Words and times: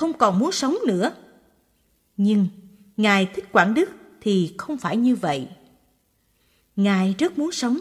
không 0.00 0.12
còn 0.12 0.38
muốn 0.38 0.52
sống 0.52 0.76
nữa. 0.86 1.12
Nhưng 2.16 2.46
Ngài 2.96 3.26
Thích 3.26 3.52
Quảng 3.52 3.74
Đức 3.74 3.90
thì 4.20 4.54
không 4.58 4.78
phải 4.78 4.96
như 4.96 5.16
vậy. 5.16 5.48
Ngài 6.76 7.14
rất 7.18 7.38
muốn 7.38 7.52
sống. 7.52 7.78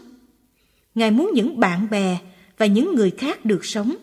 Ngài 0.95 1.11
muốn 1.11 1.31
những 1.33 1.59
bạn 1.59 1.87
bè 1.89 2.17
và 2.57 2.65
những 2.65 2.95
người 2.95 3.11
khác 3.11 3.45
được 3.45 3.65
sống. 3.65 3.95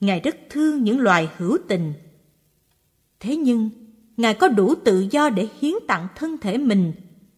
Ngài 0.00 0.20
rất 0.20 0.36
thương 0.50 0.84
những 0.84 1.00
loài 1.00 1.28
hữu 1.36 1.58
tình. 1.68 1.92
Thế 3.20 3.36
nhưng, 3.36 3.70
Ngài 4.16 4.34
có 4.34 4.48
đủ 4.48 4.74
tự 4.74 5.06
do 5.10 5.30
để 5.30 5.48
hiến 5.60 5.74
tặng 5.88 6.08
thân 6.14 6.38
thể 6.38 6.58
mình 6.58 6.92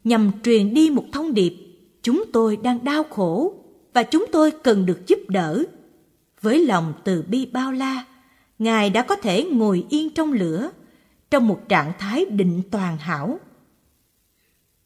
nhằm 0.05 0.31
truyền 0.45 0.75
đi 0.75 0.91
một 0.91 1.05
thông 1.13 1.35
điệp 1.35 1.55
chúng 2.03 2.25
tôi 2.33 2.57
đang 2.57 2.85
đau 2.85 3.03
khổ 3.03 3.55
và 3.95 4.03
chúng 4.03 4.27
tôi 4.33 4.51
cần 4.51 4.87
được 4.87 5.07
giúp 5.07 5.19
đỡ. 5.29 5.63
Với 6.41 6.67
lòng 6.67 6.93
từ 7.05 7.23
bi 7.23 7.47
bao 7.47 7.73
la, 7.73 8.05
Ngài 8.59 8.91
đã 8.91 9.03
có 9.03 9.17
thể 9.17 9.45
ngồi 9.45 9.87
yên 9.91 10.11
trong 10.11 10.33
lửa, 10.33 10.71
trong 11.31 11.49
một 11.49 11.61
trạng 11.69 11.93
thái 11.99 12.25
định 12.25 12.63
toàn 12.71 12.97
hảo. 12.97 13.41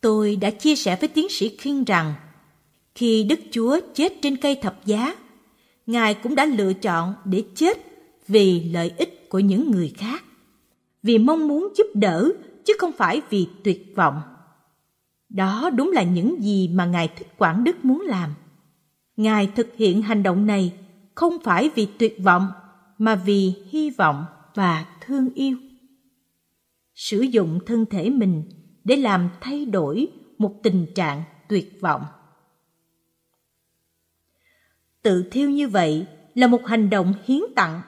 Tôi 0.01 0.37
đã 0.37 0.51
chia 0.51 0.77
sẻ 0.77 0.97
với 1.01 1.09
tiến 1.09 1.28
sĩ 1.28 1.56
Khiên 1.56 1.84
rằng, 1.84 2.14
khi 2.95 3.24
Đức 3.24 3.41
Chúa 3.50 3.80
chết 3.95 4.12
trên 4.23 4.37
cây 4.37 4.55
thập 4.55 4.87
giá, 4.87 5.14
Ngài 5.87 6.14
cũng 6.14 6.34
đã 6.34 6.45
lựa 6.45 6.73
chọn 6.73 7.14
để 7.24 7.45
chết 7.55 7.78
vì 8.28 8.70
lợi 8.70 8.92
ích 8.97 9.28
của 9.28 9.38
những 9.38 9.70
người 9.70 9.92
khác, 9.97 10.25
vì 11.02 11.19
mong 11.19 11.48
muốn 11.48 11.73
giúp 11.77 11.86
đỡ 11.95 12.28
chứ 12.64 12.73
không 12.78 12.92
phải 12.92 13.20
vì 13.30 13.47
tuyệt 13.64 13.92
vọng. 13.97 14.20
Đó 15.28 15.70
đúng 15.70 15.91
là 15.91 16.02
những 16.02 16.42
gì 16.42 16.69
mà 16.69 16.86
Ngài 16.86 17.09
Thích 17.09 17.28
Quảng 17.39 17.64
Đức 17.64 17.84
muốn 17.84 18.00
làm. 18.00 18.34
Ngài 19.16 19.47
thực 19.56 19.69
hiện 19.77 20.02
hành 20.02 20.23
động 20.23 20.47
này 20.47 20.73
không 21.14 21.39
phải 21.45 21.70
vì 21.75 21.86
tuyệt 21.98 22.16
vọng 22.23 22.48
mà 23.02 23.15
vì 23.15 23.55
hy 23.69 23.91
vọng 23.91 24.24
và 24.55 24.87
thương 25.01 25.29
yêu. 25.34 25.56
Sử 26.95 27.20
dụng 27.20 27.61
thân 27.66 27.87
thể 27.87 28.11
mình 28.11 28.42
để 28.84 28.97
làm 28.97 29.28
thay 29.41 29.64
đổi 29.64 30.08
một 30.39 30.55
tình 30.62 30.86
trạng 30.95 31.23
tuyệt 31.48 31.78
vọng. 31.80 32.03
Tự 35.03 35.28
thiêu 35.30 35.50
như 35.50 35.69
vậy 35.69 36.06
là 36.34 36.47
một 36.47 36.67
hành 36.67 36.91
động 36.91 37.14
hiến 37.25 37.41
tặng. 37.56 37.80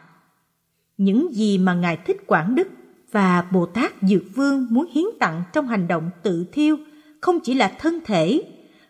Những 0.97 1.35
gì 1.35 1.59
mà 1.59 1.75
Ngài 1.75 1.97
Thích 1.97 2.27
Quảng 2.27 2.55
Đức 2.55 2.69
và 3.11 3.43
Bồ 3.53 3.67
Tát 3.67 3.93
Dược 4.03 4.23
Vương 4.35 4.67
muốn 4.71 4.87
hiến 4.93 5.07
tặng 5.21 5.43
trong 5.53 5.67
hành 5.67 5.89
động 5.89 6.11
tự 6.23 6.47
thiêu 6.53 6.77
không 7.21 7.41
chỉ 7.41 7.55
là 7.55 7.77
thân 7.79 7.99
thể, 8.05 8.43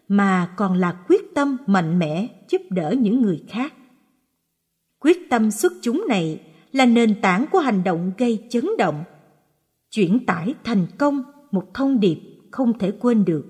mà 0.08 0.54
còn 0.56 0.74
là 0.74 0.96
quyết 1.08 1.34
tâm 1.34 1.56
mạnh 1.66 1.98
mẽ 1.98 2.28
giúp 2.48 2.62
đỡ 2.70 2.94
những 2.98 3.22
người 3.22 3.44
khác. 3.48 3.74
Quyết 5.04 5.30
tâm 5.30 5.50
xuất 5.50 5.72
chúng 5.82 6.04
này 6.08 6.40
là 6.72 6.86
nền 6.86 7.20
tảng 7.20 7.46
của 7.52 7.58
hành 7.58 7.84
động 7.84 8.12
gây 8.18 8.44
chấn 8.50 8.66
động, 8.78 9.04
chuyển 9.90 10.26
tải 10.26 10.54
thành 10.64 10.86
công 10.98 11.22
một 11.50 11.74
thông 11.74 12.00
điệp 12.00 12.18
không 12.50 12.78
thể 12.78 12.92
quên 13.00 13.24
được 13.24 13.44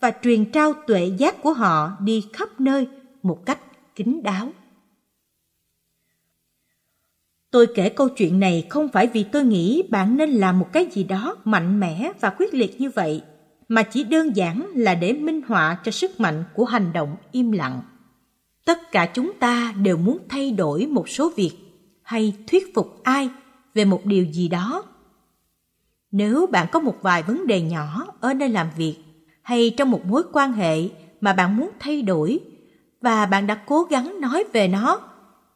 và 0.00 0.12
truyền 0.22 0.52
trao 0.52 0.72
tuệ 0.86 1.12
giác 1.18 1.42
của 1.42 1.52
họ 1.52 1.90
đi 2.00 2.24
khắp 2.32 2.60
nơi 2.60 2.88
một 3.22 3.46
cách 3.46 3.58
kín 3.94 4.20
đáo. 4.22 4.52
Tôi 7.50 7.66
kể 7.74 7.88
câu 7.88 8.08
chuyện 8.08 8.40
này 8.40 8.66
không 8.68 8.88
phải 8.88 9.06
vì 9.06 9.22
tôi 9.22 9.44
nghĩ 9.44 9.82
bạn 9.90 10.16
nên 10.16 10.30
làm 10.30 10.58
một 10.58 10.72
cái 10.72 10.86
gì 10.90 11.04
đó 11.04 11.36
mạnh 11.44 11.80
mẽ 11.80 12.12
và 12.20 12.30
quyết 12.30 12.54
liệt 12.54 12.80
như 12.80 12.90
vậy, 12.90 13.22
mà 13.68 13.82
chỉ 13.82 14.04
đơn 14.04 14.36
giản 14.36 14.66
là 14.74 14.94
để 14.94 15.12
minh 15.12 15.42
họa 15.46 15.78
cho 15.84 15.92
sức 15.92 16.20
mạnh 16.20 16.44
của 16.54 16.64
hành 16.64 16.92
động 16.92 17.16
im 17.32 17.52
lặng. 17.52 17.82
Tất 18.68 18.92
cả 18.92 19.06
chúng 19.14 19.32
ta 19.40 19.74
đều 19.82 19.96
muốn 19.96 20.18
thay 20.28 20.50
đổi 20.50 20.86
một 20.86 21.08
số 21.08 21.32
việc 21.36 21.52
hay 22.02 22.32
thuyết 22.46 22.74
phục 22.74 23.00
ai 23.02 23.30
về 23.74 23.84
một 23.84 24.00
điều 24.04 24.24
gì 24.24 24.48
đó. 24.48 24.84
Nếu 26.10 26.46
bạn 26.46 26.66
có 26.72 26.80
một 26.80 26.96
vài 27.02 27.22
vấn 27.22 27.46
đề 27.46 27.60
nhỏ 27.60 28.06
ở 28.20 28.34
nơi 28.34 28.48
làm 28.48 28.70
việc 28.76 28.96
hay 29.42 29.74
trong 29.76 29.90
một 29.90 30.04
mối 30.04 30.22
quan 30.32 30.52
hệ 30.52 30.88
mà 31.20 31.32
bạn 31.32 31.56
muốn 31.56 31.70
thay 31.80 32.02
đổi 32.02 32.40
và 33.00 33.26
bạn 33.26 33.46
đã 33.46 33.54
cố 33.54 33.82
gắng 33.82 34.20
nói 34.20 34.44
về 34.52 34.68
nó 34.68 35.00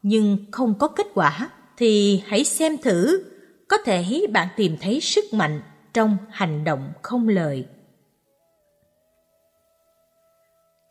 nhưng 0.03 0.39
không 0.51 0.75
có 0.79 0.89
kết 0.89 1.07
quả, 1.15 1.51
thì 1.77 2.23
hãy 2.27 2.45
xem 2.45 2.77
thử 2.79 3.25
có 3.69 3.77
thể 3.85 4.27
bạn 4.33 4.49
tìm 4.57 4.77
thấy 4.81 5.01
sức 5.01 5.25
mạnh 5.33 5.61
trong 5.95 6.17
hành 6.31 6.65
động 6.65 6.93
không 7.03 7.29
lời 7.29 7.67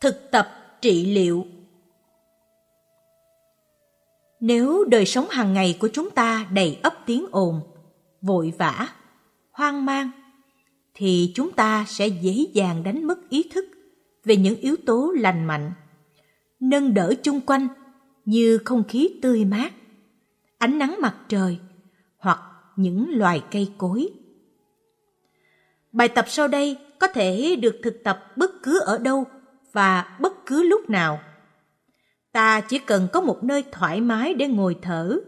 thực 0.00 0.30
tập 0.30 0.48
trị 0.80 1.06
liệu 1.06 1.46
nếu 4.42 4.84
đời 4.84 5.06
sống 5.06 5.26
hàng 5.30 5.52
ngày 5.52 5.76
của 5.80 5.88
chúng 5.92 6.10
ta 6.10 6.46
đầy 6.52 6.78
ấp 6.82 6.94
tiếng 7.06 7.26
ồn, 7.30 7.60
vội 8.22 8.52
vã, 8.58 8.88
hoang 9.50 9.86
mang, 9.86 10.10
thì 10.94 11.32
chúng 11.34 11.52
ta 11.52 11.84
sẽ 11.88 12.08
dễ 12.08 12.46
dàng 12.52 12.82
đánh 12.82 13.04
mất 13.04 13.28
ý 13.28 13.42
thức 13.54 13.64
về 14.24 14.36
những 14.36 14.56
yếu 14.56 14.76
tố 14.86 15.12
lành 15.16 15.44
mạnh, 15.44 15.72
nâng 16.60 16.94
đỡ 16.94 17.14
chung 17.22 17.40
quanh 17.40 17.68
như 18.24 18.58
không 18.64 18.84
khí 18.88 19.18
tươi 19.22 19.44
mát, 19.44 19.72
ánh 20.58 20.78
nắng 20.78 20.96
mặt 21.00 21.16
trời 21.28 21.58
hoặc 22.18 22.40
những 22.76 23.10
loài 23.10 23.42
cây 23.50 23.72
cối. 23.78 24.08
Bài 25.92 26.08
tập 26.08 26.24
sau 26.28 26.48
đây 26.48 26.76
có 26.98 27.06
thể 27.06 27.56
được 27.56 27.76
thực 27.82 28.04
tập 28.04 28.32
bất 28.36 28.62
cứ 28.62 28.80
ở 28.80 28.98
đâu 28.98 29.24
và 29.72 30.16
bất 30.20 30.46
cứ 30.46 30.62
lúc 30.62 30.90
nào 30.90 31.20
ta 32.32 32.60
chỉ 32.60 32.78
cần 32.78 33.08
có 33.12 33.20
một 33.20 33.44
nơi 33.44 33.64
thoải 33.72 34.00
mái 34.00 34.34
để 34.34 34.48
ngồi 34.48 34.76
thở, 34.82 35.20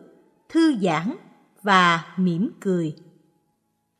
thư 0.48 0.76
giãn 0.82 1.16
và 1.62 2.14
mỉm 2.16 2.50
cười. 2.60 2.96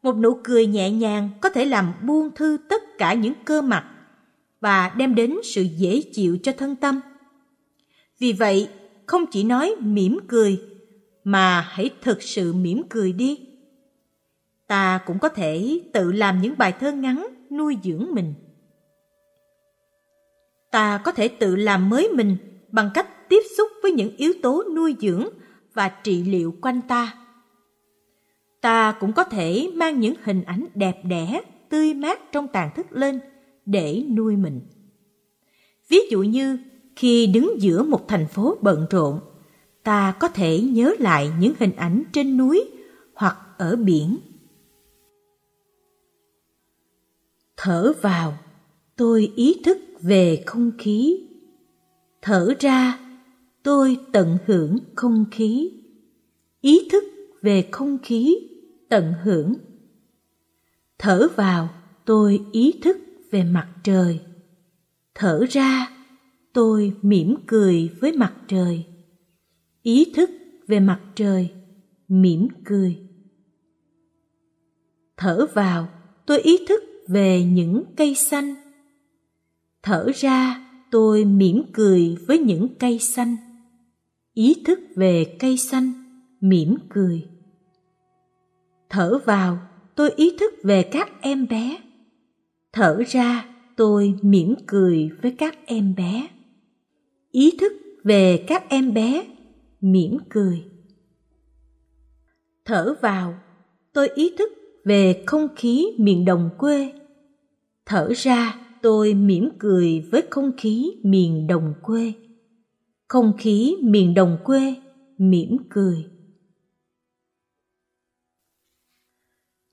Một 0.03 0.17
nụ 0.17 0.41
cười 0.45 0.67
nhẹ 0.67 0.91
nhàng 0.91 1.31
có 1.41 1.49
thể 1.49 1.65
làm 1.65 1.95
buông 2.03 2.31
thư 2.35 2.59
tất 2.69 2.83
cả 2.99 3.15
những 3.15 3.35
cơ 3.45 3.63
mặt 3.63 3.85
và 4.61 4.89
đem 4.97 5.15
đến 5.15 5.37
sự 5.45 5.63
dễ 5.63 6.03
chịu 6.13 6.39
cho 6.43 6.53
thân 6.53 6.77
tâm. 6.77 7.01
Vì 8.19 8.33
vậy, 8.33 8.69
không 9.07 9.25
chỉ 9.31 9.45
nói 9.45 9.75
mỉm 9.81 10.19
cười, 10.29 10.63
mà 11.25 11.61
hãy 11.61 11.91
thực 12.03 12.23
sự 12.23 12.53
mỉm 12.53 12.83
cười 12.91 13.13
đi. 13.13 13.49
Ta 14.67 15.01
cũng 15.07 15.19
có 15.19 15.29
thể 15.29 15.81
tự 15.93 16.13
làm 16.13 16.43
những 16.43 16.55
bài 16.59 16.73
thơ 16.81 16.93
ngắn 16.93 17.27
nuôi 17.51 17.77
dưỡng 17.85 18.07
mình. 18.11 18.35
Ta 20.71 20.99
có 20.99 21.13
thể 21.13 21.29
tự 21.29 21.57
làm 21.57 21.89
mới 21.89 22.09
mình 22.09 22.37
bằng 22.75 22.91
cách 22.95 23.29
tiếp 23.29 23.41
xúc 23.57 23.69
với 23.83 23.93
những 23.93 24.17
yếu 24.17 24.33
tố 24.43 24.65
nuôi 24.77 24.97
dưỡng 25.01 25.29
và 25.75 25.89
trị 25.89 26.25
liệu 26.25 26.55
quanh 26.61 26.81
ta. 26.89 27.15
Ta 28.61 28.97
cũng 29.01 29.13
có 29.13 29.25
thể 29.25 29.71
mang 29.75 30.01
những 30.01 30.15
hình 30.23 30.43
ảnh 30.43 30.67
đẹp 30.75 30.97
đẽ, 31.05 31.41
tươi 31.69 31.95
mát 31.95 32.33
trong 32.33 32.49
tàn 32.49 32.71
thức 32.77 32.87
lên 32.91 33.21
để 33.67 34.05
nuôi 34.17 34.37
mình. 34.37 34.61
Ví 35.89 35.99
dụ 36.11 36.23
như 36.23 36.59
khi 36.97 37.27
đứng 37.27 37.51
giữa 37.59 37.83
một 37.83 38.09
thành 38.09 38.27
phố 38.27 38.57
bận 38.61 38.87
rộn, 38.91 39.21
ta 39.83 40.15
có 40.21 40.29
thể 40.29 40.61
nhớ 40.61 40.95
lại 40.99 41.31
những 41.41 41.55
hình 41.59 41.77
ảnh 41.77 42.03
trên 42.13 42.37
núi 42.37 42.71
hoặc 43.15 43.37
ở 43.59 43.77
biển. 43.77 44.17
Thở 47.57 47.93
vào, 48.01 48.39
tôi 48.97 49.33
ý 49.37 49.63
thức 49.65 49.79
về 50.01 50.43
không 50.47 50.71
khí 50.79 51.29
thở 52.25 52.55
ra, 52.61 52.99
tôi 53.63 53.97
tận 54.13 54.39
hưởng 54.47 54.79
không 54.95 55.25
khí. 55.31 55.73
Ý 56.61 56.89
thức 56.93 57.05
về 57.43 57.69
không 57.73 57.99
khí, 58.03 58.37
tận 58.89 59.13
hưởng. 59.23 59.55
Thở 60.99 61.29
vào, 61.37 61.69
tôi 62.05 62.41
ý 62.53 62.73
thức 62.83 62.97
về 63.31 63.45
mặt 63.45 63.69
trời. 63.83 64.21
Thở 65.15 65.45
ra, 65.51 65.91
tôi 66.53 66.93
mỉm 67.03 67.37
cười 67.47 67.91
với 68.01 68.13
mặt 68.13 68.35
trời. 68.49 68.85
Ý 69.83 70.13
thức 70.15 70.31
về 70.67 70.81
mặt 70.81 71.01
trời, 71.15 71.51
mỉm 72.09 72.49
cười. 72.65 72.99
Thở 75.17 75.47
vào, 75.55 75.89
tôi 76.27 76.41
ý 76.41 76.59
thức 76.69 76.83
về 77.09 77.45
những 77.45 77.85
cây 77.97 78.15
xanh. 78.15 78.55
Thở 79.83 80.11
ra 80.15 80.64
tôi 80.95 81.25
mỉm 81.25 81.63
cười 81.73 82.17
với 82.27 82.39
những 82.39 82.69
cây 82.79 82.99
xanh. 82.99 83.37
Ý 84.35 84.63
thức 84.67 84.81
về 84.97 85.37
cây 85.39 85.57
xanh, 85.57 85.93
mỉm 86.41 86.77
cười. 86.89 87.25
Thở 88.91 89.19
vào, 89.25 89.59
tôi 89.95 90.11
ý 90.17 90.37
thức 90.41 90.55
về 90.63 90.83
các 90.83 91.13
em 91.21 91.49
bé. 91.49 91.79
Thở 92.73 93.03
ra, 93.09 93.49
tôi 93.77 94.15
mỉm 94.23 94.55
cười 94.67 95.11
với 95.23 95.35
các 95.39 95.67
em 95.67 95.95
bé. 95.95 96.29
Ý 97.31 97.57
thức 97.61 97.73
về 98.05 98.45
các 98.47 98.69
em 98.69 98.95
bé, 98.95 99.27
mỉm 99.81 100.19
cười. 100.31 100.65
Thở 102.65 102.95
vào, 103.03 103.35
tôi 103.93 104.09
ý 104.15 104.35
thức 104.39 104.53
về 104.85 105.23
không 105.27 105.49
khí 105.57 105.87
miền 105.99 106.25
đồng 106.25 106.51
quê. 106.59 106.93
Thở 107.87 108.13
ra 108.17 108.64
tôi 108.85 109.15
mỉm 109.15 109.49
cười 109.59 110.09
với 110.13 110.23
không 110.31 110.53
khí 110.57 110.93
miền 111.03 111.47
đồng 111.47 111.75
quê 111.83 112.13
không 113.09 113.33
khí 113.39 113.77
miền 113.83 114.15
đồng 114.15 114.39
quê 114.45 114.75
mỉm 115.19 115.57
cười 115.71 116.07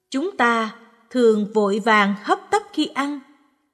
Chúng 0.09 0.37
ta 0.37 0.75
thường 1.09 1.51
vội 1.53 1.79
vàng 1.79 2.15
hấp 2.23 2.39
tấp 2.51 2.61
khi 2.73 2.85
ăn, 2.85 3.19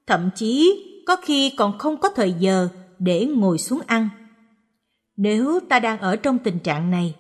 thậm 0.07 0.29
chí 0.35 0.83
có 1.07 1.15
khi 1.21 1.53
còn 1.57 1.77
không 1.77 1.97
có 1.97 2.09
thời 2.09 2.33
giờ 2.39 2.69
để 2.99 3.25
ngồi 3.25 3.57
xuống 3.57 3.81
ăn. 3.87 4.09
Nếu 5.17 5.59
ta 5.69 5.79
đang 5.79 5.99
ở 5.99 6.15
trong 6.15 6.39
tình 6.39 6.59
trạng 6.59 6.91
này, 6.91 7.15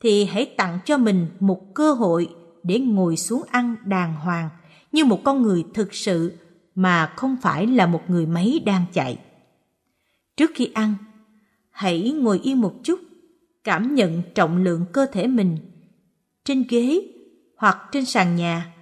thì 0.00 0.24
hãy 0.24 0.54
tặng 0.56 0.78
cho 0.84 0.98
mình 0.98 1.26
một 1.40 1.74
cơ 1.74 1.92
hội 1.92 2.28
để 2.62 2.78
ngồi 2.78 3.16
xuống 3.16 3.42
ăn 3.50 3.76
đàng 3.84 4.14
hoàng 4.14 4.48
như 4.92 5.04
một 5.04 5.20
con 5.24 5.42
người 5.42 5.64
thực 5.74 5.94
sự 5.94 6.32
mà 6.80 7.12
không 7.16 7.36
phải 7.42 7.66
là 7.66 7.86
một 7.86 8.02
người 8.08 8.26
máy 8.26 8.62
đang 8.66 8.84
chạy. 8.92 9.18
Trước 10.36 10.50
khi 10.54 10.70
ăn, 10.74 10.94
hãy 11.70 12.10
ngồi 12.10 12.40
yên 12.42 12.60
một 12.60 12.74
chút, 12.82 13.00
cảm 13.64 13.94
nhận 13.94 14.22
trọng 14.34 14.56
lượng 14.56 14.84
cơ 14.92 15.06
thể 15.12 15.26
mình 15.26 15.58
trên 16.44 16.64
ghế 16.68 17.02
hoặc 17.56 17.78
trên 17.92 18.04
sàn 18.04 18.36
nhà 18.36 18.74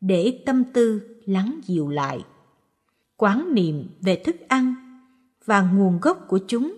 để 0.00 0.42
tâm 0.46 0.64
tư 0.72 1.16
lắng 1.24 1.60
dịu 1.64 1.88
lại. 1.88 2.24
Quán 3.16 3.54
niệm 3.54 3.88
về 4.00 4.22
thức 4.24 4.36
ăn 4.48 4.74
và 5.44 5.60
nguồn 5.60 5.98
gốc 6.00 6.24
của 6.28 6.38
chúng. 6.48 6.74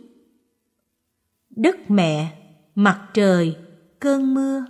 Đất 1.57 1.91
mẹ, 1.91 2.39
mặt 2.75 3.11
trời, 3.15 3.57
cơn 4.01 4.35
mưa, 4.35 4.65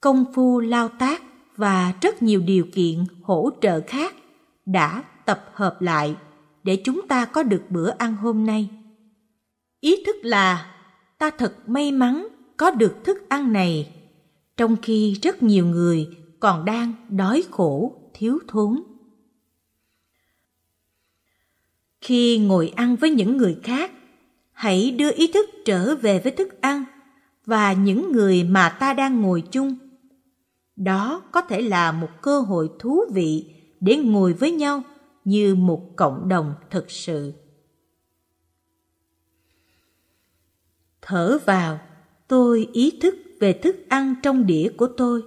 công 0.00 0.24
phu 0.34 0.60
lao 0.60 0.88
tác 0.88 1.22
và 1.56 1.94
rất 2.00 2.22
nhiều 2.22 2.40
điều 2.40 2.66
kiện 2.74 3.04
hỗ 3.22 3.50
trợ 3.60 3.80
khác 3.86 4.14
đã 4.66 5.04
tập 5.30 5.50
hợp 5.54 5.82
lại 5.82 6.16
để 6.62 6.82
chúng 6.84 7.08
ta 7.08 7.24
có 7.24 7.42
được 7.42 7.62
bữa 7.70 7.90
ăn 7.90 8.16
hôm 8.16 8.46
nay. 8.46 8.68
Ý 9.80 10.04
thức 10.06 10.16
là 10.22 10.74
ta 11.18 11.30
thật 11.30 11.54
may 11.66 11.92
mắn 11.92 12.28
có 12.56 12.70
được 12.70 12.96
thức 13.04 13.28
ăn 13.28 13.52
này, 13.52 13.94
trong 14.56 14.76
khi 14.82 15.18
rất 15.22 15.42
nhiều 15.42 15.66
người 15.66 16.08
còn 16.40 16.64
đang 16.64 16.92
đói 17.08 17.44
khổ, 17.50 17.92
thiếu 18.14 18.38
thốn. 18.48 18.82
Khi 22.00 22.38
ngồi 22.38 22.72
ăn 22.76 22.96
với 22.96 23.10
những 23.10 23.36
người 23.36 23.58
khác, 23.62 23.90
hãy 24.52 24.90
đưa 24.90 25.10
ý 25.14 25.32
thức 25.32 25.50
trở 25.64 25.94
về 25.94 26.20
với 26.20 26.32
thức 26.32 26.60
ăn 26.60 26.84
và 27.46 27.72
những 27.72 28.12
người 28.12 28.44
mà 28.44 28.68
ta 28.68 28.94
đang 28.94 29.20
ngồi 29.20 29.42
chung. 29.50 29.78
Đó 30.76 31.22
có 31.32 31.40
thể 31.40 31.60
là 31.62 31.92
một 31.92 32.08
cơ 32.22 32.40
hội 32.40 32.70
thú 32.78 33.04
vị 33.12 33.54
để 33.80 33.96
ngồi 33.96 34.32
với 34.32 34.52
nhau 34.52 34.82
như 35.30 35.54
một 35.54 35.96
cộng 35.96 36.28
đồng 36.28 36.54
thực 36.70 36.90
sự. 36.90 37.32
Thở 41.02 41.38
vào, 41.44 41.80
tôi 42.28 42.68
ý 42.72 42.98
thức 43.00 43.14
về 43.40 43.52
thức 43.52 43.76
ăn 43.88 44.14
trong 44.22 44.46
đĩa 44.46 44.68
của 44.76 44.86
tôi. 44.96 45.22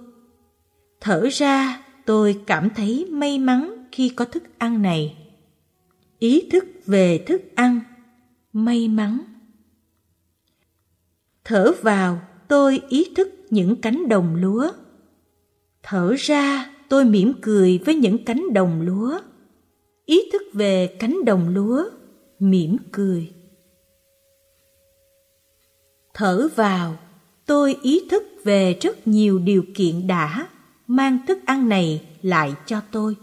Thở 1.00 1.28
ra, 1.32 1.84
tôi 2.06 2.42
cảm 2.46 2.70
thấy 2.76 3.06
may 3.10 3.38
mắn 3.38 3.86
khi 3.92 4.08
có 4.08 4.24
thức 4.24 4.42
ăn 4.58 4.82
này. 4.82 5.16
Ý 6.18 6.48
thức 6.50 6.64
về 6.86 7.24
thức 7.26 7.42
ăn, 7.54 7.80
may 8.52 8.88
mắn. 8.88 9.18
Thở 11.44 11.72
vào, 11.82 12.20
tôi 12.48 12.80
ý 12.88 13.12
thức 13.16 13.28
những 13.50 13.76
cánh 13.76 14.08
đồng 14.08 14.34
lúa. 14.34 14.70
Thở 15.82 16.14
ra, 16.18 16.74
tôi 16.88 17.04
mỉm 17.04 17.32
cười 17.42 17.80
với 17.84 17.94
những 17.94 18.24
cánh 18.24 18.52
đồng 18.52 18.80
lúa. 18.80 19.20
Ý 20.06 20.30
thức 20.32 20.42
về 20.52 20.96
cánh 20.98 21.24
đồng 21.24 21.48
lúa, 21.48 21.84
mỉm 22.38 22.76
cười. 22.92 23.32
Thở 26.14 26.48
vào, 26.54 26.96
tôi 27.46 27.76
ý 27.82 28.08
thức 28.10 28.22
về 28.44 28.78
rất 28.80 29.08
nhiều 29.08 29.38
điều 29.38 29.64
kiện 29.74 30.06
đã 30.06 30.48
mang 30.86 31.18
thức 31.26 31.38
ăn 31.46 31.68
này 31.68 32.06
lại 32.22 32.54
cho 32.66 32.80
tôi. 32.92 33.16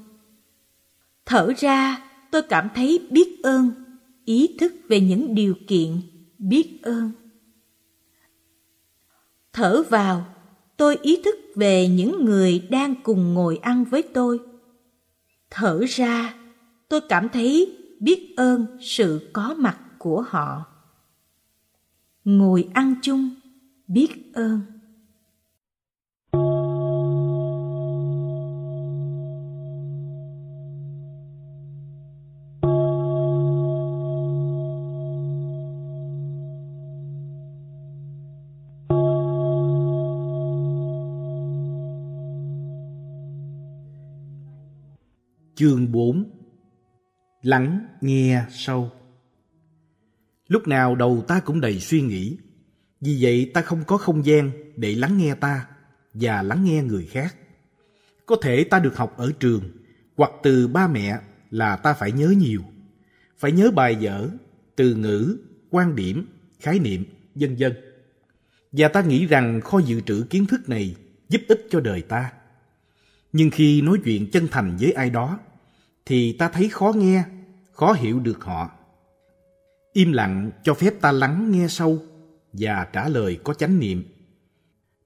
Thở 1.26 1.54
ra, 1.58 2.10
tôi 2.32 2.42
cảm 2.42 2.70
thấy 2.76 3.08
biết 3.12 3.40
ơn, 3.44 3.72
ý 4.26 4.58
thức 4.60 4.74
về 4.88 5.00
những 5.00 5.36
điều 5.36 5.54
kiện 5.68 6.02
biết 6.38 6.80
ơn. 6.84 7.12
Thở 9.54 9.84
vào, 9.90 10.26
tôi 10.78 10.98
ý 11.02 11.22
thức 11.26 11.36
về 11.56 11.88
những 11.88 12.26
người 12.26 12.68
đang 12.70 12.96
cùng 13.04 13.34
ngồi 13.34 13.58
ăn 13.58 13.84
với 13.84 14.02
tôi. 14.02 14.40
Thở 15.50 15.80
ra, 15.90 16.41
tôi 16.92 17.02
cảm 17.10 17.30
thấy 17.30 17.78
biết 18.00 18.34
ơn 18.38 18.66
sự 18.82 19.30
có 19.34 19.56
mặt 19.58 19.78
của 19.98 20.22
họ. 20.28 20.66
Ngồi 22.24 22.70
ăn 22.74 22.96
chung, 23.02 23.30
biết 23.88 24.34
ơn. 24.34 24.62
Chương 45.56 45.92
4 45.92 46.41
Lắng 47.42 47.88
nghe 48.02 48.44
sâu. 48.50 48.92
Lúc 50.48 50.68
nào 50.68 50.96
đầu 50.96 51.24
ta 51.28 51.40
cũng 51.40 51.62
đầy 51.62 51.80
suy 51.80 52.02
nghĩ 52.02 52.38
Vì 53.02 53.18
vậy 53.22 53.52
ta 53.54 53.62
không 53.62 53.84
có 53.88 53.98
không 53.98 54.26
gian 54.26 54.52
để 54.76 54.96
lắng 54.96 55.18
nghe 55.18 55.36
ta 55.36 55.68
Và 56.14 56.42
lắng 56.42 56.64
nghe 56.64 56.84
người 56.84 57.06
khác. 57.06 57.36
Có 58.26 58.36
thể 58.42 58.64
ta 58.64 58.80
được 58.80 58.98
học 58.98 59.18
ở 59.18 59.32
trường 59.40 59.62
Hoặc 60.18 60.32
từ 60.44 60.68
ba 60.68 60.88
mẹ 60.88 61.20
là 61.50 61.76
ta 61.76 61.94
phải 61.94 62.12
nhớ 62.12 62.34
nhiều. 62.38 62.62
Phải 63.38 63.52
nhớ 63.52 63.72
bài 63.72 63.98
vở, 64.02 64.30
từ 64.76 64.96
ngữ, 64.96 65.38
quan 65.70 65.96
điểm, 65.96 66.28
khái 66.60 66.80
niệm, 66.80 67.04
vân 67.36 67.56
vân. 67.60 67.74
Và 68.72 68.88
ta 68.88 69.02
nghĩ 69.02 69.26
rằng 69.28 69.62
kho 69.62 69.80
dự 69.80 70.02
trữ 70.02 70.26
kiến 70.30 70.46
thức 70.46 70.70
này 70.70 70.96
giúp 71.30 71.42
ích 71.48 71.68
cho 71.70 71.80
đời 71.80 72.02
ta. 72.02 72.32
Nhưng 73.34 73.50
khi 73.50 73.82
nói 73.82 73.98
chuyện 74.04 74.32
chân 74.32 74.48
thành 74.52 74.78
với 74.80 74.92
ai 74.92 75.10
đó 75.10 75.40
thì 76.12 76.34
ta 76.34 76.50
thấy 76.50 76.70
khó 76.70 76.94
nghe, 76.96 77.24
khó 77.72 77.94
hiểu 77.94 78.20
được 78.20 78.44
họ. 78.44 78.72
Im 79.94 80.12
lặng 80.12 80.52
cho 80.64 80.74
phép 80.74 80.94
ta 81.02 81.12
lắng 81.12 81.52
nghe 81.52 81.68
sâu 81.68 82.00
và 82.54 82.88
trả 82.94 83.10
lời 83.10 83.40
có 83.44 83.54
chánh 83.54 83.80
niệm. 83.80 84.04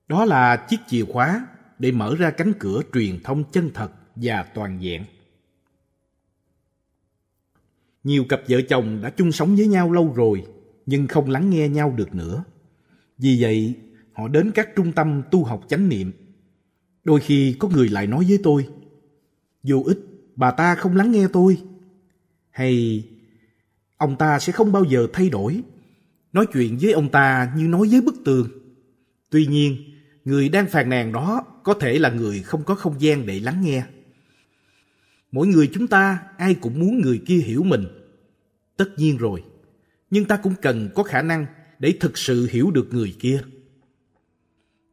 Đó 0.07 0.25
là 0.25 0.65
chiếc 0.69 0.77
chìa 0.87 1.05
khóa 1.05 1.47
để 1.79 1.91
mở 1.91 2.15
ra 2.15 2.31
cánh 2.31 2.53
cửa 2.59 2.81
truyền 2.93 3.23
thông 3.23 3.43
chân 3.51 3.71
thật 3.73 3.91
và 4.15 4.43
toàn 4.43 4.79
vẹn. 4.79 5.05
Nhiều 8.03 8.25
cặp 8.29 8.41
vợ 8.47 8.61
chồng 8.69 9.01
đã 9.01 9.09
chung 9.09 9.31
sống 9.31 9.55
với 9.55 9.67
nhau 9.67 9.91
lâu 9.91 10.13
rồi 10.13 10.45
nhưng 10.85 11.07
không 11.07 11.29
lắng 11.29 11.49
nghe 11.49 11.69
nhau 11.69 11.93
được 11.97 12.15
nữa. 12.15 12.43
Vì 13.17 13.37
vậy, 13.41 13.75
họ 14.13 14.27
đến 14.27 14.51
các 14.51 14.69
trung 14.75 14.91
tâm 14.91 15.21
tu 15.31 15.43
học 15.43 15.65
chánh 15.67 15.89
niệm. 15.89 16.11
Đôi 17.03 17.19
khi 17.19 17.55
có 17.59 17.67
người 17.67 17.89
lại 17.89 18.07
nói 18.07 18.25
với 18.27 18.39
tôi, 18.43 18.67
vô 19.63 19.83
ích 19.85 19.99
bà 20.35 20.51
ta 20.51 20.75
không 20.75 20.95
lắng 20.95 21.11
nghe 21.11 21.27
tôi. 21.33 21.57
Hay, 22.51 23.03
ông 23.97 24.15
ta 24.17 24.39
sẽ 24.39 24.53
không 24.53 24.71
bao 24.71 24.83
giờ 24.83 25.07
thay 25.13 25.29
đổi. 25.29 25.63
Nói 26.33 26.45
chuyện 26.53 26.77
với 26.81 26.91
ông 26.91 27.09
ta 27.09 27.53
như 27.57 27.67
nói 27.67 27.87
với 27.91 28.01
bức 28.01 28.15
tường. 28.25 28.49
Tuy 29.29 29.45
nhiên, 29.45 29.77
người 30.25 30.49
đang 30.49 30.67
phàn 30.67 30.89
nàn 30.89 31.11
đó 31.11 31.45
có 31.63 31.73
thể 31.73 31.99
là 31.99 32.09
người 32.09 32.41
không 32.41 32.63
có 32.63 32.75
không 32.75 33.01
gian 33.01 33.25
để 33.25 33.39
lắng 33.39 33.61
nghe. 33.61 33.83
Mỗi 35.31 35.47
người 35.47 35.69
chúng 35.73 35.87
ta, 35.87 36.19
ai 36.37 36.55
cũng 36.55 36.79
muốn 36.79 37.01
người 37.01 37.21
kia 37.25 37.37
hiểu 37.37 37.63
mình. 37.63 37.85
Tất 38.77 38.89
nhiên 38.97 39.17
rồi, 39.17 39.43
nhưng 40.09 40.25
ta 40.25 40.37
cũng 40.37 40.53
cần 40.61 40.89
có 40.95 41.03
khả 41.03 41.21
năng 41.21 41.45
để 41.79 41.93
thực 41.99 42.17
sự 42.17 42.47
hiểu 42.51 42.71
được 42.71 42.93
người 42.93 43.15
kia. 43.19 43.41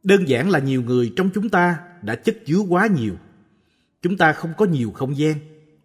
Đơn 0.03 0.27
giản 0.27 0.49
là 0.49 0.59
nhiều 0.59 0.83
người 0.83 1.13
trong 1.15 1.29
chúng 1.33 1.49
ta 1.49 1.79
đã 2.01 2.15
chất 2.15 2.37
chứa 2.45 2.59
quá 2.59 2.87
nhiều 2.87 3.15
chúng 4.03 4.17
ta 4.17 4.33
không 4.33 4.53
có 4.57 4.65
nhiều 4.65 4.91
không 4.91 5.17
gian 5.17 5.35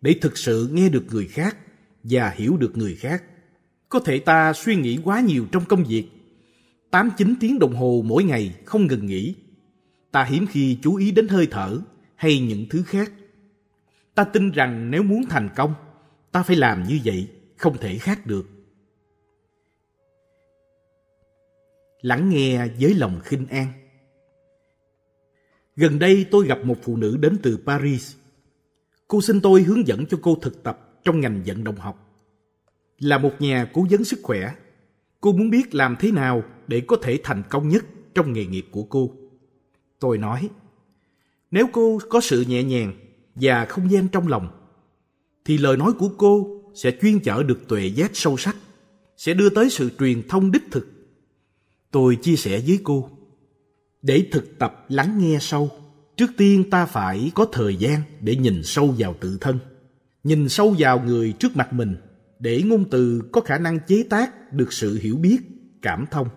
để 0.01 0.15
thực 0.21 0.39
sự 0.39 0.69
nghe 0.73 0.89
được 0.89 1.05
người 1.11 1.27
khác 1.27 1.57
và 2.03 2.31
hiểu 2.31 2.57
được 2.57 2.77
người 2.77 2.95
khác. 2.95 3.25
Có 3.89 4.01
thể 4.01 4.19
ta 4.19 4.53
suy 4.53 4.77
nghĩ 4.77 4.99
quá 5.05 5.21
nhiều 5.21 5.47
trong 5.53 5.65
công 5.65 5.85
việc. 5.85 6.05
8-9 6.91 7.35
tiếng 7.41 7.59
đồng 7.59 7.75
hồ 7.75 8.03
mỗi 8.05 8.25
ngày 8.25 8.55
không 8.65 8.87
ngừng 8.87 9.07
nghỉ. 9.07 9.35
Ta 10.11 10.25
hiếm 10.25 10.47
khi 10.47 10.79
chú 10.83 10.97
ý 10.97 11.11
đến 11.11 11.29
hơi 11.29 11.49
thở 11.51 11.81
hay 12.15 12.41
những 12.41 12.67
thứ 12.71 12.83
khác. 12.83 13.13
Ta 14.15 14.25
tin 14.25 14.51
rằng 14.51 14.91
nếu 14.91 15.03
muốn 15.03 15.25
thành 15.31 15.49
công, 15.57 15.75
ta 16.33 16.43
phải 16.43 16.57
làm 16.57 16.83
như 16.83 17.01
vậy, 17.05 17.29
không 17.57 17.77
thể 17.79 17.99
khác 17.99 18.27
được. 18.27 18.49
Lắng 22.01 22.31
nghe 22.31 22.69
với 22.81 22.95
lòng 22.95 23.21
khinh 23.25 23.47
an 23.47 23.88
Gần 25.80 25.99
đây 25.99 26.26
tôi 26.30 26.47
gặp 26.47 26.58
một 26.64 26.76
phụ 26.82 26.97
nữ 26.97 27.16
đến 27.16 27.38
từ 27.42 27.58
Paris. 27.66 28.14
Cô 29.08 29.20
xin 29.20 29.40
tôi 29.40 29.62
hướng 29.62 29.87
dẫn 29.87 30.06
cho 30.06 30.18
cô 30.23 30.38
thực 30.42 30.62
tập 30.62 31.00
trong 31.04 31.20
ngành 31.20 31.42
vận 31.47 31.64
động 31.64 31.76
học. 31.76 32.25
Là 32.99 33.18
một 33.18 33.32
nhà 33.38 33.70
cố 33.73 33.87
vấn 33.90 34.04
sức 34.04 34.20
khỏe, 34.23 34.54
cô 35.20 35.32
muốn 35.32 35.50
biết 35.50 35.75
làm 35.75 35.97
thế 35.99 36.12
nào 36.12 36.42
để 36.66 36.80
có 36.80 36.97
thể 37.02 37.20
thành 37.25 37.42
công 37.50 37.68
nhất 37.68 37.85
trong 38.14 38.32
nghề 38.32 38.47
nghiệp 38.47 38.66
của 38.70 38.82
cô. 38.82 39.11
Tôi 40.00 40.18
nói, 40.18 40.49
Nếu 41.50 41.66
cô 41.73 41.99
có 42.08 42.20
sự 42.20 42.44
nhẹ 42.49 42.62
nhàng 42.62 42.92
và 43.35 43.64
không 43.64 43.90
gian 43.90 44.08
trong 44.08 44.28
lòng, 44.28 44.49
thì 45.44 45.58
lời 45.58 45.76
nói 45.76 45.92
của 45.92 46.11
cô 46.18 46.62
sẽ 46.75 46.90
chuyên 47.02 47.20
chở 47.20 47.42
được 47.42 47.68
tuệ 47.68 47.87
giác 47.87 48.11
sâu 48.14 48.37
sắc, 48.37 48.56
sẽ 49.16 49.35
đưa 49.35 49.49
tới 49.49 49.70
sự 49.70 49.90
truyền 49.99 50.28
thông 50.28 50.50
đích 50.52 50.64
thực. 50.70 50.88
Tôi 51.90 52.16
chia 52.16 52.37
sẻ 52.37 52.62
với 52.66 52.80
cô, 52.85 53.11
để 54.02 54.28
thực 54.33 54.59
tập 54.59 54.87
lắng 54.88 55.19
nghe 55.19 55.38
sâu, 55.40 55.71
trước 56.17 56.31
tiên 56.37 56.71
ta 56.71 56.87
phải 56.87 57.31
có 57.35 57.47
thời 57.52 57.76
gian 57.76 58.02
để 58.21 58.37
nhìn 58.37 58.62
sâu 58.64 58.95
vào 58.99 59.14
tự 59.21 59.38
thân, 59.40 59.59
nhìn 60.25 60.49
sâu 60.49 60.75
vào 60.78 61.00
người 61.00 61.33
trước 61.33 61.57
mặt 61.57 61.73
mình, 61.73 61.97
để 62.38 62.62
ngôn 62.62 62.90
từ 62.90 63.23
có 63.33 63.40
khả 63.40 63.59
năng 63.59 63.78
chế 63.87 64.05
tác 64.11 64.52
được 64.52 64.73
sự 64.73 64.99
hiểu 65.02 65.17
biết, 65.17 65.38
cảm 65.83 66.05
thông 66.11 66.28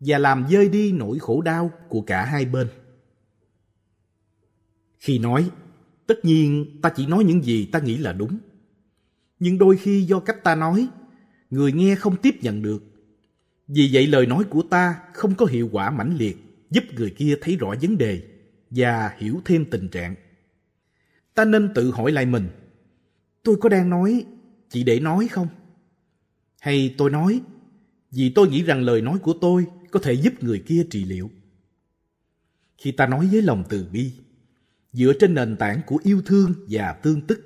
và 0.00 0.18
làm 0.18 0.46
dơi 0.50 0.68
đi 0.68 0.92
nỗi 0.92 1.18
khổ 1.18 1.40
đau 1.40 1.70
của 1.88 2.00
cả 2.00 2.24
hai 2.24 2.44
bên. 2.44 2.68
Khi 4.98 5.18
nói, 5.18 5.50
tất 6.06 6.24
nhiên 6.24 6.78
ta 6.82 6.90
chỉ 6.96 7.06
nói 7.06 7.24
những 7.24 7.44
gì 7.44 7.66
ta 7.72 7.78
nghĩ 7.78 7.96
là 7.96 8.12
đúng. 8.12 8.38
Nhưng 9.38 9.58
đôi 9.58 9.76
khi 9.76 10.02
do 10.02 10.20
cách 10.20 10.44
ta 10.44 10.54
nói, 10.54 10.88
người 11.50 11.72
nghe 11.72 11.94
không 11.94 12.16
tiếp 12.16 12.34
nhận 12.42 12.62
được. 12.62 12.82
Vì 13.68 13.90
vậy 13.92 14.06
lời 14.06 14.26
nói 14.26 14.44
của 14.44 14.62
ta 14.62 15.00
không 15.12 15.34
có 15.34 15.46
hiệu 15.46 15.68
quả 15.72 15.90
mãnh 15.90 16.16
liệt, 16.16 16.47
giúp 16.70 16.84
người 16.96 17.10
kia 17.10 17.36
thấy 17.40 17.56
rõ 17.56 17.74
vấn 17.82 17.98
đề 17.98 18.22
và 18.70 19.14
hiểu 19.18 19.40
thêm 19.44 19.64
tình 19.70 19.88
trạng. 19.88 20.14
Ta 21.34 21.44
nên 21.44 21.74
tự 21.74 21.90
hỏi 21.90 22.12
lại 22.12 22.26
mình, 22.26 22.48
tôi 23.42 23.56
có 23.60 23.68
đang 23.68 23.90
nói 23.90 24.24
chỉ 24.68 24.84
để 24.84 25.00
nói 25.00 25.28
không? 25.28 25.48
Hay 26.60 26.94
tôi 26.98 27.10
nói 27.10 27.40
vì 28.10 28.32
tôi 28.34 28.48
nghĩ 28.48 28.62
rằng 28.62 28.82
lời 28.82 29.02
nói 29.02 29.18
của 29.18 29.34
tôi 29.40 29.66
có 29.90 30.00
thể 30.00 30.12
giúp 30.12 30.42
người 30.42 30.62
kia 30.66 30.86
trị 30.90 31.04
liệu. 31.04 31.30
Khi 32.78 32.92
ta 32.92 33.06
nói 33.06 33.28
với 33.32 33.42
lòng 33.42 33.64
từ 33.68 33.86
bi, 33.92 34.12
dựa 34.92 35.12
trên 35.20 35.34
nền 35.34 35.56
tảng 35.56 35.80
của 35.86 36.00
yêu 36.02 36.22
thương 36.26 36.54
và 36.68 36.92
tương 36.92 37.20
tức, 37.20 37.40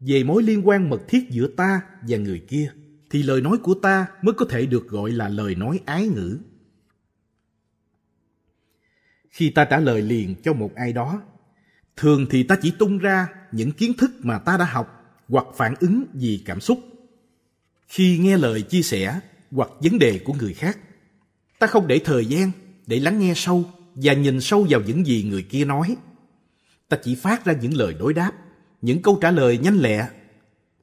về 0.00 0.24
mối 0.24 0.42
liên 0.42 0.68
quan 0.68 0.90
mật 0.90 1.02
thiết 1.08 1.30
giữa 1.30 1.48
ta 1.48 1.80
và 2.08 2.16
người 2.16 2.44
kia, 2.48 2.72
thì 3.10 3.22
lời 3.22 3.40
nói 3.40 3.58
của 3.62 3.74
ta 3.74 4.06
mới 4.22 4.34
có 4.34 4.46
thể 4.50 4.66
được 4.66 4.88
gọi 4.88 5.10
là 5.10 5.28
lời 5.28 5.54
nói 5.54 5.80
ái 5.84 6.08
ngữ. 6.08 6.38
Khi 9.38 9.50
ta 9.50 9.64
trả 9.64 9.78
lời 9.78 10.02
liền 10.02 10.34
cho 10.42 10.52
một 10.52 10.74
ai 10.74 10.92
đó, 10.92 11.22
thường 11.96 12.26
thì 12.30 12.42
ta 12.42 12.56
chỉ 12.62 12.72
tung 12.78 12.98
ra 12.98 13.28
những 13.52 13.72
kiến 13.72 13.92
thức 13.98 14.10
mà 14.22 14.38
ta 14.38 14.56
đã 14.56 14.64
học 14.64 15.14
hoặc 15.28 15.46
phản 15.56 15.74
ứng 15.80 16.04
vì 16.12 16.42
cảm 16.44 16.60
xúc. 16.60 16.80
Khi 17.88 18.18
nghe 18.18 18.36
lời 18.36 18.62
chia 18.62 18.82
sẻ 18.82 19.20
hoặc 19.50 19.70
vấn 19.80 19.98
đề 19.98 20.20
của 20.24 20.32
người 20.32 20.54
khác, 20.54 20.78
ta 21.58 21.66
không 21.66 21.86
để 21.86 22.00
thời 22.04 22.26
gian 22.26 22.50
để 22.86 23.00
lắng 23.00 23.18
nghe 23.18 23.32
sâu 23.36 23.70
và 23.94 24.12
nhìn 24.12 24.40
sâu 24.40 24.66
vào 24.70 24.80
những 24.80 25.06
gì 25.06 25.22
người 25.22 25.42
kia 25.42 25.64
nói. 25.64 25.96
Ta 26.88 26.96
chỉ 27.02 27.14
phát 27.14 27.44
ra 27.44 27.52
những 27.52 27.74
lời 27.74 27.94
đối 27.98 28.14
đáp, 28.14 28.32
những 28.82 29.02
câu 29.02 29.18
trả 29.20 29.30
lời 29.30 29.58
nhanh 29.58 29.78
lẹ. 29.78 30.08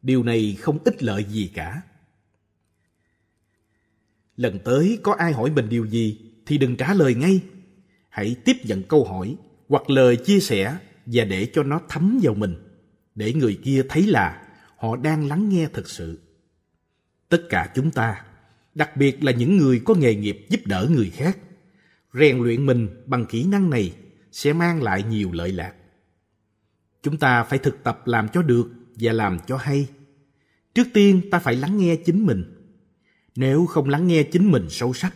Điều 0.02 0.24
này 0.24 0.58
không 0.62 0.78
ích 0.86 1.04
lợi 1.04 1.26
gì 1.30 1.52
cả. 1.54 1.82
Lần 4.38 4.60
tới 4.60 5.00
có 5.04 5.14
ai 5.14 5.34
hỏi 5.34 5.52
mình 5.52 5.70
điều 5.70 5.86
gì 5.86 6.32
thì 6.46 6.58
đừng 6.58 6.76
trả 6.76 6.94
lời 6.94 7.16
ngay. 7.16 7.42
Hãy 8.16 8.36
tiếp 8.46 8.58
nhận 8.64 8.84
câu 8.84 9.06
hỏi 9.06 9.36
hoặc 9.70 9.90
lời 9.90 10.18
chia 10.18 10.40
sẻ 10.40 10.78
và 11.06 11.24
để 11.24 11.48
cho 11.54 11.64
nó 11.64 11.82
thấm 11.90 12.20
vào 12.24 12.34
mình, 12.34 12.56
để 13.16 13.34
người 13.34 13.60
kia 13.64 13.84
thấy 13.90 14.08
là 14.08 14.48
họ 14.78 14.96
đang 14.96 15.28
lắng 15.28 15.50
nghe 15.50 15.68
thực 15.74 15.90
sự. 15.90 16.20
Tất 17.30 17.42
cả 17.50 17.72
chúng 17.76 17.92
ta 17.92 18.26
đặc 18.76 18.98
biệt 18.98 19.24
là 19.24 19.32
những 19.32 19.58
người 19.58 19.82
có 19.86 19.94
nghề 19.94 20.16
nghiệp 20.16 20.46
giúp 20.50 20.60
đỡ 20.66 20.88
người 20.92 21.10
khác. 21.10 21.38
Rèn 22.14 22.44
luyện 22.44 22.66
mình 22.66 22.88
bằng 23.06 23.26
kỹ 23.26 23.44
năng 23.44 23.70
này 23.70 23.94
sẽ 24.32 24.54
mang 24.54 24.84
lại 24.84 25.04
nhiều 25.04 25.32
lợi 25.32 25.52
lạc. 25.52 25.74
Chúng 27.04 27.18
ta 27.18 27.44
phải 27.44 27.60
thực 27.60 27.84
tập 27.84 28.02
làm 28.06 28.30
cho 28.30 28.42
được 28.42 28.72
và 28.96 29.14
làm 29.14 29.40
cho 29.48 29.58
hay. 29.58 29.88
Trước 30.76 30.88
tiên 30.94 31.22
ta 31.32 31.40
phải 31.40 31.56
lắng 31.56 31.78
nghe 31.78 31.96
chính 31.96 32.26
mình. 32.26 32.44
Nếu 33.36 33.66
không 33.66 33.90
lắng 33.90 34.08
nghe 34.08 34.24
chính 34.24 34.52
mình 34.52 34.66
sâu 34.70 34.94
sắc, 34.94 35.14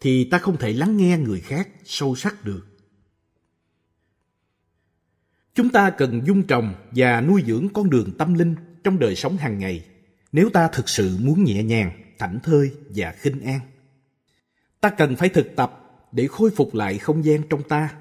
thì 0.00 0.24
ta 0.24 0.38
không 0.38 0.56
thể 0.56 0.72
lắng 0.72 0.96
nghe 0.96 1.18
người 1.18 1.40
khác 1.40 1.68
sâu 1.84 2.16
sắc 2.16 2.44
được. 2.44 2.66
Chúng 5.54 5.70
ta 5.70 5.90
cần 5.90 6.26
dung 6.26 6.42
trồng 6.42 6.74
và 6.90 7.20
nuôi 7.20 7.42
dưỡng 7.46 7.68
con 7.74 7.90
đường 7.90 8.10
tâm 8.18 8.34
linh 8.34 8.54
trong 8.84 8.98
đời 8.98 9.16
sống 9.16 9.36
hàng 9.36 9.58
ngày 9.58 9.84
nếu 10.32 10.50
ta 10.50 10.68
thực 10.68 10.88
sự 10.88 11.16
muốn 11.20 11.44
nhẹ 11.44 11.62
nhàng 11.62 11.90
thảnh 12.18 12.38
thơi 12.42 12.72
và 12.94 13.14
khinh 13.18 13.40
an. 13.40 13.60
Ta 14.80 14.90
cần 14.90 15.16
phải 15.16 15.28
thực 15.28 15.56
tập 15.56 15.84
để 16.12 16.26
khôi 16.26 16.50
phục 16.50 16.74
lại 16.74 16.98
không 16.98 17.24
gian 17.24 17.42
trong 17.50 17.62
ta. 17.62 17.94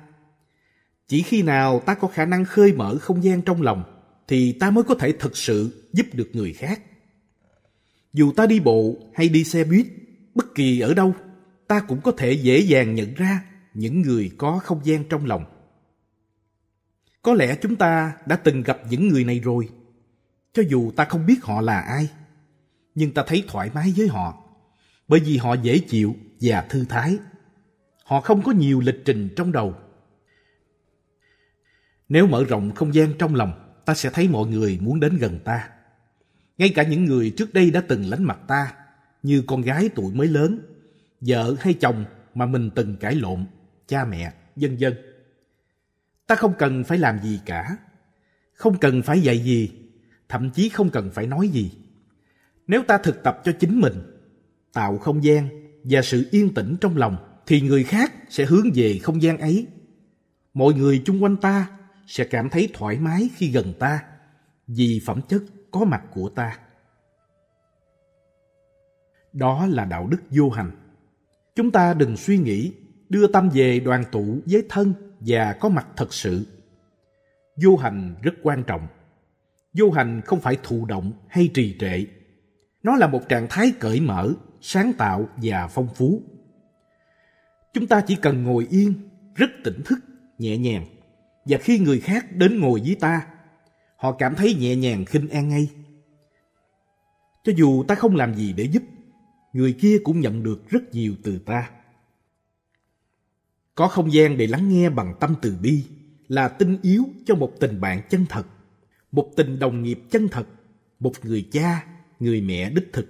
Chỉ 1.07 1.21
khi 1.21 1.41
nào 1.41 1.79
ta 1.79 1.93
có 1.93 2.07
khả 2.07 2.25
năng 2.25 2.45
khơi 2.45 2.73
mở 2.73 2.97
không 2.97 3.23
gian 3.23 3.41
trong 3.41 3.61
lòng 3.61 3.83
thì 4.27 4.51
ta 4.51 4.71
mới 4.71 4.83
có 4.83 4.95
thể 4.95 5.11
thực 5.11 5.37
sự 5.37 5.87
giúp 5.93 6.05
được 6.13 6.29
người 6.33 6.53
khác. 6.53 6.81
Dù 8.13 8.31
ta 8.31 8.45
đi 8.45 8.59
bộ 8.59 8.95
hay 9.13 9.29
đi 9.29 9.43
xe 9.43 9.63
buýt, 9.63 9.87
bất 10.35 10.55
kỳ 10.55 10.79
ở 10.79 10.93
đâu, 10.93 11.15
ta 11.67 11.79
cũng 11.79 12.01
có 12.01 12.11
thể 12.11 12.31
dễ 12.31 12.59
dàng 12.59 12.95
nhận 12.95 13.13
ra 13.13 13.43
những 13.73 14.01
người 14.01 14.31
có 14.37 14.59
không 14.63 14.81
gian 14.83 15.03
trong 15.09 15.25
lòng. 15.25 15.45
Có 17.21 17.33
lẽ 17.33 17.55
chúng 17.61 17.75
ta 17.75 18.13
đã 18.25 18.35
từng 18.35 18.63
gặp 18.63 18.79
những 18.89 19.07
người 19.07 19.23
này 19.23 19.39
rồi, 19.39 19.69
cho 20.53 20.63
dù 20.69 20.91
ta 20.91 21.05
không 21.05 21.25
biết 21.25 21.43
họ 21.43 21.61
là 21.61 21.79
ai 21.79 22.09
nhưng 22.95 23.13
ta 23.13 23.23
thấy 23.27 23.43
thoải 23.47 23.69
mái 23.73 23.93
với 23.97 24.07
họ 24.07 24.43
bởi 25.07 25.19
vì 25.19 25.37
họ 25.37 25.53
dễ 25.53 25.79
chịu 25.79 26.15
và 26.41 26.61
thư 26.61 26.85
thái. 26.89 27.17
Họ 28.03 28.21
không 28.21 28.41
có 28.41 28.51
nhiều 28.51 28.79
lịch 28.79 29.01
trình 29.05 29.29
trong 29.35 29.51
đầu. 29.51 29.75
Nếu 32.09 32.27
mở 32.27 32.43
rộng 32.43 32.75
không 32.75 32.93
gian 32.93 33.13
trong 33.19 33.35
lòng, 33.35 33.81
ta 33.85 33.93
sẽ 33.93 34.09
thấy 34.09 34.27
mọi 34.27 34.47
người 34.47 34.79
muốn 34.81 34.99
đến 34.99 35.17
gần 35.17 35.39
ta. 35.43 35.69
Ngay 36.57 36.69
cả 36.75 36.83
những 36.83 37.05
người 37.05 37.33
trước 37.37 37.53
đây 37.53 37.71
đã 37.71 37.81
từng 37.87 38.05
lánh 38.05 38.23
mặt 38.23 38.39
ta, 38.47 38.73
như 39.23 39.43
con 39.47 39.61
gái 39.61 39.89
tuổi 39.95 40.13
mới 40.13 40.27
lớn, 40.27 40.59
vợ 41.21 41.55
hay 41.59 41.73
chồng 41.73 42.05
mà 42.35 42.45
mình 42.45 42.69
từng 42.75 42.95
cãi 42.95 43.15
lộn, 43.15 43.45
cha 43.87 44.05
mẹ, 44.05 44.33
vân 44.55 44.77
vân. 44.79 44.97
Ta 46.27 46.35
không 46.35 46.53
cần 46.57 46.83
phải 46.83 46.97
làm 46.97 47.19
gì 47.19 47.39
cả, 47.45 47.77
không 48.53 48.77
cần 48.77 49.01
phải 49.01 49.21
dạy 49.21 49.39
gì, 49.39 49.71
thậm 50.29 50.49
chí 50.49 50.69
không 50.69 50.89
cần 50.89 51.11
phải 51.13 51.27
nói 51.27 51.47
gì 51.47 51.71
nếu 52.67 52.83
ta 52.83 52.97
thực 52.97 53.23
tập 53.23 53.41
cho 53.43 53.51
chính 53.59 53.81
mình, 53.81 53.93
tạo 54.73 54.97
không 54.97 55.23
gian 55.23 55.49
và 55.83 56.01
sự 56.01 56.27
yên 56.31 56.53
tĩnh 56.53 56.77
trong 56.81 56.97
lòng, 56.97 57.41
thì 57.45 57.61
người 57.61 57.83
khác 57.83 58.13
sẽ 58.29 58.45
hướng 58.45 58.65
về 58.75 58.99
không 59.03 59.21
gian 59.21 59.37
ấy. 59.37 59.67
Mọi 60.53 60.73
người 60.73 61.01
chung 61.05 61.23
quanh 61.23 61.37
ta 61.37 61.69
sẽ 62.07 62.23
cảm 62.23 62.49
thấy 62.49 62.69
thoải 62.73 62.99
mái 62.99 63.29
khi 63.35 63.51
gần 63.51 63.73
ta, 63.79 64.03
vì 64.67 65.01
phẩm 65.05 65.21
chất 65.29 65.41
có 65.71 65.85
mặt 65.85 66.03
của 66.11 66.29
ta. 66.29 66.59
Đó 69.33 69.65
là 69.65 69.85
đạo 69.85 70.07
đức 70.07 70.21
vô 70.29 70.49
hành. 70.49 70.71
Chúng 71.57 71.71
ta 71.71 71.93
đừng 71.93 72.17
suy 72.17 72.37
nghĩ 72.37 72.71
đưa 73.09 73.27
tâm 73.27 73.49
về 73.53 73.79
đoàn 73.79 74.03
tụ 74.11 74.39
với 74.45 74.63
thân 74.69 74.93
và 75.19 75.53
có 75.53 75.69
mặt 75.69 75.87
thật 75.95 76.13
sự. 76.13 76.47
Vô 77.63 77.75
hành 77.77 78.15
rất 78.21 78.33
quan 78.43 78.63
trọng. 78.63 78.87
Vô 79.73 79.91
hành 79.91 80.21
không 80.25 80.39
phải 80.39 80.57
thụ 80.63 80.85
động 80.85 81.11
hay 81.27 81.49
trì 81.53 81.75
trệ 81.79 82.05
nó 82.83 82.95
là 82.95 83.07
một 83.07 83.29
trạng 83.29 83.47
thái 83.49 83.71
cởi 83.79 83.99
mở, 83.99 84.33
sáng 84.61 84.93
tạo 84.97 85.29
và 85.37 85.67
phong 85.67 85.87
phú. 85.95 86.21
Chúng 87.73 87.87
ta 87.87 88.01
chỉ 88.01 88.15
cần 88.15 88.43
ngồi 88.43 88.67
yên, 88.69 88.93
rất 89.35 89.49
tỉnh 89.63 89.81
thức, 89.85 89.99
nhẹ 90.37 90.57
nhàng. 90.57 90.85
Và 91.45 91.57
khi 91.57 91.79
người 91.79 91.99
khác 91.99 92.25
đến 92.31 92.59
ngồi 92.59 92.81
với 92.85 92.95
ta, 92.99 93.27
họ 93.95 94.11
cảm 94.11 94.35
thấy 94.35 94.55
nhẹ 94.59 94.75
nhàng 94.75 95.05
khinh 95.05 95.29
an 95.29 95.49
ngay. 95.49 95.69
Cho 97.43 97.53
dù 97.55 97.83
ta 97.83 97.95
không 97.95 98.15
làm 98.15 98.35
gì 98.35 98.53
để 98.53 98.63
giúp, 98.63 98.83
người 99.57 99.73
kia 99.73 99.97
cũng 100.03 100.19
nhận 100.19 100.43
được 100.43 100.69
rất 100.69 100.93
nhiều 100.93 101.15
từ 101.23 101.39
ta. 101.39 101.69
Có 103.75 103.87
không 103.87 104.13
gian 104.13 104.37
để 104.37 104.47
lắng 104.47 104.69
nghe 104.69 104.89
bằng 104.89 105.13
tâm 105.19 105.35
từ 105.41 105.57
bi 105.61 105.83
là 106.27 106.47
tinh 106.47 106.77
yếu 106.81 107.03
cho 107.25 107.35
một 107.35 107.53
tình 107.59 107.81
bạn 107.81 108.01
chân 108.09 108.25
thật, 108.29 108.43
một 109.11 109.31
tình 109.35 109.59
đồng 109.59 109.83
nghiệp 109.83 109.99
chân 110.11 110.27
thật, 110.27 110.47
một 110.99 111.11
người 111.23 111.47
cha 111.51 111.85
người 112.19 112.41
mẹ 112.41 112.69
đích 112.69 112.93
thực, 112.93 113.07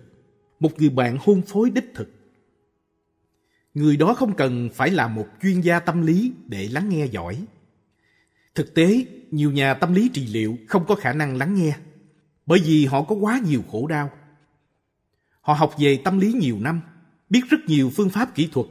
một 0.60 0.80
người 0.80 0.90
bạn 0.90 1.18
hôn 1.22 1.42
phối 1.42 1.70
đích 1.70 1.92
thực. 1.96 2.10
Người 3.74 3.98
đó 3.98 4.14
không 4.14 4.36
cần 4.36 4.70
phải 4.74 4.92
là 4.92 5.08
một 5.08 5.28
chuyên 5.42 5.62
gia 5.62 5.80
tâm 5.80 6.06
lý 6.06 6.34
để 6.46 6.68
lắng 6.68 6.90
nghe 6.90 7.06
giỏi. 7.06 7.46
Thực 8.56 8.74
tế, 8.74 9.06
nhiều 9.32 9.52
nhà 9.52 9.74
tâm 9.74 9.94
lý 9.94 10.10
trị 10.14 10.28
liệu 10.28 10.58
không 10.68 10.86
có 10.88 10.96
khả 10.96 11.14
năng 11.14 11.38
lắng 11.38 11.56
nghe, 11.56 11.78
bởi 12.46 12.60
vì 12.66 12.86
họ 12.86 13.04
có 13.04 13.16
quá 13.16 13.42
nhiều 13.46 13.64
khổ 13.72 13.88
đau. 13.88 14.10
Họ 15.48 15.54
học 15.54 15.74
về 15.80 16.02
tâm 16.04 16.20
lý 16.20 16.34
nhiều 16.34 16.60
năm, 16.60 16.82
biết 17.30 17.42
rất 17.50 17.58
nhiều 17.68 17.92
phương 17.96 18.10
pháp 18.10 18.36
kỹ 18.36 18.50
thuật, 18.52 18.68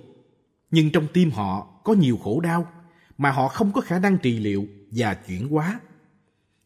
nhưng 0.71 0.91
trong 0.93 1.07
tim 1.13 1.31
họ 1.31 1.81
có 1.85 1.93
nhiều 1.93 2.19
khổ 2.23 2.41
đau 2.41 2.69
mà 3.19 3.31
họ 3.31 3.49
không 3.49 3.73
có 3.73 3.81
khả 3.81 3.99
năng 3.99 4.19
trị 4.19 4.39
liệu 4.39 4.67
và 4.91 5.15
chuyển 5.15 5.49
hóa, 5.49 5.81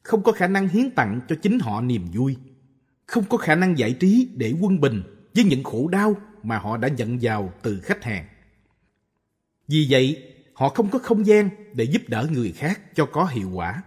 không 0.02 0.22
có 0.22 0.32
khả 0.32 0.46
năng 0.46 0.68
hiến 0.68 0.90
tặng 0.90 1.20
cho 1.28 1.36
chính 1.42 1.58
họ 1.58 1.80
niềm 1.80 2.06
vui 2.12 2.36
không 3.10 3.24
có 3.24 3.36
khả 3.36 3.54
năng 3.54 3.78
giải 3.78 3.92
trí 3.92 4.28
để 4.34 4.54
quân 4.60 4.80
bình 4.80 5.02
với 5.34 5.44
những 5.44 5.64
khổ 5.64 5.88
đau 5.88 6.16
mà 6.42 6.58
họ 6.58 6.76
đã 6.76 6.88
nhận 6.88 7.18
vào 7.22 7.52
từ 7.62 7.80
khách 7.80 8.04
hàng. 8.04 8.26
Vì 9.68 9.86
vậy, 9.90 10.32
họ 10.54 10.68
không 10.68 10.90
có 10.90 10.98
không 10.98 11.26
gian 11.26 11.50
để 11.74 11.84
giúp 11.84 12.02
đỡ 12.08 12.28
người 12.32 12.52
khác 12.52 12.80
cho 12.94 13.06
có 13.06 13.26
hiệu 13.26 13.50
quả. 13.50 13.82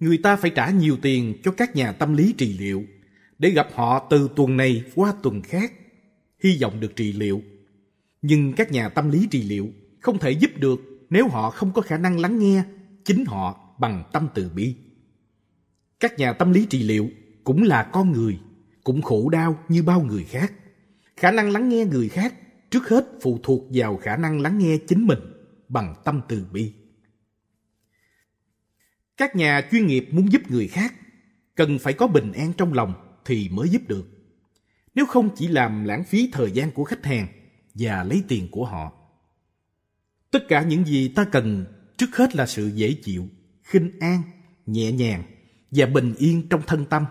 Người 0.00 0.18
ta 0.18 0.36
phải 0.36 0.50
trả 0.50 0.70
nhiều 0.70 0.96
tiền 1.02 1.34
cho 1.42 1.50
các 1.50 1.76
nhà 1.76 1.92
tâm 1.92 2.16
lý 2.16 2.34
trị 2.38 2.58
liệu 2.58 2.84
để 3.42 3.50
gặp 3.50 3.68
họ 3.74 4.06
từ 4.10 4.28
tuần 4.36 4.56
này 4.56 4.84
qua 4.94 5.14
tuần 5.22 5.42
khác, 5.42 5.72
hy 6.44 6.58
vọng 6.62 6.80
được 6.80 6.96
trị 6.96 7.12
liệu. 7.12 7.42
Nhưng 8.22 8.52
các 8.52 8.72
nhà 8.72 8.88
tâm 8.88 9.10
lý 9.10 9.28
trị 9.30 9.42
liệu 9.42 9.68
không 10.00 10.18
thể 10.18 10.30
giúp 10.30 10.50
được 10.56 10.80
nếu 11.10 11.28
họ 11.28 11.50
không 11.50 11.72
có 11.72 11.82
khả 11.82 11.98
năng 11.98 12.18
lắng 12.18 12.38
nghe 12.38 12.62
chính 13.04 13.24
họ 13.24 13.74
bằng 13.78 14.04
tâm 14.12 14.28
từ 14.34 14.50
bi. 14.54 14.76
Các 16.00 16.18
nhà 16.18 16.32
tâm 16.32 16.52
lý 16.52 16.66
trị 16.70 16.82
liệu 16.82 17.08
cũng 17.44 17.62
là 17.62 17.82
con 17.92 18.12
người, 18.12 18.38
cũng 18.84 19.02
khổ 19.02 19.28
đau 19.28 19.58
như 19.68 19.82
bao 19.82 20.02
người 20.02 20.24
khác. 20.24 20.52
Khả 21.16 21.30
năng 21.30 21.50
lắng 21.50 21.68
nghe 21.68 21.84
người 21.84 22.08
khác 22.08 22.34
trước 22.70 22.88
hết 22.88 23.06
phụ 23.22 23.38
thuộc 23.42 23.64
vào 23.70 23.96
khả 23.96 24.16
năng 24.16 24.40
lắng 24.40 24.58
nghe 24.58 24.78
chính 24.88 25.06
mình 25.06 25.18
bằng 25.68 25.94
tâm 26.04 26.20
từ 26.28 26.46
bi. 26.52 26.72
Các 29.16 29.36
nhà 29.36 29.68
chuyên 29.70 29.86
nghiệp 29.86 30.08
muốn 30.10 30.32
giúp 30.32 30.50
người 30.50 30.68
khác 30.68 30.94
cần 31.54 31.78
phải 31.78 31.92
có 31.92 32.06
bình 32.06 32.32
an 32.32 32.52
trong 32.56 32.72
lòng 32.72 33.01
thì 33.24 33.48
mới 33.48 33.68
giúp 33.68 33.82
được. 33.88 34.08
Nếu 34.94 35.06
không 35.06 35.30
chỉ 35.36 35.48
làm 35.48 35.84
lãng 35.84 36.04
phí 36.04 36.28
thời 36.32 36.50
gian 36.50 36.70
của 36.70 36.84
khách 36.84 37.04
hàng 37.04 37.26
và 37.74 38.04
lấy 38.04 38.22
tiền 38.28 38.48
của 38.50 38.64
họ. 38.64 38.92
Tất 40.30 40.48
cả 40.48 40.62
những 40.62 40.84
gì 40.84 41.08
ta 41.08 41.24
cần 41.24 41.64
trước 41.96 42.16
hết 42.16 42.36
là 42.36 42.46
sự 42.46 42.70
dễ 42.74 42.94
chịu, 43.02 43.28
khinh 43.62 43.90
an, 44.00 44.22
nhẹ 44.66 44.92
nhàng 44.92 45.22
và 45.70 45.86
bình 45.86 46.14
yên 46.18 46.48
trong 46.48 46.62
thân 46.66 46.84
tâm. 46.84 47.04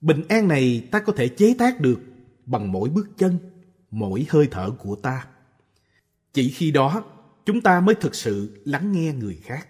Bình 0.00 0.22
an 0.28 0.48
này 0.48 0.88
ta 0.90 1.00
có 1.00 1.12
thể 1.16 1.28
chế 1.28 1.54
tác 1.58 1.80
được 1.80 2.00
bằng 2.46 2.72
mỗi 2.72 2.88
bước 2.88 3.08
chân, 3.18 3.38
mỗi 3.90 4.26
hơi 4.28 4.48
thở 4.50 4.70
của 4.70 4.96
ta. 4.96 5.26
Chỉ 6.32 6.50
khi 6.50 6.70
đó 6.70 7.04
chúng 7.46 7.60
ta 7.60 7.80
mới 7.80 7.94
thực 7.94 8.14
sự 8.14 8.62
lắng 8.64 8.92
nghe 8.92 9.12
người 9.12 9.38
khác. 9.42 9.68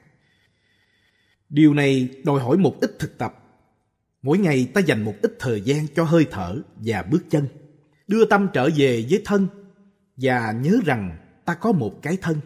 Điều 1.48 1.74
này 1.74 2.08
đòi 2.24 2.40
hỏi 2.40 2.58
một 2.58 2.76
ít 2.80 2.96
thực 2.98 3.18
tập. 3.18 3.41
Mỗi 4.22 4.38
ngày 4.38 4.70
ta 4.74 4.80
dành 4.80 5.02
một 5.02 5.14
ít 5.22 5.36
thời 5.38 5.60
gian 5.60 5.86
cho 5.94 6.04
hơi 6.04 6.26
thở 6.30 6.62
và 6.76 7.02
bước 7.02 7.24
chân. 7.30 7.48
Đưa 8.08 8.24
tâm 8.24 8.48
trở 8.52 8.68
về 8.76 9.06
với 9.10 9.22
thân 9.24 9.48
và 10.16 10.52
nhớ 10.52 10.80
rằng 10.84 11.18
ta 11.44 11.54
có 11.54 11.72
một 11.72 12.02
cái 12.02 12.16
thân. 12.20 12.40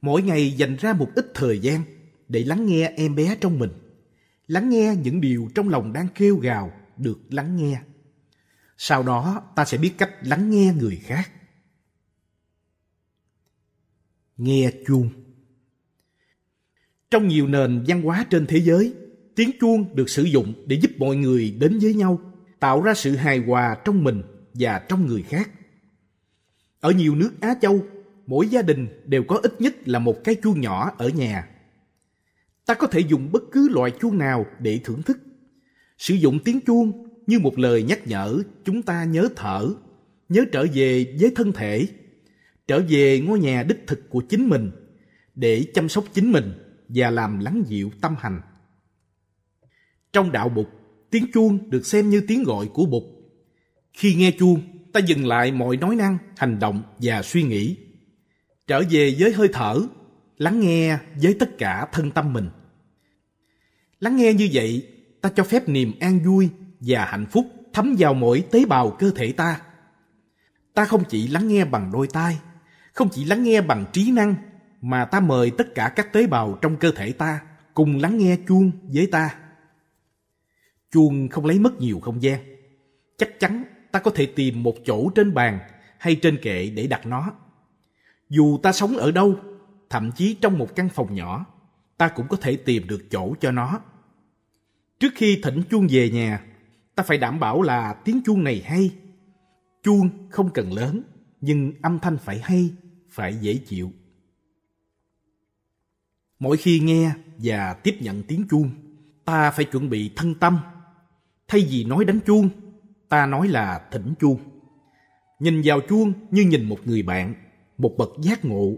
Mỗi 0.00 0.22
ngày 0.22 0.52
dành 0.52 0.76
ra 0.76 0.92
một 0.92 1.08
ít 1.14 1.30
thời 1.34 1.58
gian 1.58 1.82
để 2.28 2.44
lắng 2.44 2.66
nghe 2.66 2.92
em 2.96 3.14
bé 3.14 3.36
trong 3.40 3.58
mình. 3.58 3.70
Lắng 4.46 4.70
nghe 4.70 4.96
những 5.02 5.20
điều 5.20 5.48
trong 5.54 5.68
lòng 5.68 5.92
đang 5.92 6.08
kêu 6.14 6.36
gào 6.36 6.72
được 6.96 7.18
lắng 7.30 7.56
nghe. 7.56 7.80
Sau 8.76 9.02
đó 9.02 9.42
ta 9.56 9.64
sẽ 9.64 9.78
biết 9.78 9.92
cách 9.98 10.10
lắng 10.22 10.50
nghe 10.50 10.74
người 10.80 10.96
khác. 10.96 11.30
Nghe 14.36 14.72
chuông 14.86 15.10
Trong 17.10 17.28
nhiều 17.28 17.46
nền 17.46 17.84
văn 17.86 18.02
hóa 18.02 18.26
trên 18.30 18.46
thế 18.46 18.60
giới, 18.60 18.94
tiếng 19.34 19.50
chuông 19.60 19.96
được 19.96 20.10
sử 20.10 20.22
dụng 20.22 20.54
để 20.66 20.76
giúp 20.82 20.90
mọi 20.98 21.16
người 21.16 21.56
đến 21.58 21.78
với 21.82 21.94
nhau, 21.94 22.20
tạo 22.60 22.82
ra 22.82 22.94
sự 22.94 23.16
hài 23.16 23.38
hòa 23.38 23.76
trong 23.84 24.04
mình 24.04 24.22
và 24.54 24.78
trong 24.88 25.06
người 25.06 25.22
khác. 25.22 25.50
Ở 26.80 26.90
nhiều 26.90 27.14
nước 27.14 27.40
Á 27.40 27.54
Châu, 27.62 27.84
mỗi 28.26 28.48
gia 28.48 28.62
đình 28.62 28.88
đều 29.04 29.24
có 29.24 29.40
ít 29.42 29.60
nhất 29.60 29.88
là 29.88 29.98
một 29.98 30.24
cái 30.24 30.34
chuông 30.34 30.60
nhỏ 30.60 30.94
ở 30.98 31.08
nhà. 31.08 31.48
Ta 32.66 32.74
có 32.74 32.86
thể 32.86 33.00
dùng 33.00 33.32
bất 33.32 33.42
cứ 33.52 33.68
loại 33.68 33.90
chuông 34.00 34.18
nào 34.18 34.46
để 34.58 34.80
thưởng 34.84 35.02
thức. 35.02 35.18
Sử 35.98 36.14
dụng 36.14 36.38
tiếng 36.44 36.60
chuông 36.60 37.08
như 37.26 37.38
một 37.38 37.58
lời 37.58 37.82
nhắc 37.82 38.06
nhở 38.06 38.42
chúng 38.64 38.82
ta 38.82 39.04
nhớ 39.04 39.28
thở, 39.36 39.68
nhớ 40.28 40.44
trở 40.52 40.66
về 40.74 41.16
với 41.20 41.32
thân 41.36 41.52
thể, 41.52 41.86
trở 42.66 42.82
về 42.88 43.20
ngôi 43.20 43.40
nhà 43.40 43.62
đích 43.62 43.86
thực 43.86 44.10
của 44.10 44.20
chính 44.20 44.48
mình 44.48 44.70
để 45.34 45.64
chăm 45.74 45.88
sóc 45.88 46.04
chính 46.12 46.32
mình 46.32 46.52
và 46.88 47.10
làm 47.10 47.38
lắng 47.38 47.62
dịu 47.66 47.90
tâm 48.00 48.14
hành. 48.18 48.40
Trong 50.12 50.32
đạo 50.32 50.48
Bụt, 50.48 50.66
tiếng 51.10 51.26
chuông 51.34 51.70
được 51.70 51.86
xem 51.86 52.10
như 52.10 52.24
tiếng 52.28 52.42
gọi 52.44 52.66
của 52.74 52.86
Bụt. 52.86 53.02
Khi 53.92 54.14
nghe 54.14 54.30
chuông, 54.38 54.60
ta 54.92 55.00
dừng 55.00 55.26
lại 55.26 55.52
mọi 55.52 55.76
nói 55.76 55.96
năng, 55.96 56.18
hành 56.36 56.58
động 56.58 56.82
và 56.98 57.22
suy 57.22 57.42
nghĩ. 57.42 57.76
Trở 58.66 58.82
về 58.90 59.14
với 59.18 59.32
hơi 59.32 59.48
thở, 59.52 59.80
lắng 60.38 60.60
nghe 60.60 60.98
với 61.22 61.34
tất 61.34 61.58
cả 61.58 61.86
thân 61.92 62.10
tâm 62.10 62.32
mình. 62.32 62.48
Lắng 64.00 64.16
nghe 64.16 64.32
như 64.32 64.48
vậy, 64.52 64.86
ta 65.20 65.28
cho 65.36 65.44
phép 65.44 65.68
niềm 65.68 65.92
an 66.00 66.20
vui 66.24 66.48
và 66.80 67.04
hạnh 67.04 67.26
phúc 67.26 67.46
thấm 67.72 67.94
vào 67.98 68.14
mỗi 68.14 68.44
tế 68.50 68.64
bào 68.64 68.90
cơ 68.90 69.10
thể 69.10 69.32
ta. 69.32 69.60
Ta 70.74 70.84
không 70.84 71.02
chỉ 71.08 71.28
lắng 71.28 71.48
nghe 71.48 71.64
bằng 71.64 71.92
đôi 71.92 72.06
tai, 72.12 72.38
không 72.92 73.08
chỉ 73.12 73.24
lắng 73.24 73.42
nghe 73.42 73.60
bằng 73.60 73.84
trí 73.92 74.10
năng, 74.10 74.34
mà 74.80 75.04
ta 75.04 75.20
mời 75.20 75.50
tất 75.50 75.74
cả 75.74 75.92
các 75.96 76.12
tế 76.12 76.26
bào 76.26 76.58
trong 76.62 76.76
cơ 76.76 76.92
thể 76.96 77.12
ta 77.12 77.40
cùng 77.74 77.98
lắng 77.98 78.18
nghe 78.18 78.36
chuông 78.48 78.70
với 78.82 79.06
ta. 79.06 79.38
Chuông 80.92 81.28
không 81.28 81.46
lấy 81.46 81.58
mất 81.58 81.80
nhiều 81.80 82.00
không 82.00 82.22
gian. 82.22 82.40
Chắc 83.16 83.40
chắn 83.40 83.64
ta 83.92 84.00
có 84.00 84.10
thể 84.10 84.26
tìm 84.26 84.62
một 84.62 84.74
chỗ 84.84 85.10
trên 85.14 85.34
bàn 85.34 85.58
hay 85.98 86.14
trên 86.14 86.38
kệ 86.42 86.70
để 86.70 86.86
đặt 86.86 87.06
nó. 87.06 87.32
Dù 88.28 88.58
ta 88.62 88.72
sống 88.72 88.96
ở 88.96 89.10
đâu, 89.10 89.36
thậm 89.90 90.10
chí 90.12 90.34
trong 90.34 90.58
một 90.58 90.76
căn 90.76 90.88
phòng 90.88 91.14
nhỏ, 91.14 91.46
ta 91.96 92.08
cũng 92.08 92.28
có 92.28 92.36
thể 92.36 92.56
tìm 92.56 92.86
được 92.88 93.10
chỗ 93.10 93.34
cho 93.40 93.50
nó. 93.50 93.80
Trước 94.98 95.12
khi 95.14 95.40
thỉnh 95.42 95.62
chuông 95.70 95.86
về 95.90 96.10
nhà, 96.10 96.44
ta 96.94 97.02
phải 97.02 97.18
đảm 97.18 97.40
bảo 97.40 97.62
là 97.62 97.94
tiếng 98.04 98.20
chuông 98.24 98.44
này 98.44 98.62
hay. 98.66 98.90
Chuông 99.82 100.10
không 100.30 100.50
cần 100.50 100.72
lớn, 100.72 101.02
nhưng 101.40 101.72
âm 101.82 101.98
thanh 101.98 102.18
phải 102.18 102.40
hay, 102.42 102.70
phải 103.10 103.36
dễ 103.40 103.56
chịu. 103.66 103.92
Mỗi 106.38 106.56
khi 106.56 106.80
nghe 106.80 107.12
và 107.38 107.74
tiếp 107.74 107.96
nhận 108.00 108.22
tiếng 108.22 108.44
chuông, 108.50 108.70
ta 109.24 109.50
phải 109.50 109.64
chuẩn 109.64 109.90
bị 109.90 110.10
thân 110.16 110.34
tâm. 110.34 110.58
Thay 111.48 111.66
vì 111.70 111.84
nói 111.84 112.04
đánh 112.04 112.20
chuông, 112.26 112.48
ta 113.08 113.26
nói 113.26 113.48
là 113.48 113.88
thỉnh 113.90 114.14
chuông. 114.20 114.38
Nhìn 115.38 115.60
vào 115.64 115.80
chuông 115.88 116.12
như 116.30 116.42
nhìn 116.42 116.64
một 116.64 116.78
người 116.84 117.02
bạn, 117.02 117.34
một 117.78 117.94
bậc 117.98 118.10
giác 118.22 118.44
ngộ, 118.44 118.72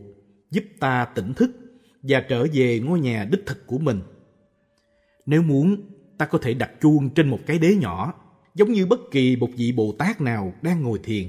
giúp 0.50 0.64
ta 0.80 1.04
tỉnh 1.14 1.34
thức 1.34 1.50
và 2.02 2.20
trở 2.28 2.46
về 2.52 2.80
ngôi 2.80 3.00
nhà 3.00 3.28
đích 3.30 3.46
thực 3.46 3.66
của 3.66 3.78
mình. 3.78 4.00
Nếu 5.26 5.42
muốn, 5.42 5.76
ta 6.18 6.26
có 6.26 6.38
thể 6.38 6.54
đặt 6.54 6.70
chuông 6.80 7.10
trên 7.10 7.28
một 7.28 7.38
cái 7.46 7.58
đế 7.58 7.74
nhỏ, 7.74 8.14
giống 8.54 8.72
như 8.72 8.86
bất 8.86 9.00
kỳ 9.10 9.36
một 9.36 9.48
vị 9.56 9.72
Bồ 9.72 9.94
Tát 9.98 10.20
nào 10.20 10.54
đang 10.62 10.82
ngồi 10.82 11.00
thiền. 11.04 11.28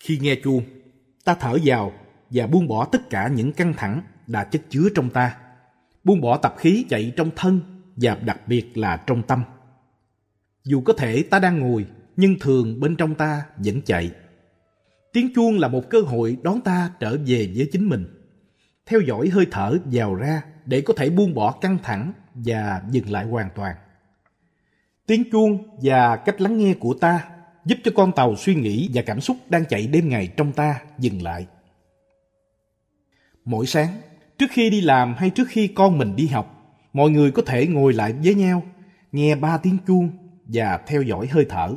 Khi 0.00 0.18
nghe 0.18 0.34
chuông, 0.44 0.62
ta 1.24 1.34
thở 1.34 1.58
vào 1.64 1.92
và 2.30 2.46
buông 2.46 2.68
bỏ 2.68 2.84
tất 2.84 3.10
cả 3.10 3.28
những 3.28 3.52
căng 3.52 3.74
thẳng 3.76 4.02
đã 4.26 4.44
chất 4.44 4.62
chứa 4.70 4.88
trong 4.94 5.10
ta. 5.10 5.36
Buông 6.04 6.20
bỏ 6.20 6.36
tập 6.36 6.54
khí 6.58 6.86
chạy 6.88 7.12
trong 7.16 7.30
thân 7.36 7.75
và 7.96 8.14
đặc 8.14 8.48
biệt 8.48 8.78
là 8.78 8.96
trong 8.96 9.22
tâm. 9.22 9.42
Dù 10.64 10.80
có 10.80 10.92
thể 10.92 11.22
ta 11.22 11.38
đang 11.38 11.58
ngồi, 11.58 11.86
nhưng 12.16 12.38
thường 12.40 12.80
bên 12.80 12.96
trong 12.96 13.14
ta 13.14 13.42
vẫn 13.56 13.82
chạy. 13.82 14.10
Tiếng 15.12 15.34
chuông 15.34 15.58
là 15.58 15.68
một 15.68 15.90
cơ 15.90 16.00
hội 16.00 16.36
đón 16.42 16.60
ta 16.60 16.90
trở 17.00 17.16
về 17.26 17.52
với 17.56 17.68
chính 17.72 17.88
mình. 17.88 18.06
Theo 18.86 19.00
dõi 19.00 19.28
hơi 19.28 19.46
thở 19.50 19.76
vào 19.84 20.14
ra 20.14 20.42
để 20.64 20.80
có 20.80 20.94
thể 20.96 21.10
buông 21.10 21.34
bỏ 21.34 21.52
căng 21.52 21.78
thẳng 21.82 22.12
và 22.34 22.82
dừng 22.90 23.10
lại 23.10 23.24
hoàn 23.24 23.48
toàn. 23.54 23.76
Tiếng 25.06 25.30
chuông 25.30 25.78
và 25.82 26.16
cách 26.16 26.40
lắng 26.40 26.58
nghe 26.58 26.74
của 26.74 26.94
ta 26.94 27.28
giúp 27.64 27.78
cho 27.84 27.90
con 27.94 28.12
tàu 28.12 28.36
suy 28.36 28.54
nghĩ 28.54 28.90
và 28.94 29.02
cảm 29.02 29.20
xúc 29.20 29.36
đang 29.48 29.64
chạy 29.64 29.86
đêm 29.86 30.08
ngày 30.08 30.28
trong 30.36 30.52
ta 30.52 30.80
dừng 30.98 31.22
lại. 31.22 31.46
Mỗi 33.44 33.66
sáng, 33.66 34.00
trước 34.38 34.46
khi 34.50 34.70
đi 34.70 34.80
làm 34.80 35.14
hay 35.14 35.30
trước 35.30 35.48
khi 35.48 35.68
con 35.68 35.98
mình 35.98 36.16
đi 36.16 36.26
học, 36.26 36.55
mọi 36.96 37.10
người 37.10 37.30
có 37.30 37.42
thể 37.42 37.66
ngồi 37.66 37.92
lại 37.92 38.12
với 38.24 38.34
nhau, 38.34 38.62
nghe 39.12 39.34
ba 39.34 39.58
tiếng 39.58 39.78
chuông 39.86 40.10
và 40.46 40.80
theo 40.86 41.02
dõi 41.02 41.26
hơi 41.26 41.46
thở. 41.48 41.74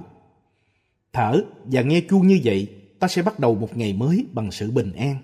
Thở 1.14 1.44
và 1.66 1.82
nghe 1.82 2.02
chuông 2.02 2.28
như 2.28 2.40
vậy, 2.44 2.68
ta 3.00 3.08
sẽ 3.08 3.22
bắt 3.22 3.40
đầu 3.40 3.56
một 3.56 3.78
ngày 3.78 3.94
mới 3.94 4.26
bằng 4.34 4.52
sự 4.52 4.72
bình 4.72 4.92
an, 4.94 5.16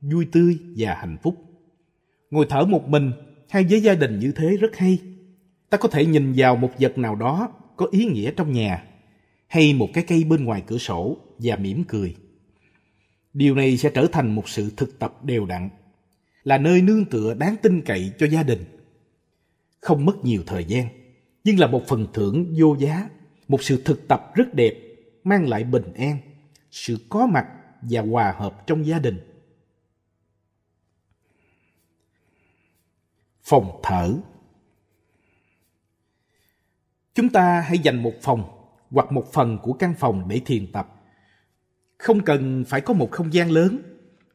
vui 0.00 0.26
tươi 0.32 0.58
và 0.76 0.94
hạnh 0.94 1.16
phúc. 1.22 1.34
Ngồi 2.30 2.46
thở 2.50 2.64
một 2.64 2.88
mình 2.88 3.12
hay 3.50 3.64
với 3.64 3.80
gia 3.80 3.94
đình 3.94 4.18
như 4.18 4.32
thế 4.32 4.56
rất 4.56 4.76
hay. 4.76 4.98
Ta 5.70 5.78
có 5.78 5.88
thể 5.88 6.06
nhìn 6.06 6.32
vào 6.36 6.56
một 6.56 6.70
vật 6.78 6.98
nào 6.98 7.16
đó 7.16 7.52
có 7.76 7.86
ý 7.90 8.04
nghĩa 8.04 8.30
trong 8.36 8.52
nhà 8.52 8.84
hay 9.46 9.74
một 9.74 9.88
cái 9.92 10.04
cây 10.04 10.24
bên 10.24 10.44
ngoài 10.44 10.62
cửa 10.66 10.78
sổ 10.78 11.16
và 11.38 11.56
mỉm 11.56 11.84
cười. 11.84 12.14
Điều 13.32 13.54
này 13.54 13.76
sẽ 13.76 13.90
trở 13.94 14.06
thành 14.12 14.34
một 14.34 14.48
sự 14.48 14.70
thực 14.76 14.98
tập 14.98 15.24
đều 15.24 15.46
đặn, 15.46 15.68
là 16.44 16.58
nơi 16.58 16.82
nương 16.82 17.04
tựa 17.04 17.34
đáng 17.34 17.56
tin 17.62 17.82
cậy 17.82 18.12
cho 18.18 18.26
gia 18.26 18.42
đình. 18.42 18.73
Không 19.84 20.04
mất 20.04 20.24
nhiều 20.24 20.42
thời 20.46 20.64
gian, 20.64 20.88
nhưng 21.44 21.58
là 21.58 21.66
một 21.66 21.82
phần 21.88 22.06
thưởng 22.12 22.54
vô 22.56 22.76
giá, 22.78 23.08
một 23.48 23.62
sự 23.62 23.82
thực 23.84 24.08
tập 24.08 24.32
rất 24.34 24.54
đẹp, 24.54 24.74
mang 25.24 25.48
lại 25.48 25.64
bình 25.64 25.92
an, 25.94 26.18
sự 26.70 26.96
có 27.08 27.26
mặt 27.26 27.46
và 27.82 28.00
hòa 28.00 28.34
hợp 28.38 28.66
trong 28.66 28.86
gia 28.86 28.98
đình. 28.98 29.18
Phòng 33.42 33.80
thở 33.82 34.14
Chúng 37.14 37.28
ta 37.28 37.60
hãy 37.60 37.78
dành 37.78 38.02
một 38.02 38.14
phòng 38.22 38.68
hoặc 38.90 39.12
một 39.12 39.32
phần 39.32 39.58
của 39.62 39.72
căn 39.72 39.94
phòng 39.98 40.28
để 40.28 40.40
thiền 40.46 40.72
tập. 40.72 41.02
Không 41.98 42.24
cần 42.24 42.64
phải 42.68 42.80
có 42.80 42.94
một 42.94 43.10
không 43.10 43.32
gian 43.32 43.50
lớn, 43.50 43.78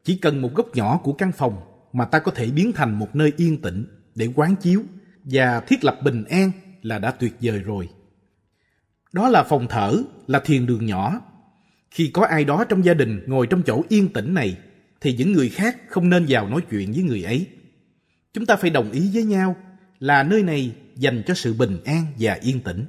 chỉ 0.04 0.18
cần 0.22 0.42
một 0.42 0.50
góc 0.54 0.76
nhỏ 0.76 1.00
của 1.02 1.12
căn 1.12 1.32
phòng 1.32 1.60
mà 1.92 2.04
ta 2.04 2.18
có 2.18 2.32
thể 2.34 2.50
biến 2.50 2.72
thành 2.74 2.98
một 2.98 3.14
nơi 3.14 3.32
yên 3.36 3.62
tĩnh 3.62 3.86
để 4.14 4.28
quán 4.36 4.56
chiếu 4.56 4.82
và 5.30 5.60
thiết 5.60 5.84
lập 5.84 5.98
bình 6.02 6.24
an 6.24 6.50
là 6.82 6.98
đã 6.98 7.10
tuyệt 7.10 7.32
vời 7.40 7.58
rồi. 7.58 7.88
Đó 9.12 9.28
là 9.28 9.42
phòng 9.42 9.66
thở, 9.68 10.02
là 10.26 10.40
thiền 10.40 10.66
đường 10.66 10.86
nhỏ. 10.86 11.20
Khi 11.90 12.10
có 12.12 12.26
ai 12.26 12.44
đó 12.44 12.64
trong 12.64 12.84
gia 12.84 12.94
đình 12.94 13.22
ngồi 13.26 13.46
trong 13.46 13.62
chỗ 13.62 13.82
yên 13.88 14.08
tĩnh 14.08 14.34
này, 14.34 14.56
thì 15.00 15.16
những 15.16 15.32
người 15.32 15.48
khác 15.48 15.76
không 15.88 16.08
nên 16.08 16.26
vào 16.28 16.48
nói 16.48 16.60
chuyện 16.70 16.92
với 16.92 17.02
người 17.02 17.22
ấy. 17.22 17.46
Chúng 18.32 18.46
ta 18.46 18.56
phải 18.56 18.70
đồng 18.70 18.92
ý 18.92 19.10
với 19.14 19.24
nhau 19.24 19.56
là 19.98 20.22
nơi 20.22 20.42
này 20.42 20.72
dành 20.96 21.22
cho 21.26 21.34
sự 21.34 21.54
bình 21.54 21.78
an 21.84 22.06
và 22.18 22.38
yên 22.42 22.60
tĩnh. 22.60 22.84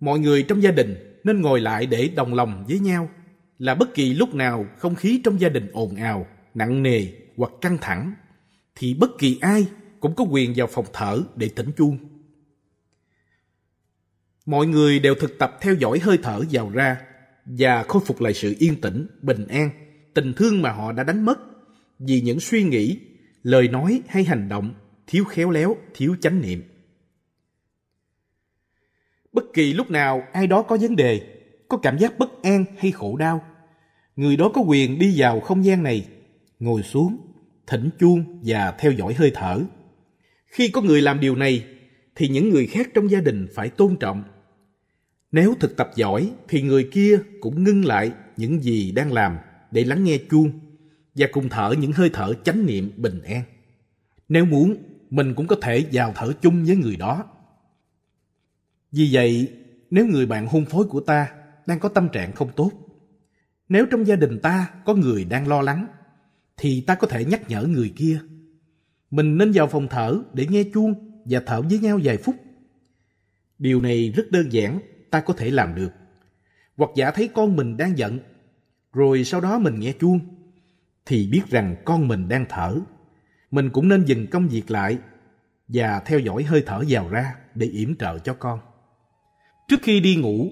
Mọi 0.00 0.18
người 0.18 0.42
trong 0.42 0.62
gia 0.62 0.70
đình 0.70 1.20
nên 1.24 1.40
ngồi 1.40 1.60
lại 1.60 1.86
để 1.86 2.10
đồng 2.16 2.34
lòng 2.34 2.64
với 2.68 2.78
nhau 2.78 3.10
là 3.58 3.74
bất 3.74 3.94
kỳ 3.94 4.14
lúc 4.14 4.34
nào 4.34 4.66
không 4.78 4.94
khí 4.94 5.20
trong 5.24 5.40
gia 5.40 5.48
đình 5.48 5.70
ồn 5.72 5.96
ào, 5.96 6.26
nặng 6.54 6.82
nề 6.82 7.06
hoặc 7.36 7.52
căng 7.60 7.78
thẳng 7.80 8.14
thì 8.74 8.94
bất 8.94 9.10
kỳ 9.18 9.38
ai 9.40 9.66
cũng 10.00 10.14
có 10.14 10.24
quyền 10.24 10.52
vào 10.56 10.66
phòng 10.66 10.86
thở 10.92 11.22
để 11.36 11.50
thỉnh 11.56 11.70
chuông. 11.76 11.98
Mọi 14.46 14.66
người 14.66 14.98
đều 14.98 15.14
thực 15.14 15.38
tập 15.38 15.58
theo 15.60 15.74
dõi 15.74 15.98
hơi 15.98 16.18
thở 16.22 16.40
vào 16.50 16.70
ra 16.70 17.00
và 17.44 17.82
khôi 17.82 18.02
phục 18.06 18.20
lại 18.20 18.34
sự 18.34 18.54
yên 18.58 18.80
tĩnh, 18.80 19.06
bình 19.22 19.46
an, 19.46 19.70
tình 20.14 20.32
thương 20.36 20.62
mà 20.62 20.72
họ 20.72 20.92
đã 20.92 21.04
đánh 21.04 21.24
mất 21.24 21.38
vì 21.98 22.20
những 22.20 22.40
suy 22.40 22.62
nghĩ, 22.62 23.00
lời 23.42 23.68
nói 23.68 24.02
hay 24.08 24.24
hành 24.24 24.48
động 24.48 24.74
thiếu 25.06 25.24
khéo 25.24 25.50
léo, 25.50 25.76
thiếu 25.94 26.16
chánh 26.20 26.40
niệm. 26.40 26.62
Bất 29.32 29.44
kỳ 29.54 29.72
lúc 29.72 29.90
nào 29.90 30.22
ai 30.32 30.46
đó 30.46 30.62
có 30.62 30.76
vấn 30.80 30.96
đề, 30.96 31.20
có 31.68 31.76
cảm 31.76 31.98
giác 31.98 32.18
bất 32.18 32.42
an 32.42 32.64
hay 32.78 32.90
khổ 32.90 33.16
đau, 33.16 33.44
người 34.16 34.36
đó 34.36 34.50
có 34.54 34.60
quyền 34.60 34.98
đi 34.98 35.14
vào 35.16 35.40
không 35.40 35.64
gian 35.64 35.82
này, 35.82 36.06
ngồi 36.58 36.82
xuống, 36.82 37.16
thỉnh 37.66 37.90
chuông 37.98 38.40
và 38.44 38.74
theo 38.78 38.92
dõi 38.92 39.14
hơi 39.14 39.30
thở. 39.34 39.60
Khi 40.56 40.68
có 40.68 40.82
người 40.82 41.02
làm 41.02 41.20
điều 41.20 41.36
này, 41.36 41.66
thì 42.14 42.28
những 42.28 42.50
người 42.50 42.66
khác 42.66 42.88
trong 42.94 43.10
gia 43.10 43.20
đình 43.20 43.46
phải 43.54 43.68
tôn 43.68 43.96
trọng. 43.96 44.24
Nếu 45.32 45.54
thực 45.60 45.76
tập 45.76 45.90
giỏi, 45.96 46.32
thì 46.48 46.62
người 46.62 46.88
kia 46.92 47.18
cũng 47.40 47.64
ngưng 47.64 47.84
lại 47.84 48.12
những 48.36 48.62
gì 48.62 48.92
đang 48.92 49.12
làm 49.12 49.36
để 49.70 49.84
lắng 49.84 50.04
nghe 50.04 50.18
chuông 50.30 50.50
và 51.14 51.26
cùng 51.32 51.48
thở 51.48 51.74
những 51.78 51.92
hơi 51.92 52.10
thở 52.12 52.34
chánh 52.44 52.66
niệm 52.66 52.90
bình 52.96 53.22
an. 53.22 53.42
Nếu 54.28 54.44
muốn, 54.44 54.76
mình 55.10 55.34
cũng 55.34 55.46
có 55.46 55.56
thể 55.62 55.84
vào 55.92 56.12
thở 56.16 56.32
chung 56.42 56.64
với 56.64 56.76
người 56.76 56.96
đó. 56.96 57.24
Vì 58.92 59.08
vậy, 59.12 59.52
nếu 59.90 60.06
người 60.06 60.26
bạn 60.26 60.46
hôn 60.46 60.64
phối 60.64 60.84
của 60.84 61.00
ta 61.00 61.28
đang 61.66 61.78
có 61.78 61.88
tâm 61.88 62.08
trạng 62.12 62.32
không 62.32 62.50
tốt, 62.56 62.70
nếu 63.68 63.86
trong 63.86 64.06
gia 64.06 64.16
đình 64.16 64.38
ta 64.42 64.70
có 64.84 64.94
người 64.94 65.24
đang 65.24 65.48
lo 65.48 65.62
lắng, 65.62 65.86
thì 66.56 66.80
ta 66.80 66.94
có 66.94 67.06
thể 67.06 67.24
nhắc 67.24 67.50
nhở 67.50 67.62
người 67.62 67.92
kia. 67.96 68.20
Mình 69.10 69.38
nên 69.38 69.52
vào 69.54 69.66
phòng 69.66 69.88
thở 69.88 70.18
để 70.32 70.46
nghe 70.46 70.64
chuông 70.74 70.94
và 71.24 71.40
thở 71.46 71.62
với 71.62 71.78
nhau 71.78 72.00
vài 72.02 72.16
phút. 72.16 72.34
Điều 73.58 73.80
này 73.80 74.12
rất 74.16 74.30
đơn 74.30 74.52
giản, 74.52 74.80
ta 75.10 75.20
có 75.20 75.34
thể 75.34 75.50
làm 75.50 75.74
được. 75.74 75.92
Hoặc 76.76 76.90
giả 76.96 77.10
thấy 77.10 77.28
con 77.28 77.56
mình 77.56 77.76
đang 77.76 77.98
giận, 77.98 78.18
rồi 78.92 79.24
sau 79.24 79.40
đó 79.40 79.58
mình 79.58 79.80
nghe 79.80 79.92
chuông, 79.92 80.20
thì 81.06 81.28
biết 81.32 81.42
rằng 81.50 81.76
con 81.84 82.08
mình 82.08 82.28
đang 82.28 82.46
thở. 82.48 82.80
Mình 83.50 83.70
cũng 83.70 83.88
nên 83.88 84.04
dừng 84.04 84.26
công 84.26 84.48
việc 84.48 84.70
lại 84.70 84.98
và 85.68 86.00
theo 86.06 86.18
dõi 86.18 86.42
hơi 86.42 86.62
thở 86.66 86.82
vào 86.88 87.08
ra 87.08 87.34
để 87.54 87.66
yểm 87.66 87.96
trợ 87.96 88.18
cho 88.18 88.34
con. 88.34 88.58
Trước 89.68 89.80
khi 89.82 90.00
đi 90.00 90.16
ngủ, 90.16 90.50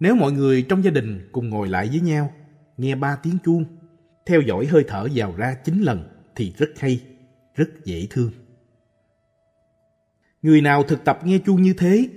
nếu 0.00 0.14
mọi 0.14 0.32
người 0.32 0.62
trong 0.62 0.84
gia 0.84 0.90
đình 0.90 1.28
cùng 1.32 1.48
ngồi 1.48 1.68
lại 1.68 1.88
với 1.88 2.00
nhau, 2.00 2.32
nghe 2.76 2.94
ba 2.94 3.16
tiếng 3.16 3.38
chuông, 3.44 3.64
theo 4.26 4.40
dõi 4.40 4.66
hơi 4.66 4.84
thở 4.88 5.06
vào 5.14 5.34
ra 5.36 5.54
chín 5.64 5.82
lần 5.82 6.08
thì 6.36 6.52
rất 6.56 6.70
hay, 6.78 7.00
rất 7.54 7.70
dễ 7.84 8.06
thương. 8.10 8.30
Người 10.42 10.60
nào 10.60 10.82
thực 10.82 11.04
tập 11.04 11.18
nghe 11.24 11.38
chuông 11.38 11.62
như 11.62 11.74
thế 11.78 12.08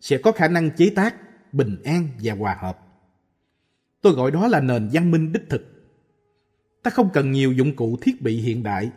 sẽ 0.00 0.18
có 0.18 0.32
khả 0.32 0.48
năng 0.48 0.70
chế 0.76 0.90
tác, 0.90 1.14
bình 1.52 1.82
an 1.84 2.08
và 2.22 2.34
hòa 2.34 2.58
hợp. 2.60 2.78
Tôi 4.00 4.12
gọi 4.12 4.30
đó 4.30 4.48
là 4.48 4.60
nền 4.60 4.88
văn 4.92 5.10
minh 5.10 5.32
đích 5.32 5.48
thực. 5.48 5.64
Ta 6.82 6.90
không 6.90 7.10
cần 7.12 7.32
nhiều 7.32 7.52
dụng 7.52 7.76
cụ 7.76 7.96
thiết 8.00 8.22
bị 8.22 8.40
hiện 8.40 8.62
đại 8.62 8.90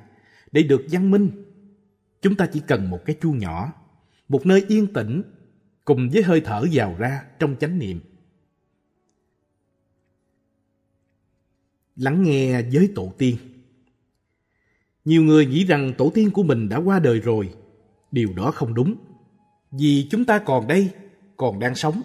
để 0.52 0.64
được 0.64 0.82
văn 0.92 1.12
minh. 1.12 1.32
Chúng 2.22 2.36
ta 2.36 2.48
chỉ 2.54 2.62
cần 2.68 2.90
một 2.90 3.06
cái 3.06 3.16
chuông 3.22 3.38
nhỏ, 3.38 3.74
một 4.28 4.46
nơi 4.46 4.66
yên 4.68 4.94
tĩnh 4.94 5.24
cùng 5.86 6.10
với 6.14 6.24
hơi 6.24 6.42
thở 6.42 6.66
vào 6.74 6.96
ra 6.98 7.26
trong 7.40 7.56
chánh 7.60 7.80
niệm. 7.80 8.00
Lắng 11.96 12.24
nghe 12.24 12.62
với 12.62 12.92
tổ 12.96 13.14
tiên 13.18 13.38
nhiều 15.06 15.24
người 15.24 15.46
nghĩ 15.46 15.66
rằng 15.66 15.94
tổ 15.98 16.12
tiên 16.14 16.32
của 16.32 16.44
mình 16.44 16.70
đã 16.70 16.78
qua 16.78 17.00
đời 17.00 17.20
rồi. 17.20 17.54
Điều 18.12 18.30
đó 18.36 18.52
không 18.52 18.74
đúng. 18.74 18.96
Vì 19.72 20.08
chúng 20.12 20.26
ta 20.26 20.40
còn 20.40 20.68
đây, 20.68 20.90
còn 21.38 21.60
đang 21.60 21.76
sống. 21.76 22.02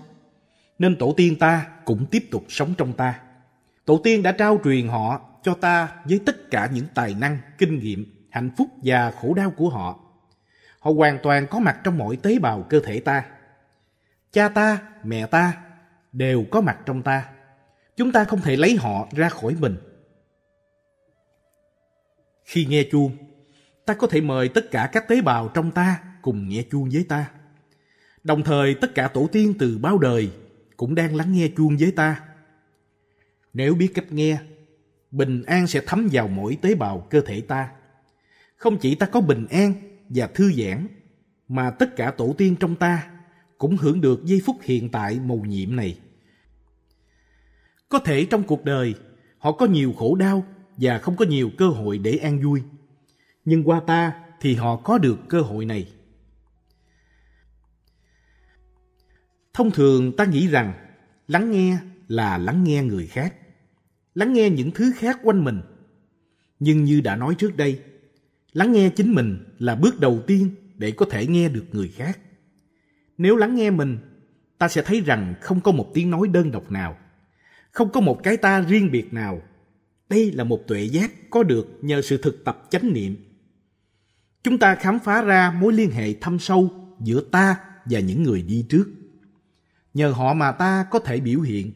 Nên 0.79 0.97
tổ 0.97 1.15
tiên 1.17 1.39
ta 1.39 1.67
cũng 1.85 2.07
tiếp 2.07 2.25
tục 2.31 2.45
sống 2.49 2.75
trong 2.79 2.93
ta. 2.93 3.21
Tổ 3.85 4.01
tiên 4.05 4.23
đã 4.23 4.33
trao 4.33 4.61
truyền 4.65 4.89
họ 4.89 5.21
cho 5.43 5.55
ta 5.55 5.89
với 6.05 6.21
tất 6.27 6.51
cả 6.51 6.71
những 6.73 6.87
tài 6.95 7.15
năng, 7.15 7.39
kinh 7.59 7.79
nghiệm, 7.79 8.27
hạnh 8.31 8.51
phúc 8.57 8.69
và 8.83 9.11
khổ 9.11 9.35
đau 9.35 9.51
của 9.51 9.69
họ. 9.69 9.99
Họ 10.81 10.91
hoàn 10.93 11.19
toàn 11.23 11.47
có 11.47 11.59
mặt 11.59 11.81
trong 11.85 11.99
mọi 11.99 12.17
tế 12.17 12.39
bào 12.39 12.63
cơ 12.63 12.81
thể 12.81 13.01
ta. 13.01 13.25
Cha 14.33 14.49
ta, 14.49 14.79
mẹ 15.05 15.27
ta 15.27 15.53
đều 16.13 16.45
có 16.51 16.61
mặt 16.61 16.79
trong 16.87 17.03
ta. 17.03 17.29
Chúng 17.97 18.13
ta 18.13 18.25
không 18.25 18.41
thể 18.41 18.57
lấy 18.57 18.77
họ 18.77 19.09
ra 19.13 19.29
khỏi 19.29 19.57
mình. 19.61 19.77
Khi 22.47 22.65
nghe 22.65 22.85
chuông, 22.93 23.17
ta 23.87 23.95
có 23.95 24.07
thể 24.07 24.21
mời 24.21 24.49
tất 24.49 24.71
cả 24.71 24.91
các 24.93 25.09
tế 25.09 25.21
bào 25.21 25.49
trong 25.49 25.71
ta 25.71 26.03
cùng 26.23 26.49
nghe 26.49 26.63
chuông 26.71 26.89
với 26.93 27.05
ta. 27.09 27.31
Đồng 28.25 28.43
thời 28.43 28.75
tất 28.75 28.95
cả 28.95 29.09
tổ 29.09 29.29
tiên 29.33 29.55
từ 29.59 29.79
bao 29.79 29.99
đời 29.99 30.31
cũng 30.77 30.95
đang 30.95 31.17
lắng 31.17 31.33
nghe 31.33 31.49
chuông 31.57 31.77
với 31.77 31.91
ta. 31.91 32.21
Nếu 33.53 33.75
biết 33.75 33.91
cách 33.95 34.13
nghe, 34.13 34.39
bình 35.11 35.43
an 35.43 35.67
sẽ 35.67 35.81
thấm 35.87 36.09
vào 36.13 36.29
mỗi 36.29 36.59
tế 36.63 36.75
bào 36.75 37.07
cơ 37.11 37.21
thể 37.21 37.41
ta. 37.41 37.71
Không 38.57 38.79
chỉ 38.79 38.95
ta 38.95 39.07
có 39.07 39.21
bình 39.21 39.47
an 39.51 39.73
và 40.09 40.27
thư 40.27 40.53
giãn, 40.53 40.87
mà 41.49 41.71
tất 41.71 41.97
cả 41.97 42.11
tổ 42.11 42.35
tiên 42.39 42.57
trong 42.61 42.77
ta 42.77 43.11
cũng 43.59 43.77
hưởng 43.77 44.01
được 44.01 44.25
giây 44.25 44.43
phút 44.45 44.57
hiện 44.63 44.89
tại 44.89 45.21
mầu 45.25 45.45
nhiệm 45.45 45.77
này. 45.77 45.99
Có 47.89 47.99
thể 47.99 48.27
trong 48.31 48.43
cuộc 48.43 48.65
đời, 48.65 48.95
họ 49.39 49.53
có 49.53 49.67
nhiều 49.67 49.93
khổ 49.99 50.15
đau 50.15 50.45
và 50.77 50.99
không 50.99 51.17
có 51.17 51.25
nhiều 51.25 51.51
cơ 51.59 51.69
hội 51.69 51.99
để 51.99 52.17
an 52.17 52.41
vui. 52.43 52.63
Nhưng 53.45 53.65
qua 53.65 53.81
ta 53.87 54.13
thì 54.41 54.55
họ 54.55 54.77
có 54.77 54.99
được 54.99 55.19
cơ 55.29 55.41
hội 55.41 55.65
này. 55.65 55.93
Thông 59.55 59.71
thường 59.71 60.17
ta 60.17 60.25
nghĩ 60.25 60.49
rằng 60.49 60.73
lắng 61.29 61.51
nghe 61.51 61.79
là 62.09 62.39
lắng 62.39 62.65
nghe 62.65 62.83
người 62.83 63.07
khác, 63.07 63.35
lắng 64.15 64.33
nghe 64.33 64.51
những 64.51 64.71
thứ 64.71 64.93
khác 64.97 65.19
quanh 65.23 65.45
mình. 65.45 65.61
Nhưng 66.59 66.85
như 66.85 67.01
đã 67.01 67.17
nói 67.17 67.35
trước 67.35 67.57
đây, 67.57 67.83
lắng 68.53 68.73
nghe 68.73 68.91
chính 68.91 69.15
mình 69.15 69.55
là 69.59 69.75
bước 69.75 70.01
đầu 70.01 70.23
tiên 70.27 70.55
để 70.75 70.91
có 70.91 71.07
thể 71.11 71.27
nghe 71.27 71.49
được 71.49 71.65
người 71.73 71.89
khác. 71.89 72.19
Nếu 73.19 73.37
lắng 73.37 73.55
nghe 73.55 73.71
mình, 73.71 73.99
ta 74.59 74.69
sẽ 74.69 74.83
thấy 74.83 75.01
rằng 75.01 75.35
không 75.41 75.61
có 75.61 75.73
một 75.73 75.91
tiếng 75.95 76.11
nói 76.11 76.29
đơn 76.29 76.51
độc 76.51 76.71
nào, 76.71 76.97
không 77.71 77.93
có 77.93 78.01
một 78.01 78.23
cái 78.23 78.37
ta 78.37 78.61
riêng 78.61 78.91
biệt 78.91 79.13
nào. 79.13 79.43
Đây 80.09 80.33
là 80.33 80.45
một 80.45 80.63
tuệ 80.67 80.83
giác 80.83 81.31
có 81.31 81.43
được 81.43 81.79
nhờ 81.83 82.03
sự 82.03 82.17
thực 82.17 82.45
tập 82.45 82.67
chánh 82.71 82.93
niệm. 82.93 83.17
Chúng 84.43 84.59
ta 84.59 84.75
khám 84.75 84.99
phá 84.99 85.23
ra 85.23 85.51
mối 85.61 85.73
liên 85.73 85.91
hệ 85.91 86.15
thâm 86.15 86.39
sâu 86.39 86.71
giữa 87.01 87.21
ta 87.21 87.61
và 87.85 88.01
những 88.01 88.23
người 88.23 88.43
đi 88.43 88.67
trước. 88.69 88.87
Nhờ 89.95 90.11
họ 90.11 90.35
mà 90.35 90.53
ta 90.53 90.87
có 90.91 90.99
thể 90.99 91.21
biểu 91.21 91.41
hiện. 91.41 91.73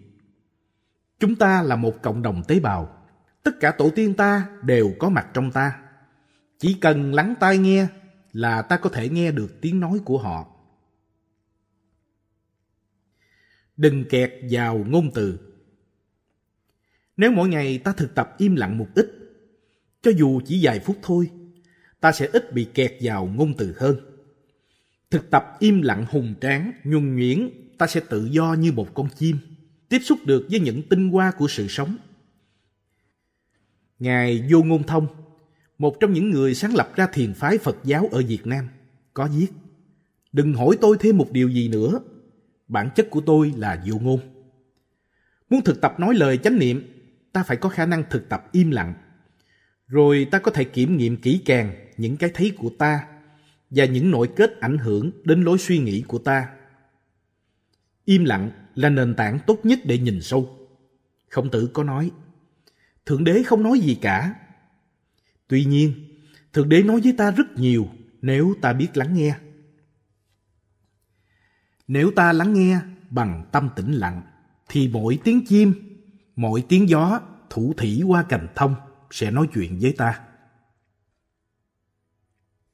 Chúng 1.19 1.37
ta 1.37 1.62
là 1.62 1.77
một 1.77 2.03
cộng 2.03 2.23
đồng 2.23 2.43
tế 2.49 2.61
bào. 2.61 2.97
Tất 3.43 3.61
cả 3.61 3.71
tổ 3.71 3.90
tiên 3.90 4.14
ta 4.14 4.49
đều 4.62 4.93
có 4.99 5.09
mặt 5.09 5.27
trong 5.35 5.53
ta. 5.53 5.79
Chỉ 6.59 6.75
cần 6.81 7.14
lắng 7.14 7.35
tai 7.40 7.59
nghe 7.59 7.87
là 8.33 8.62
ta 8.62 8.77
có 8.77 8.90
thể 8.90 9.09
nghe 9.09 9.33
được 9.33 9.61
tiếng 9.61 9.81
nói 9.81 10.01
của 10.05 10.19
họ. 10.19 10.47
Đừng 13.77 14.05
kẹt 14.09 14.33
vào 14.51 14.85
ngôn 14.88 15.11
từ. 15.14 15.50
Nếu 17.21 17.33
mỗi 17.33 17.49
ngày 17.49 17.79
ta 17.79 17.93
thực 17.93 18.15
tập 18.15 18.35
im 18.39 18.57
lặng 18.57 18.79
một 18.79 18.87
ít, 18.95 19.07
cho 20.03 20.11
dù 20.11 20.41
chỉ 20.47 20.59
vài 20.63 20.81
phút 20.81 20.97
thôi, 21.03 21.31
ta 22.01 22.13
sẽ 22.13 22.29
ít 22.33 22.53
bị 22.53 22.67
kẹt 22.75 22.93
vào 23.01 23.27
ngôn 23.27 23.55
từ 23.59 23.75
hơn. 23.79 23.97
Thực 25.11 25.31
tập 25.31 25.57
im 25.59 25.83
lặng 25.83 26.07
hùng 26.11 26.35
tráng, 26.41 26.73
nhuần 26.85 27.17
nhuyễn, 27.17 27.51
ta 27.79 27.87
sẽ 27.87 28.01
tự 28.09 28.29
do 28.31 28.55
như 28.55 28.73
một 28.73 28.95
con 28.95 29.09
chim, 29.17 29.37
tiếp 29.89 29.99
xúc 29.99 30.19
được 30.25 30.47
với 30.51 30.61
những 30.61 30.83
tinh 30.83 31.09
hoa 31.09 31.31
của 31.31 31.49
sự 31.49 31.67
sống. 31.69 31.97
Ngài 33.99 34.49
Vô 34.51 34.63
Ngôn 34.63 34.83
Thông, 34.83 35.07
một 35.79 35.97
trong 36.01 36.13
những 36.13 36.31
người 36.31 36.55
sáng 36.55 36.75
lập 36.75 36.93
ra 36.97 37.07
thiền 37.07 37.35
phái 37.35 37.59
Phật 37.59 37.77
giáo 37.85 38.09
ở 38.13 38.23
Việt 38.29 38.47
Nam, 38.47 38.69
có 39.15 39.29
viết 39.37 39.49
Đừng 40.33 40.55
hỏi 40.55 40.79
tôi 40.81 40.97
thêm 41.01 41.19
một 41.19 41.33
điều 41.33 41.49
gì 41.49 41.69
nữa, 41.69 42.01
bản 42.69 42.91
chất 42.97 43.11
của 43.11 43.21
tôi 43.21 43.53
là 43.57 43.85
vô 43.87 43.99
ngôn. 43.99 44.21
Muốn 45.51 45.63
thực 45.65 45.81
tập 45.81 46.01
nói 46.01 46.15
lời 46.15 46.39
chánh 46.39 46.59
niệm, 46.59 47.00
ta 47.33 47.43
phải 47.43 47.57
có 47.57 47.69
khả 47.69 47.87
năng 47.87 48.05
thực 48.11 48.29
tập 48.29 48.49
im 48.53 48.71
lặng. 48.71 48.95
Rồi 49.87 50.27
ta 50.31 50.38
có 50.38 50.51
thể 50.51 50.64
kiểm 50.64 50.97
nghiệm 50.97 51.16
kỹ 51.16 51.43
càng 51.45 51.75
những 51.97 52.16
cái 52.16 52.31
thấy 52.35 52.53
của 52.59 52.71
ta 52.79 53.07
và 53.71 53.85
những 53.85 54.11
nội 54.11 54.31
kết 54.37 54.61
ảnh 54.61 54.79
hưởng 54.79 55.11
đến 55.25 55.43
lối 55.43 55.59
suy 55.59 55.79
nghĩ 55.79 56.03
của 56.09 56.19
ta. 56.19 56.49
Im 58.05 58.25
lặng 58.25 58.51
là 58.75 58.88
nền 58.88 59.14
tảng 59.14 59.38
tốt 59.47 59.61
nhất 59.62 59.79
để 59.85 59.99
nhìn 59.99 60.21
sâu. 60.23 60.69
Khổng 61.29 61.51
tử 61.51 61.71
có 61.73 61.85
nói, 61.85 62.11
Thượng 63.07 63.25
đế 63.25 63.43
không 63.43 63.62
nói 63.62 63.81
gì 63.81 63.99
cả. 64.01 64.35
Tuy 65.49 65.64
nhiên, 65.64 65.93
Thượng 66.53 66.69
đế 66.69 66.83
nói 66.83 67.01
với 67.01 67.14
ta 67.19 67.31
rất 67.31 67.57
nhiều 67.57 67.88
nếu 68.23 68.55
ta 68.61 68.73
biết 68.73 68.97
lắng 68.97 69.14
nghe. 69.14 69.35
Nếu 71.88 72.11
ta 72.16 72.33
lắng 72.33 72.53
nghe 72.53 72.81
bằng 73.11 73.45
tâm 73.53 73.69
tĩnh 73.77 73.93
lặng, 73.93 74.23
thì 74.69 74.88
mỗi 74.88 75.19
tiếng 75.25 75.47
chim, 75.47 75.89
mọi 76.40 76.64
tiếng 76.68 76.88
gió 76.88 77.20
thủ 77.50 77.74
thủy 77.76 78.03
qua 78.07 78.22
cành 78.22 78.48
thông 78.55 78.74
sẽ 79.11 79.31
nói 79.31 79.48
chuyện 79.55 79.79
với 79.81 79.94
ta. 79.98 80.20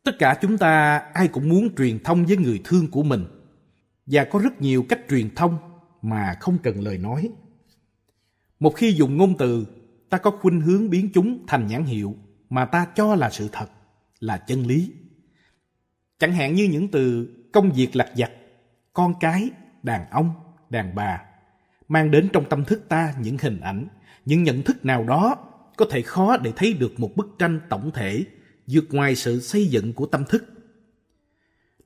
Tất 0.02 0.12
cả 0.18 0.38
chúng 0.40 0.58
ta 0.58 0.98
ai 1.14 1.28
cũng 1.28 1.48
muốn 1.48 1.74
truyền 1.76 1.98
thông 2.04 2.26
với 2.26 2.36
người 2.36 2.60
thương 2.64 2.90
của 2.90 3.02
mình 3.02 3.24
và 4.06 4.24
có 4.24 4.38
rất 4.38 4.60
nhiều 4.60 4.84
cách 4.88 5.00
truyền 5.10 5.34
thông 5.34 5.58
mà 6.02 6.36
không 6.40 6.58
cần 6.62 6.80
lời 6.80 6.98
nói. 6.98 7.30
Một 8.60 8.70
khi 8.76 8.92
dùng 8.92 9.16
ngôn 9.16 9.36
từ, 9.38 9.66
ta 10.10 10.18
có 10.18 10.30
khuynh 10.30 10.60
hướng 10.60 10.90
biến 10.90 11.10
chúng 11.14 11.46
thành 11.46 11.66
nhãn 11.66 11.84
hiệu 11.84 12.16
mà 12.50 12.64
ta 12.64 12.86
cho 12.94 13.14
là 13.14 13.30
sự 13.30 13.48
thật, 13.52 13.66
là 14.20 14.36
chân 14.36 14.66
lý. 14.66 14.92
Chẳng 16.18 16.32
hạn 16.32 16.54
như 16.54 16.64
những 16.64 16.90
từ 16.90 17.28
công 17.52 17.70
việc 17.72 17.96
lặt 17.96 18.08
vặt, 18.16 18.30
con 18.92 19.14
cái, 19.20 19.50
đàn 19.82 20.10
ông, 20.10 20.30
đàn 20.70 20.94
bà, 20.94 21.25
mang 21.88 22.10
đến 22.10 22.28
trong 22.32 22.44
tâm 22.48 22.64
thức 22.64 22.82
ta 22.88 23.14
những 23.20 23.36
hình 23.40 23.60
ảnh, 23.60 23.88
những 24.24 24.42
nhận 24.42 24.62
thức 24.62 24.84
nào 24.84 25.04
đó 25.04 25.36
có 25.76 25.86
thể 25.90 26.02
khó 26.02 26.36
để 26.36 26.52
thấy 26.56 26.72
được 26.72 27.00
một 27.00 27.16
bức 27.16 27.26
tranh 27.38 27.60
tổng 27.68 27.90
thể 27.94 28.24
vượt 28.66 28.84
ngoài 28.90 29.16
sự 29.16 29.40
xây 29.40 29.66
dựng 29.66 29.92
của 29.92 30.06
tâm 30.06 30.24
thức. 30.24 30.44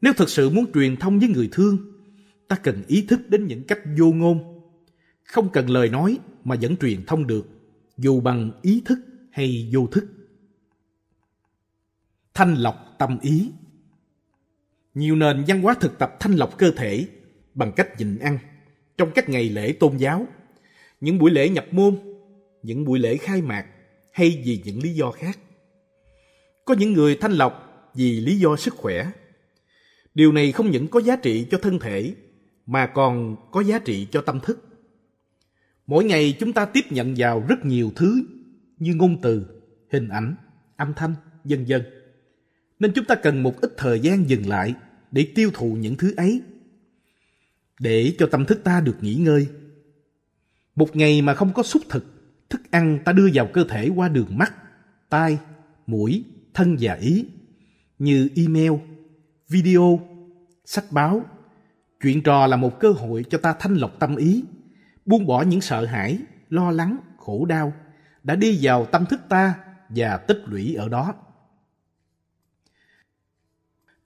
Nếu 0.00 0.12
thực 0.12 0.28
sự 0.28 0.50
muốn 0.50 0.72
truyền 0.72 0.96
thông 0.96 1.18
với 1.18 1.28
người 1.28 1.48
thương, 1.52 1.78
ta 2.48 2.56
cần 2.56 2.82
ý 2.86 3.06
thức 3.08 3.20
đến 3.28 3.46
những 3.46 3.64
cách 3.64 3.80
vô 3.98 4.12
ngôn. 4.12 4.60
Không 5.24 5.48
cần 5.52 5.70
lời 5.70 5.88
nói 5.88 6.18
mà 6.44 6.56
vẫn 6.60 6.76
truyền 6.76 7.04
thông 7.06 7.26
được, 7.26 7.48
dù 7.96 8.20
bằng 8.20 8.50
ý 8.62 8.82
thức 8.84 8.98
hay 9.30 9.70
vô 9.72 9.86
thức. 9.86 10.06
Thanh 12.34 12.54
lọc 12.54 12.94
tâm 12.98 13.18
ý 13.22 13.50
Nhiều 14.94 15.16
nền 15.16 15.44
văn 15.46 15.62
hóa 15.62 15.74
thực 15.74 15.98
tập 15.98 16.16
thanh 16.20 16.32
lọc 16.32 16.58
cơ 16.58 16.70
thể 16.76 17.08
bằng 17.54 17.72
cách 17.76 17.88
nhịn 17.98 18.18
ăn 18.18 18.38
trong 19.00 19.10
các 19.14 19.28
ngày 19.28 19.48
lễ 19.48 19.72
tôn 19.72 19.96
giáo, 19.96 20.26
những 21.00 21.18
buổi 21.18 21.30
lễ 21.30 21.48
nhập 21.48 21.66
môn, 21.70 21.98
những 22.62 22.84
buổi 22.84 22.98
lễ 22.98 23.16
khai 23.16 23.42
mạc 23.42 23.66
hay 24.12 24.42
vì 24.44 24.62
những 24.64 24.82
lý 24.82 24.94
do 24.94 25.10
khác. 25.10 25.38
Có 26.64 26.74
những 26.74 26.92
người 26.92 27.16
thanh 27.20 27.32
lọc 27.32 27.90
vì 27.94 28.20
lý 28.20 28.38
do 28.38 28.56
sức 28.56 28.74
khỏe. 28.74 29.10
Điều 30.14 30.32
này 30.32 30.52
không 30.52 30.70
những 30.70 30.88
có 30.88 31.00
giá 31.00 31.16
trị 31.16 31.46
cho 31.50 31.58
thân 31.58 31.78
thể 31.78 32.14
mà 32.66 32.86
còn 32.86 33.36
có 33.50 33.60
giá 33.60 33.78
trị 33.78 34.06
cho 34.10 34.20
tâm 34.20 34.40
thức. 34.40 34.64
Mỗi 35.86 36.04
ngày 36.04 36.36
chúng 36.40 36.52
ta 36.52 36.64
tiếp 36.64 36.84
nhận 36.90 37.14
vào 37.16 37.44
rất 37.48 37.64
nhiều 37.64 37.92
thứ 37.96 38.22
như 38.78 38.94
ngôn 38.94 39.20
từ, 39.22 39.46
hình 39.92 40.08
ảnh, 40.08 40.34
âm 40.76 40.94
thanh, 40.96 41.14
vân 41.44 41.64
vân. 41.68 41.82
Nên 42.78 42.92
chúng 42.92 43.04
ta 43.04 43.14
cần 43.14 43.42
một 43.42 43.60
ít 43.60 43.72
thời 43.76 44.00
gian 44.00 44.28
dừng 44.28 44.48
lại 44.48 44.74
để 45.10 45.26
tiêu 45.34 45.50
thụ 45.54 45.76
những 45.80 45.96
thứ 45.96 46.14
ấy. 46.16 46.42
Để 47.80 48.14
cho 48.18 48.28
tâm 48.30 48.44
thức 48.44 48.60
ta 48.64 48.80
được 48.80 48.96
nghỉ 49.00 49.14
ngơi. 49.14 49.48
Một 50.74 50.96
ngày 50.96 51.22
mà 51.22 51.34
không 51.34 51.52
có 51.52 51.62
xúc 51.62 51.82
thực, 51.88 52.04
thức 52.50 52.60
ăn 52.70 52.98
ta 53.04 53.12
đưa 53.12 53.28
vào 53.34 53.46
cơ 53.46 53.64
thể 53.68 53.90
qua 53.96 54.08
đường 54.08 54.38
mắt, 54.38 54.52
tai, 55.08 55.38
mũi, 55.86 56.24
thân 56.54 56.76
và 56.80 56.94
ý 56.94 57.26
như 57.98 58.28
email, 58.36 58.72
video, 59.48 60.00
sách 60.64 60.84
báo. 60.90 61.24
Chuyện 62.02 62.22
trò 62.22 62.46
là 62.46 62.56
một 62.56 62.80
cơ 62.80 62.90
hội 62.90 63.24
cho 63.30 63.38
ta 63.38 63.54
thanh 63.58 63.74
lọc 63.74 63.98
tâm 63.98 64.16
ý, 64.16 64.44
buông 65.06 65.26
bỏ 65.26 65.42
những 65.42 65.60
sợ 65.60 65.84
hãi, 65.84 66.18
lo 66.48 66.70
lắng, 66.70 66.96
khổ 67.18 67.44
đau 67.44 67.72
đã 68.22 68.34
đi 68.34 68.58
vào 68.62 68.86
tâm 68.86 69.06
thức 69.06 69.20
ta 69.28 69.54
và 69.88 70.16
tích 70.16 70.42
lũy 70.46 70.74
ở 70.74 70.88
đó. 70.88 71.14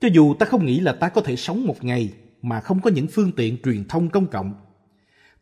Cho 0.01 0.09
dù 0.13 0.35
ta 0.35 0.47
không 0.47 0.67
nghĩ 0.67 0.81
là 0.81 0.93
ta 0.93 1.09
có 1.09 1.21
thể 1.21 1.37
sống 1.37 1.67
một 1.67 1.85
ngày 1.85 2.13
mà 2.45 2.61
không 2.61 2.81
có 2.81 2.91
những 2.91 3.07
phương 3.07 3.33
tiện 3.33 3.57
truyền 3.65 3.85
thông 3.85 4.09
công 4.09 4.27
cộng, 4.27 4.55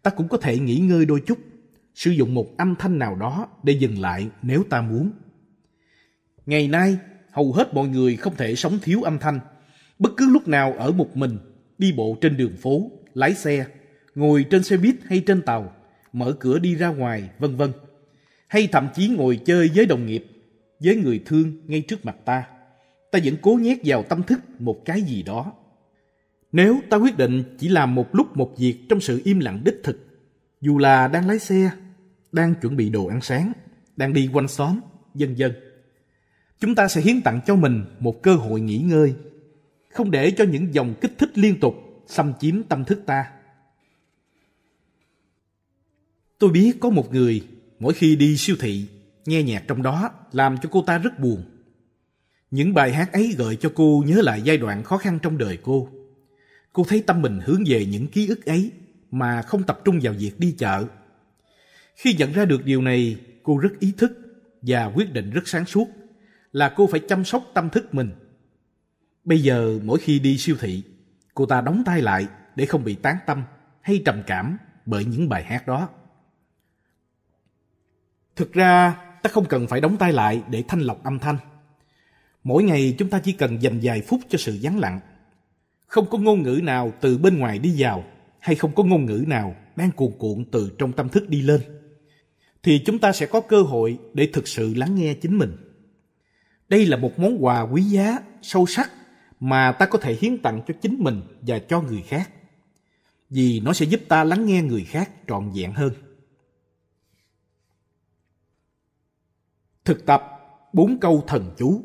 ta 0.02 0.10
cũng 0.10 0.28
có 0.28 0.36
thể 0.36 0.58
nghỉ 0.58 0.78
ngơi 0.78 1.06
đôi 1.06 1.22
chút, 1.26 1.38
sử 1.94 2.10
dụng 2.10 2.34
một 2.34 2.56
âm 2.58 2.74
thanh 2.78 2.98
nào 2.98 3.16
đó 3.16 3.48
để 3.62 3.72
dừng 3.72 4.00
lại 4.00 4.28
nếu 4.42 4.64
ta 4.70 4.82
muốn. 4.82 5.12
Ngày 6.46 6.68
nay, 6.68 6.98
hầu 7.30 7.52
hết 7.52 7.74
mọi 7.74 7.88
người 7.88 8.16
không 8.16 8.36
thể 8.36 8.54
sống 8.54 8.78
thiếu 8.82 9.02
âm 9.02 9.18
thanh. 9.18 9.40
Bất 9.98 10.12
cứ 10.16 10.28
lúc 10.30 10.48
nào 10.48 10.74
ở 10.78 10.92
một 10.92 11.16
mình, 11.16 11.38
đi 11.78 11.92
bộ 11.92 12.16
trên 12.20 12.36
đường 12.36 12.56
phố, 12.56 12.90
lái 13.14 13.34
xe, 13.34 13.66
ngồi 14.14 14.44
trên 14.50 14.62
xe 14.62 14.76
buýt 14.76 14.94
hay 15.04 15.22
trên 15.26 15.42
tàu, 15.42 15.72
mở 16.12 16.36
cửa 16.40 16.58
đi 16.58 16.74
ra 16.74 16.88
ngoài, 16.88 17.30
vân 17.38 17.56
vân. 17.56 17.72
Hay 18.48 18.68
thậm 18.72 18.88
chí 18.94 19.08
ngồi 19.08 19.40
chơi 19.44 19.70
với 19.74 19.86
đồng 19.86 20.06
nghiệp, 20.06 20.26
với 20.80 20.96
người 20.96 21.22
thương 21.26 21.60
ngay 21.66 21.80
trước 21.80 22.04
mặt 22.04 22.16
ta. 22.24 22.44
Ta 23.12 23.18
vẫn 23.24 23.34
cố 23.42 23.54
nhét 23.54 23.78
vào 23.84 24.02
tâm 24.02 24.22
thức 24.22 24.40
một 24.58 24.84
cái 24.84 25.02
gì 25.02 25.22
đó. 25.22 25.52
Nếu 26.52 26.80
ta 26.90 26.96
quyết 26.96 27.16
định 27.16 27.56
chỉ 27.58 27.68
làm 27.68 27.94
một 27.94 28.14
lúc 28.14 28.36
một 28.36 28.54
việc 28.58 28.78
trong 28.88 29.00
sự 29.00 29.20
im 29.24 29.40
lặng 29.40 29.60
đích 29.64 29.80
thực, 29.84 30.06
dù 30.60 30.78
là 30.78 31.08
đang 31.08 31.28
lái 31.28 31.38
xe, 31.38 31.70
đang 32.32 32.54
chuẩn 32.54 32.76
bị 32.76 32.90
đồ 32.90 33.06
ăn 33.06 33.20
sáng, 33.20 33.52
đang 33.96 34.12
đi 34.12 34.30
quanh 34.32 34.48
xóm, 34.48 34.80
vân 35.14 35.34
vân 35.34 35.52
Chúng 36.60 36.74
ta 36.74 36.88
sẽ 36.88 37.00
hiến 37.00 37.22
tặng 37.22 37.40
cho 37.46 37.56
mình 37.56 37.84
một 38.00 38.22
cơ 38.22 38.34
hội 38.34 38.60
nghỉ 38.60 38.78
ngơi, 38.78 39.14
không 39.90 40.10
để 40.10 40.30
cho 40.30 40.44
những 40.44 40.74
dòng 40.74 40.94
kích 41.00 41.12
thích 41.18 41.38
liên 41.38 41.60
tục 41.60 41.74
xâm 42.06 42.32
chiếm 42.40 42.62
tâm 42.62 42.84
thức 42.84 43.02
ta. 43.06 43.30
Tôi 46.38 46.50
biết 46.50 46.72
có 46.80 46.90
một 46.90 47.12
người 47.12 47.42
mỗi 47.78 47.94
khi 47.94 48.16
đi 48.16 48.36
siêu 48.36 48.56
thị, 48.60 48.86
nghe 49.26 49.42
nhạc 49.42 49.64
trong 49.68 49.82
đó 49.82 50.10
làm 50.32 50.58
cho 50.62 50.68
cô 50.72 50.82
ta 50.82 50.98
rất 50.98 51.18
buồn. 51.18 51.44
Những 52.50 52.74
bài 52.74 52.92
hát 52.92 53.12
ấy 53.12 53.34
gợi 53.38 53.56
cho 53.56 53.72
cô 53.74 54.04
nhớ 54.06 54.20
lại 54.22 54.42
giai 54.42 54.56
đoạn 54.56 54.82
khó 54.82 54.98
khăn 54.98 55.18
trong 55.22 55.38
đời 55.38 55.58
cô. 55.62 55.88
Cô 56.72 56.85
thấy 56.88 57.02
tâm 57.06 57.22
mình 57.22 57.40
hướng 57.44 57.62
về 57.66 57.87
những 57.87 58.06
ký 58.06 58.28
ức 58.28 58.46
ấy 58.46 58.70
mà 59.11 59.42
không 59.42 59.62
tập 59.62 59.80
trung 59.85 59.98
vào 60.02 60.14
việc 60.18 60.32
đi 60.38 60.54
chợ. 60.58 60.85
Khi 61.96 62.14
nhận 62.14 62.32
ra 62.32 62.44
được 62.44 62.64
điều 62.64 62.82
này, 62.82 63.16
cô 63.42 63.58
rất 63.58 63.80
ý 63.80 63.92
thức 63.98 64.12
và 64.62 64.85
quyết 64.85 65.12
định 65.12 65.30
rất 65.30 65.48
sáng 65.48 65.66
suốt 65.66 65.88
là 66.52 66.72
cô 66.76 66.87
phải 66.87 67.00
chăm 67.08 67.24
sóc 67.24 67.44
tâm 67.54 67.70
thức 67.70 67.94
mình. 67.94 68.11
Bây 69.24 69.42
giờ 69.42 69.78
mỗi 69.82 69.98
khi 69.98 70.18
đi 70.18 70.38
siêu 70.38 70.56
thị, 70.61 70.82
cô 71.35 71.46
ta 71.46 71.61
đóng 71.61 71.82
tay 71.87 72.02
lại 72.02 72.26
để 72.56 72.66
không 72.66 72.85
bị 72.85 72.94
tán 72.94 73.16
tâm 73.26 73.44
hay 73.80 74.02
trầm 74.04 74.22
cảm 74.26 74.58
bởi 74.87 75.04
những 75.04 75.28
bài 75.28 75.44
hát 75.44 75.66
đó. 75.66 75.88
Thực 78.37 78.52
ra, 78.52 78.96
ta 79.22 79.30
không 79.30 79.44
cần 79.44 79.66
phải 79.66 79.80
đóng 79.80 79.96
tay 79.96 80.12
lại 80.12 80.42
để 80.48 80.64
thanh 80.68 80.80
lọc 80.80 81.04
âm 81.04 81.18
thanh. 81.18 81.37
Mỗi 82.44 82.62
ngày 82.64 82.94
chúng 82.98 83.11
ta 83.11 83.18
chỉ 83.18 83.32
cần 83.32 83.62
dành 83.62 83.80
vài 83.82 84.00
phút 84.00 84.20
cho 84.28 84.38
sự 84.38 84.58
vắng 84.62 84.78
lặng. 84.78 85.00
Không 85.92 86.11
có 86.11 86.18
ngôn 86.18 86.42
ngữ 86.42 86.61
nào 86.62 86.92
từ 87.00 87.18
bên 87.18 87.38
ngoài 87.38 87.59
đi 87.59 87.74
vào 87.78 88.05
hay 88.38 88.57
không 88.57 88.74
có 88.74 88.85
ngôn 88.85 89.07
ngữ 89.07 89.24
nào 89.26 89.57
đang 89.76 89.90
cuồn 89.90 90.12
cuộn 90.18 90.44
từ 90.52 90.72
trong 90.78 90.92
tâm 90.92 91.09
thức 91.09 91.28
đi 91.28 91.42
lên 91.42 91.61
thì 92.62 92.83
chúng 92.87 92.98
ta 92.98 93.12
sẽ 93.12 93.26
có 93.26 93.40
cơ 93.40 93.62
hội 93.62 93.98
để 94.14 94.28
thực 94.33 94.48
sự 94.48 94.74
lắng 94.74 94.94
nghe 94.94 95.14
chính 95.14 95.38
mình. 95.38 95.57
Đây 96.68 96.87
là 96.87 96.96
một 96.96 97.18
món 97.18 97.44
quà 97.44 97.61
quý 97.61 97.83
giá, 97.83 98.18
sâu 98.42 98.66
sắc 98.66 98.90
mà 99.40 99.72
ta 99.72 99.87
có 99.87 99.98
thể 99.98 100.16
hiến 100.20 100.38
tặng 100.38 100.62
cho 100.66 100.74
chính 100.83 100.96
mình 100.98 101.22
và 101.40 101.59
cho 101.59 101.81
người 101.81 102.02
khác. 102.02 102.31
Vì 103.31 103.61
nó 103.61 103.72
sẽ 103.72 103.87
giúp 103.87 104.00
ta 104.09 104.24
lắng 104.24 104.46
nghe 104.46 104.62
người 104.62 104.85
khác 104.85 105.11
trọn 105.28 105.52
vẹn 105.55 105.72
hơn. 105.72 105.92
Thực 109.85 110.07
tập 110.07 110.22
bốn 110.72 111.00
câu 111.00 111.24
thần 111.26 111.55
chú 111.59 111.83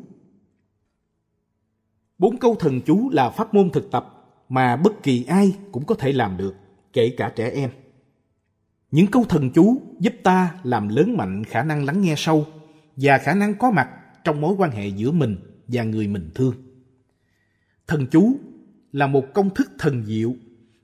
Bốn 2.18 2.38
câu 2.38 2.54
thần 2.54 2.80
chú 2.80 3.10
là 3.10 3.30
pháp 3.30 3.54
môn 3.54 3.70
thực 3.70 3.90
tập 3.90 4.14
mà 4.48 4.76
bất 4.76 5.02
kỳ 5.02 5.24
ai 5.24 5.56
cũng 5.72 5.84
có 5.84 5.94
thể 5.94 6.12
làm 6.12 6.36
được, 6.36 6.54
kể 6.92 7.14
cả 7.16 7.32
trẻ 7.36 7.50
em. 7.50 7.70
Những 8.90 9.06
câu 9.06 9.24
thần 9.28 9.50
chú 9.50 9.82
giúp 10.00 10.14
ta 10.22 10.54
làm 10.62 10.88
lớn 10.88 11.16
mạnh 11.16 11.44
khả 11.44 11.62
năng 11.62 11.84
lắng 11.84 12.00
nghe 12.00 12.14
sâu 12.16 12.46
và 12.96 13.18
khả 13.18 13.34
năng 13.34 13.54
có 13.54 13.70
mặt 13.70 13.88
trong 14.24 14.40
mối 14.40 14.54
quan 14.58 14.70
hệ 14.70 14.88
giữa 14.88 15.10
mình 15.10 15.36
và 15.68 15.82
người 15.82 16.06
mình 16.06 16.30
thương. 16.34 16.54
Thần 17.86 18.06
chú 18.06 18.38
là 18.92 19.06
một 19.06 19.24
công 19.34 19.54
thức 19.54 19.70
thần 19.78 20.04
diệu, 20.06 20.34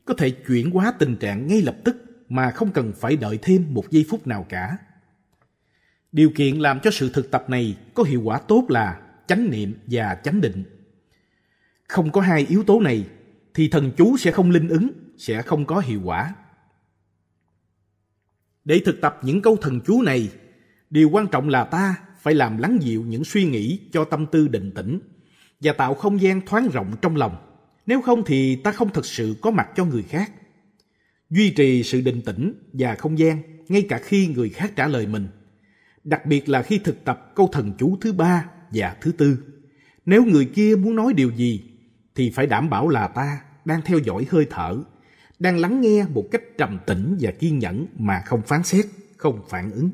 có 0.05 0.15
thể 0.15 0.31
chuyển 0.31 0.71
hóa 0.71 0.93
tình 0.99 1.17
trạng 1.17 1.47
ngay 1.47 1.63
lập 1.63 1.77
tức 1.85 1.97
mà 2.29 2.51
không 2.51 2.73
cần 2.73 2.93
phải 2.97 3.17
đợi 3.17 3.39
thêm 3.43 3.75
một 3.75 3.91
giây 3.91 4.05
phút 4.11 4.27
nào 4.27 4.47
cả. 4.49 4.79
Điều 6.13 6.31
kiện 6.35 6.59
làm 6.59 6.81
cho 6.81 6.91
sự 6.91 7.11
thực 7.15 7.31
tập 7.31 7.51
này 7.51 7.77
có 7.95 8.03
hiệu 8.03 8.23
quả 8.25 8.39
tốt 8.39 8.65
là 8.69 9.01
chánh 9.27 9.51
niệm 9.51 9.75
và 9.87 10.21
chánh 10.25 10.41
định. 10.41 10.65
Không 11.89 12.13
có 12.13 12.21
hai 12.21 12.47
yếu 12.49 12.65
tố 12.65 12.81
này 12.81 13.07
thì 13.55 13.69
thần 13.69 13.91
chú 13.97 14.17
sẽ 14.17 14.31
không 14.31 14.51
linh 14.51 14.69
ứng, 14.69 14.91
sẽ 15.19 15.43
không 15.43 15.67
có 15.67 15.79
hiệu 15.79 16.01
quả. 16.05 16.35
Để 18.65 18.81
thực 18.85 19.01
tập 19.01 19.19
những 19.23 19.43
câu 19.43 19.57
thần 19.57 19.81
chú 19.81 20.03
này, 20.03 20.31
Điều 20.95 21.11
quan 21.11 21.27
trọng 21.27 21.49
là 21.49 21.65
ta 21.65 21.97
phải 22.21 22.35
làm 22.35 22.59
lắng 22.59 22.79
dịu 22.81 23.03
những 23.03 23.25
suy 23.25 23.45
nghĩ 23.45 23.81
cho 23.93 24.05
tâm 24.05 24.27
tư 24.27 24.49
định 24.49 24.73
tĩnh 24.75 25.01
và 25.61 25.73
tạo 25.73 25.95
không 25.95 26.21
gian 26.21 26.41
thoáng 26.47 26.69
rộng 26.73 26.95
trong 27.03 27.17
lòng. 27.17 27.37
Nếu 27.87 28.03
không 28.03 28.23
thì 28.27 28.57
ta 28.57 28.73
không 28.73 28.93
thực 28.93 29.07
sự 29.07 29.37
có 29.41 29.51
mặt 29.51 29.69
cho 29.77 29.85
người 29.85 30.03
khác. 30.03 30.33
Duy 31.31 31.51
trì 31.51 31.83
sự 31.83 32.01
định 32.01 32.23
tĩnh 32.23 32.55
và 32.73 32.95
không 32.95 33.19
gian 33.19 33.43
ngay 33.69 33.87
cả 33.89 34.01
khi 34.05 34.27
người 34.27 34.49
khác 34.49 34.73
trả 34.77 34.89
lời 34.89 35.07
mình. 35.07 35.29
Đặc 36.05 36.27
biệt 36.27 36.49
là 36.49 36.63
khi 36.63 36.79
thực 36.79 37.05
tập 37.05 37.33
câu 37.35 37.49
thần 37.53 37.73
chú 37.79 37.97
thứ 38.01 38.13
ba 38.13 38.45
và 38.71 38.97
thứ 39.01 39.13
tư. 39.13 39.39
Nếu 40.07 40.25
người 40.25 40.45
kia 40.45 40.77
muốn 40.77 40.97
nói 40.97 41.13
điều 41.13 41.31
gì 41.31 41.63
thì 42.15 42.31
phải 42.31 42.47
đảm 42.47 42.71
bảo 42.71 42.89
là 42.89 43.09
ta 43.09 43.41
đang 43.65 43.83
theo 43.85 43.99
dõi 43.99 44.27
hơi 44.31 44.47
thở, 44.51 44.79
đang 45.39 45.59
lắng 45.59 45.81
nghe 45.81 46.05
một 46.15 46.25
cách 46.31 46.43
trầm 46.59 46.79
tĩnh 46.87 47.17
và 47.21 47.31
kiên 47.31 47.59
nhẫn 47.59 47.87
mà 47.99 48.23
không 48.27 48.43
phán 48.43 48.63
xét, 48.63 48.87
không 49.17 49.43
phản 49.49 49.71
ứng. 49.71 49.91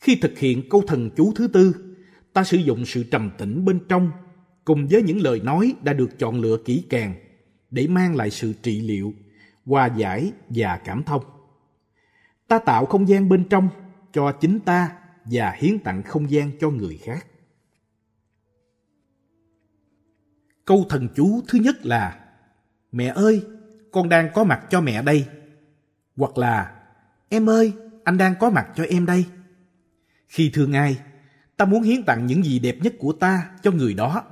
Khi 0.00 0.18
thực 0.22 0.38
hiện 0.38 0.68
câu 0.68 0.82
thần 0.86 1.10
chú 1.16 1.32
thứ 1.36 1.48
tư, 1.48 1.74
ta 2.32 2.44
sử 2.44 2.56
dụng 2.56 2.86
sự 2.86 3.04
trầm 3.10 3.30
tĩnh 3.38 3.64
bên 3.64 3.80
trong 3.88 4.10
cùng 4.64 4.86
với 4.90 5.02
những 5.02 5.20
lời 5.20 5.40
nói 5.44 5.74
đã 5.82 5.92
được 5.92 6.18
chọn 6.18 6.40
lựa 6.40 6.56
kỹ 6.64 6.84
càng 6.90 7.14
để 7.70 7.86
mang 7.86 8.16
lại 8.16 8.30
sự 8.30 8.52
trị 8.62 8.80
liệu, 8.80 9.14
hòa 9.66 9.86
giải 9.86 10.32
và 10.48 10.80
cảm 10.84 11.02
thông. 11.02 11.24
Ta 12.48 12.58
tạo 12.58 12.86
không 12.86 13.08
gian 13.08 13.28
bên 13.28 13.44
trong 13.48 13.68
cho 14.12 14.32
chính 14.32 14.60
ta 14.60 14.90
và 15.24 15.54
hiến 15.58 15.78
tặng 15.78 16.02
không 16.02 16.30
gian 16.30 16.50
cho 16.60 16.70
người 16.70 16.96
khác. 16.96 17.26
Câu 20.68 20.86
thần 20.88 21.08
chú 21.16 21.40
thứ 21.48 21.58
nhất 21.58 21.86
là 21.86 22.18
Mẹ 22.92 23.06
ơi, 23.06 23.42
con 23.92 24.08
đang 24.08 24.30
có 24.34 24.44
mặt 24.44 24.60
cho 24.70 24.80
mẹ 24.80 25.02
đây. 25.02 25.26
Hoặc 26.16 26.38
là 26.38 26.74
Em 27.28 27.48
ơi, 27.48 27.72
anh 28.04 28.18
đang 28.18 28.34
có 28.40 28.50
mặt 28.50 28.68
cho 28.76 28.84
em 28.84 29.06
đây. 29.06 29.26
Khi 30.28 30.50
thương 30.54 30.72
ai, 30.72 30.98
ta 31.56 31.64
muốn 31.64 31.82
hiến 31.82 32.02
tặng 32.02 32.26
những 32.26 32.44
gì 32.44 32.58
đẹp 32.58 32.76
nhất 32.82 32.94
của 32.98 33.12
ta 33.12 33.50
cho 33.62 33.70
người 33.70 33.94
đó. 33.94 34.24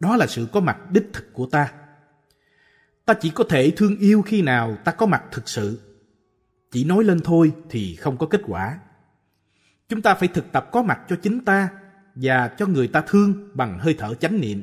Đó 0.00 0.16
là 0.16 0.26
sự 0.26 0.48
có 0.52 0.60
mặt 0.60 0.90
đích 0.90 1.10
thực 1.12 1.32
của 1.32 1.46
ta. 1.46 1.72
Ta 3.04 3.14
chỉ 3.14 3.30
có 3.30 3.44
thể 3.48 3.72
thương 3.76 3.98
yêu 3.98 4.22
khi 4.22 4.42
nào 4.42 4.76
ta 4.84 4.92
có 4.92 5.06
mặt 5.06 5.22
thực 5.32 5.48
sự. 5.48 5.80
Chỉ 6.70 6.84
nói 6.84 7.04
lên 7.04 7.20
thôi 7.20 7.52
thì 7.70 7.96
không 7.96 8.16
có 8.16 8.26
kết 8.26 8.40
quả. 8.46 8.78
Chúng 9.88 10.02
ta 10.02 10.14
phải 10.14 10.28
thực 10.28 10.52
tập 10.52 10.68
có 10.72 10.82
mặt 10.82 11.00
cho 11.08 11.16
chính 11.22 11.44
ta 11.44 11.68
và 12.14 12.48
cho 12.48 12.66
người 12.66 12.88
ta 12.88 13.02
thương 13.06 13.48
bằng 13.54 13.78
hơi 13.78 13.94
thở 13.98 14.14
chánh 14.14 14.40
niệm. 14.40 14.62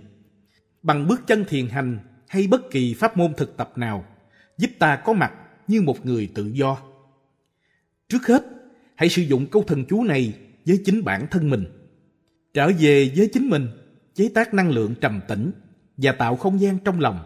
Bằng 0.85 1.07
bước 1.07 1.21
chân 1.27 1.45
thiền 1.45 1.67
hành 1.67 1.99
hay 2.27 2.47
bất 2.47 2.61
kỳ 2.71 2.93
pháp 2.93 3.17
môn 3.17 3.33
thực 3.33 3.57
tập 3.57 3.71
nào 3.75 4.05
giúp 4.57 4.71
ta 4.79 4.95
có 4.95 5.13
mặt 5.13 5.33
như 5.67 5.81
một 5.81 6.05
người 6.05 6.31
tự 6.35 6.45
do. 6.45 6.77
Trước 8.09 8.27
hết, 8.27 8.43
hãy 8.95 9.09
sử 9.09 9.21
dụng 9.21 9.47
câu 9.51 9.63
thần 9.63 9.85
chú 9.85 10.03
này 10.03 10.33
với 10.65 10.81
chính 10.85 11.03
bản 11.03 11.27
thân 11.31 11.49
mình. 11.49 11.65
Trở 12.53 12.71
về 12.79 13.11
với 13.17 13.29
chính 13.33 13.49
mình, 13.49 13.67
chế 14.15 14.29
tác 14.33 14.53
năng 14.53 14.69
lượng 14.69 14.95
trầm 15.01 15.21
tĩnh 15.27 15.51
và 15.97 16.11
tạo 16.11 16.35
không 16.35 16.61
gian 16.61 16.79
trong 16.79 16.99
lòng, 16.99 17.19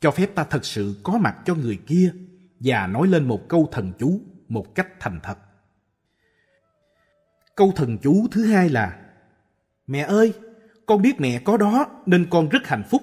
cho 0.00 0.10
phép 0.10 0.34
ta 0.34 0.44
thật 0.44 0.64
sự 0.64 0.94
có 1.02 1.18
mặt 1.18 1.36
cho 1.44 1.54
người 1.54 1.78
kia 1.86 2.12
và 2.60 2.86
nói 2.86 3.08
lên 3.08 3.28
một 3.28 3.48
câu 3.48 3.68
thần 3.72 3.92
chú 3.98 4.20
một 4.48 4.74
cách 4.74 4.88
thành 5.00 5.20
thật. 5.22 5.38
Câu 7.54 7.72
thần 7.76 7.98
chú 7.98 8.26
thứ 8.30 8.44
hai 8.44 8.68
là 8.68 8.98
Mẹ 9.86 10.00
ơi, 10.00 10.32
con 10.88 11.02
biết 11.02 11.20
mẹ 11.20 11.38
có 11.38 11.56
đó 11.56 11.86
nên 12.06 12.26
con 12.30 12.48
rất 12.48 12.66
hạnh 12.66 12.82
phúc. 12.90 13.02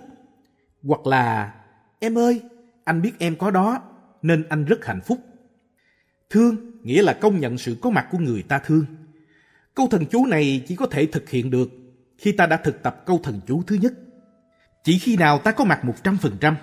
Hoặc 0.83 1.07
là 1.07 1.53
Em 1.99 2.17
ơi, 2.17 2.41
anh 2.83 3.01
biết 3.01 3.11
em 3.19 3.35
có 3.35 3.51
đó 3.51 3.81
nên 4.21 4.43
anh 4.49 4.65
rất 4.65 4.85
hạnh 4.85 5.01
phúc. 5.01 5.19
Thương 6.29 6.55
nghĩa 6.83 7.01
là 7.01 7.13
công 7.13 7.39
nhận 7.39 7.57
sự 7.57 7.77
có 7.81 7.89
mặt 7.89 8.07
của 8.11 8.17
người 8.17 8.43
ta 8.43 8.59
thương. 8.59 8.85
Câu 9.75 9.87
thần 9.91 10.05
chú 10.05 10.25
này 10.25 10.63
chỉ 10.67 10.75
có 10.75 10.85
thể 10.85 11.05
thực 11.05 11.29
hiện 11.29 11.49
được 11.51 11.69
khi 12.17 12.31
ta 12.31 12.45
đã 12.45 12.57
thực 12.57 12.83
tập 12.83 13.03
câu 13.05 13.19
thần 13.23 13.41
chú 13.47 13.63
thứ 13.67 13.75
nhất. 13.75 13.93
Chỉ 14.83 14.99
khi 14.99 15.17
nào 15.17 15.39
ta 15.39 15.51
có 15.51 15.63
mặt 15.65 15.81
100%, 16.03 16.55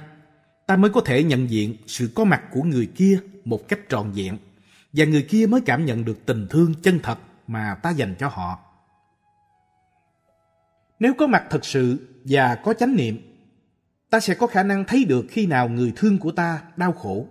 ta 0.67 0.77
mới 0.77 0.91
có 0.91 1.01
thể 1.01 1.25
nhận 1.25 1.51
diện 1.51 1.77
sự 1.87 2.11
có 2.15 2.25
mặt 2.25 2.43
của 2.53 2.63
người 2.63 2.87
kia 2.87 3.19
một 3.45 3.69
cách 3.69 3.81
trọn 3.89 4.13
vẹn 4.13 4.39
và 4.93 5.05
người 5.05 5.23
kia 5.23 5.47
mới 5.47 5.61
cảm 5.61 5.85
nhận 5.87 6.05
được 6.05 6.27
tình 6.27 6.47
thương 6.51 6.75
chân 6.83 7.01
thật 7.03 7.19
mà 7.47 7.75
ta 7.83 7.91
dành 7.91 8.15
cho 8.19 8.29
họ. 8.29 8.72
Nếu 11.03 11.15
có 11.15 11.27
mặt 11.27 11.45
thật 11.51 11.65
sự 11.65 11.99
và 12.25 12.55
có 12.55 12.75
chánh 12.75 12.97
niệm, 12.97 13.19
ta 14.11 14.21
sẽ 14.21 14.35
có 14.35 14.47
khả 14.47 14.63
năng 14.63 14.85
thấy 14.85 15.05
được 15.05 15.27
khi 15.31 15.47
nào 15.47 15.69
người 15.69 15.93
thương 15.97 16.19
của 16.19 16.31
ta 16.31 16.63
đau 16.77 16.93
khổ. 16.93 17.27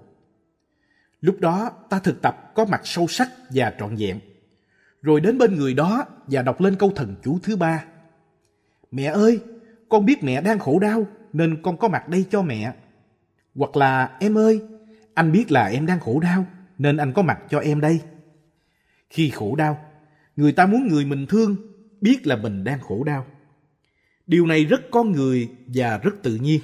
Lúc 1.22 1.40
đó 1.40 1.72
ta 1.90 2.00
thực 2.00 2.22
tập 2.22 2.52
có 2.56 2.66
mặt 2.66 2.82
sâu 2.84 3.08
sắc 3.08 3.30
và 3.50 3.74
trọn 3.80 3.96
vẹn. 3.96 4.20
Rồi 5.02 5.22
đến 5.22 5.38
bên 5.38 5.56
người 5.56 5.74
đó 5.74 6.06
và 6.28 6.42
đọc 6.42 6.62
lên 6.62 6.76
câu 6.76 6.92
thần 6.96 7.16
chú 7.24 7.40
thứ 7.44 7.56
ba. 7.56 7.84
Mẹ 8.92 9.04
ơi, 9.04 9.40
con 9.90 10.06
biết 10.06 10.24
mẹ 10.24 10.42
đang 10.42 10.60
khổ 10.60 10.80
đau 10.80 11.08
nên 11.34 11.62
con 11.62 11.78
có 11.78 11.88
mặt 11.88 12.08
đây 12.08 12.26
cho 12.30 12.42
mẹ. 12.42 12.74
Hoặc 13.56 13.78
là 13.78 14.18
em 14.20 14.38
ơi, 14.38 14.62
anh 15.14 15.32
biết 15.32 15.52
là 15.52 15.66
em 15.66 15.86
đang 15.86 16.00
khổ 16.00 16.20
đau 16.20 16.46
nên 16.78 16.98
anh 16.98 17.14
có 17.14 17.22
mặt 17.22 17.40
cho 17.50 17.60
em 17.60 17.82
đây. 17.82 18.00
Khi 19.10 19.30
khổ 19.30 19.56
đau, 19.56 19.86
người 20.36 20.52
ta 20.52 20.66
muốn 20.66 20.88
người 20.88 21.06
mình 21.06 21.26
thương 21.30 21.56
biết 22.02 22.28
là 22.28 22.36
mình 22.36 22.64
đang 22.64 22.80
khổ 22.80 23.04
đau. 23.04 23.26
Điều 24.32 24.46
này 24.46 24.65
rất 24.65 24.82
con 24.91 25.12
người 25.12 25.50
và 25.67 25.98
rất 25.98 26.12
tự 26.24 26.36
nhiên. 26.36 26.62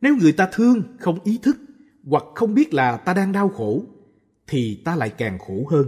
Nếu 0.00 0.16
người 0.16 0.32
ta 0.32 0.48
thương 0.52 0.82
không 0.98 1.18
ý 1.24 1.38
thức 1.42 1.56
hoặc 2.04 2.24
không 2.34 2.54
biết 2.54 2.74
là 2.74 2.96
ta 2.96 3.14
đang 3.14 3.32
đau 3.32 3.48
khổ 3.48 3.84
thì 4.46 4.82
ta 4.84 4.96
lại 4.96 5.10
càng 5.10 5.38
khổ 5.38 5.66
hơn. 5.70 5.86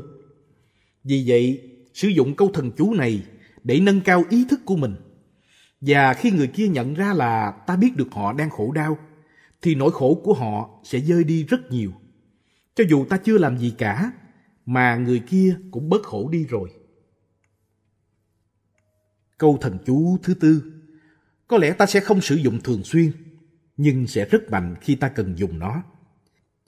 Vì 1.04 1.24
vậy, 1.26 1.70
sử 1.94 2.08
dụng 2.08 2.36
câu 2.36 2.50
thần 2.54 2.70
chú 2.76 2.94
này 2.94 3.22
để 3.64 3.80
nâng 3.80 4.00
cao 4.00 4.24
ý 4.30 4.46
thức 4.50 4.60
của 4.64 4.76
mình. 4.76 4.94
Và 5.80 6.14
khi 6.14 6.30
người 6.30 6.46
kia 6.46 6.68
nhận 6.68 6.94
ra 6.94 7.12
là 7.12 7.50
ta 7.66 7.76
biết 7.76 7.96
được 7.96 8.08
họ 8.12 8.32
đang 8.32 8.50
khổ 8.50 8.72
đau, 8.72 8.98
thì 9.62 9.74
nỗi 9.74 9.90
khổ 9.92 10.20
của 10.24 10.34
họ 10.34 10.80
sẽ 10.84 10.98
rơi 10.98 11.24
đi 11.24 11.44
rất 11.44 11.70
nhiều. 11.70 11.92
Cho 12.74 12.84
dù 12.88 13.04
ta 13.04 13.16
chưa 13.16 13.38
làm 13.38 13.58
gì 13.58 13.74
cả, 13.78 14.12
mà 14.66 14.96
người 14.96 15.18
kia 15.18 15.56
cũng 15.70 15.88
bớt 15.88 16.02
khổ 16.02 16.28
đi 16.28 16.44
rồi. 16.44 16.70
Câu 19.38 19.58
thần 19.60 19.78
chú 19.86 20.18
thứ 20.22 20.34
tư 20.34 20.73
có 21.54 21.58
lẽ 21.58 21.72
ta 21.72 21.86
sẽ 21.86 22.00
không 22.00 22.20
sử 22.20 22.34
dụng 22.34 22.60
thường 22.60 22.84
xuyên, 22.84 23.10
nhưng 23.76 24.06
sẽ 24.06 24.24
rất 24.24 24.50
mạnh 24.50 24.74
khi 24.80 24.94
ta 24.94 25.08
cần 25.08 25.38
dùng 25.38 25.58
nó. 25.58 25.82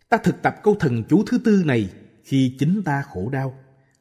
Ta 0.08 0.16
thực 0.16 0.42
tập 0.42 0.54
câu 0.62 0.74
thần 0.80 1.04
chú 1.08 1.24
thứ 1.26 1.38
tư 1.44 1.62
này 1.66 1.90
khi 2.24 2.56
chính 2.58 2.82
ta 2.84 3.02
khổ 3.02 3.28
đau, 3.32 3.58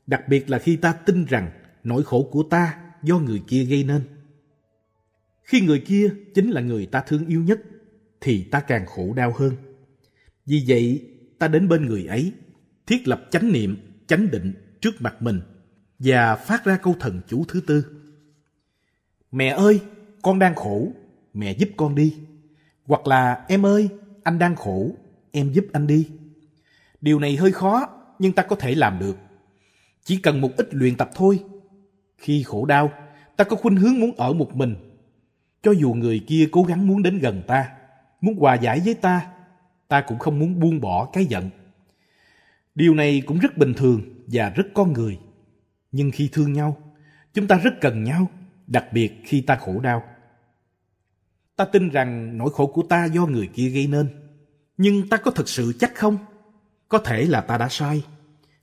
đặc 0.08 0.22
biệt 0.28 0.50
là 0.50 0.60
khi 0.60 0.76
ta 0.76 0.94
tin 0.94 1.26
rằng 1.26 1.52
nỗi 1.84 2.04
khổ 2.04 2.30
của 2.32 2.44
ta 2.44 2.78
do 3.04 3.20
người 3.20 3.42
kia 3.48 3.64
gây 3.64 3.84
nên. 3.84 4.02
Khi 5.44 5.62
người 5.62 5.80
kia 5.80 6.10
chính 6.34 6.50
là 6.50 6.62
người 6.62 6.86
ta 6.86 7.02
thương 7.08 7.28
yêu 7.28 7.44
nhất, 7.44 7.62
thì 8.22 8.44
ta 8.44 8.60
càng 8.60 8.86
khổ 8.86 9.14
đau 9.14 9.34
hơn. 9.38 9.54
Vì 10.46 10.64
vậy, 10.68 11.10
ta 11.40 11.48
đến 11.48 11.68
bên 11.68 11.86
người 11.86 12.06
ấy, 12.06 12.34
thiết 12.88 13.08
lập 13.08 13.28
chánh 13.32 13.52
niệm, 13.52 13.78
chánh 14.08 14.32
định 14.32 14.54
trước 14.82 15.02
mặt 15.02 15.22
mình 15.22 15.42
và 16.00 16.36
phát 16.36 16.66
ra 16.66 16.78
câu 16.78 16.96
thần 17.00 17.22
chú 17.28 17.46
thứ 17.48 17.62
tư. 17.68 17.86
Mẹ 19.32 19.48
ơi, 19.50 19.82
con 20.26 20.40
đang 20.40 20.56
khổ, 20.56 20.88
mẹ 21.34 21.52
giúp 21.52 21.70
con 21.78 21.96
đi. 21.96 22.16
Hoặc 22.86 23.08
là 23.08 23.46
em 23.48 23.66
ơi, 23.66 23.90
anh 24.24 24.40
đang 24.40 24.56
khổ, 24.56 24.92
em 25.32 25.52
giúp 25.52 25.66
anh 25.74 25.88
đi. 25.88 26.10
Điều 27.02 27.20
này 27.20 27.36
hơi 27.36 27.52
khó, 27.52 27.90
nhưng 28.20 28.34
ta 28.34 28.44
có 28.44 28.56
thể 28.56 28.76
làm 28.76 29.00
được. 29.00 29.18
Chỉ 30.04 30.18
cần 30.18 30.42
một 30.42 30.50
ít 30.58 30.68
luyện 30.72 30.96
tập 30.96 31.10
thôi. 31.16 31.44
Khi 32.18 32.44
khổ 32.44 32.66
đau, 32.66 32.92
ta 33.36 33.44
có 33.44 33.56
khuynh 33.56 33.76
hướng 33.76 34.00
muốn 34.00 34.12
ở 34.18 34.34
một 34.34 34.56
mình. 34.56 34.76
Cho 35.64 35.72
dù 35.72 35.94
người 35.94 36.22
kia 36.28 36.50
cố 36.52 36.64
gắng 36.64 36.88
muốn 36.88 37.04
đến 37.04 37.20
gần 37.20 37.42
ta, 37.48 37.70
muốn 38.22 38.36
hòa 38.40 38.56
giải 38.56 38.82
với 38.86 38.94
ta, 38.94 39.28
ta 39.88 40.02
cũng 40.02 40.20
không 40.20 40.40
muốn 40.40 40.60
buông 40.60 40.82
bỏ 40.82 41.10
cái 41.14 41.26
giận. 41.26 41.50
Điều 42.76 42.94
này 42.94 43.22
cũng 43.26 43.40
rất 43.40 43.58
bình 43.58 43.74
thường 43.74 44.02
và 44.28 44.50
rất 44.50 44.68
con 44.74 44.94
người. 44.94 45.20
Nhưng 45.92 46.12
khi 46.12 46.30
thương 46.32 46.54
nhau, 46.54 46.78
chúng 47.34 47.48
ta 47.48 47.58
rất 47.58 47.82
cần 47.82 48.04
nhau, 48.04 48.28
đặc 48.68 48.94
biệt 48.94 49.22
khi 49.26 49.42
ta 49.42 49.56
khổ 49.56 49.80
đau. 49.80 50.04
Ta 51.56 51.66
tin 51.66 51.90
rằng 51.90 52.38
nỗi 52.38 52.50
khổ 52.54 52.68
của 52.68 52.84
ta 52.90 53.06
do 53.06 53.26
người 53.26 53.50
kia 53.54 53.70
gây 53.70 53.88
nên 53.88 54.26
nhưng 54.78 55.10
ta 55.10 55.18
có 55.18 55.32
thật 55.32 55.50
sự 55.50 55.74
chắc 55.80 55.96
không? 55.96 56.18
Có 56.90 56.98
thể 56.98 57.26
là 57.26 57.42
ta 57.42 57.58
đã 57.58 57.68
sai. 57.70 58.06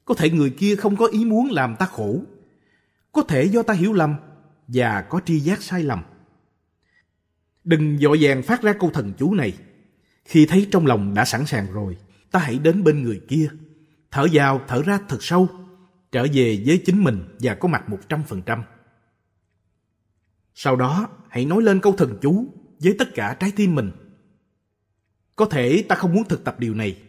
Có 0.04 0.14
thể 0.14 0.30
người 0.30 0.50
kia 0.50 0.76
không 0.76 0.96
có 0.96 1.06
ý 1.06 1.24
muốn 1.24 1.50
làm 1.50 1.76
ta 1.78 1.86
khổ. 1.86 2.22
Có 3.12 3.22
thể 3.22 3.44
do 3.44 3.62
ta 3.62 3.74
hiểu 3.74 3.92
lầm 3.92 4.16
và 4.68 5.02
có 5.02 5.20
tri 5.24 5.40
giác 5.40 5.62
sai 5.62 5.82
lầm. 5.82 6.02
Đừng 7.64 7.98
dội 7.98 8.18
vàng 8.20 8.42
phát 8.42 8.62
ra 8.62 8.72
câu 8.72 8.90
thần 8.90 9.12
chú 9.18 9.34
này. 9.34 9.52
Khi 10.24 10.46
thấy 10.46 10.68
trong 10.70 10.86
lòng 10.86 11.14
đã 11.14 11.24
sẵn 11.24 11.46
sàng 11.46 11.72
rồi, 11.72 11.96
ta 12.30 12.38
hãy 12.38 12.58
đến 12.58 12.84
bên 12.84 13.02
người 13.02 13.20
kia. 13.28 13.48
Thở 14.10 14.26
vào, 14.32 14.60
thở 14.68 14.82
ra 14.82 14.98
thật 15.08 15.18
sâu. 15.20 15.48
Trở 16.12 16.26
về 16.32 16.62
với 16.66 16.82
chính 16.86 17.04
mình 17.04 17.36
và 17.40 17.54
có 17.54 17.68
mặt 17.68 17.88
một 17.88 17.98
trăm 18.08 18.22
phần 18.22 18.42
trăm. 18.42 18.62
Sau 20.54 20.76
đó, 20.76 21.08
hãy 21.28 21.44
nói 21.44 21.62
lên 21.62 21.80
câu 21.80 21.92
thần 21.92 22.18
chú 22.22 22.46
với 22.82 22.94
tất 22.98 23.14
cả 23.14 23.36
trái 23.40 23.52
tim 23.56 23.74
mình 23.74 23.90
có 25.36 25.46
thể 25.46 25.84
ta 25.88 25.96
không 25.96 26.14
muốn 26.14 26.24
thực 26.28 26.44
tập 26.44 26.56
điều 26.58 26.74
này. 26.74 27.02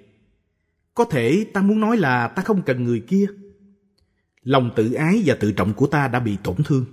Có 0.93 1.05
thể 1.05 1.45
ta 1.53 1.61
muốn 1.61 1.80
nói 1.80 1.97
là 1.97 2.28
ta 2.28 2.43
không 2.43 2.61
cần 2.61 2.84
người 2.84 3.03
kia. 3.07 3.26
Lòng 4.43 4.71
tự 4.76 4.93
ái 4.93 5.24
và 5.26 5.36
tự 5.39 5.51
trọng 5.51 5.74
của 5.74 5.88
ta 5.88 6.07
đã 6.07 6.19
bị 6.19 6.38
tổn 6.43 6.55
thương. 6.65 6.86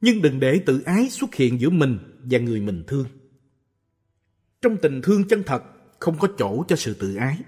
Nhưng 0.00 0.22
đừng 0.22 0.40
để 0.40 0.60
tự 0.66 0.82
ái 0.82 1.10
xuất 1.10 1.34
hiện 1.34 1.60
giữa 1.60 1.70
mình 1.70 1.98
và 2.22 2.38
người 2.38 2.60
mình 2.60 2.84
thương. 2.86 3.06
Trong 4.62 4.76
tình 4.82 5.02
thương 5.02 5.28
chân 5.28 5.42
thật 5.46 5.62
không 5.98 6.18
có 6.18 6.28
chỗ 6.38 6.64
cho 6.68 6.76
sự 6.76 6.94
tự 6.94 7.14
ái. 7.14 7.38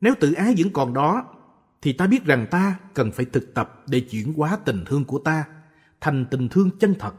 Nếu 0.00 0.14
tự 0.20 0.32
ái 0.32 0.54
vẫn 0.58 0.72
còn 0.72 0.94
đó, 0.94 1.34
thì 1.82 1.92
ta 1.92 2.06
biết 2.06 2.24
rằng 2.24 2.46
ta 2.50 2.78
cần 2.94 3.12
phải 3.12 3.26
thực 3.26 3.54
tập 3.54 3.84
để 3.86 4.00
chuyển 4.00 4.32
hóa 4.32 4.58
tình 4.64 4.84
thương 4.86 5.04
của 5.04 5.18
ta 5.18 5.44
thành 6.00 6.26
tình 6.30 6.48
thương 6.48 6.70
chân 6.78 6.94
thật. 6.98 7.14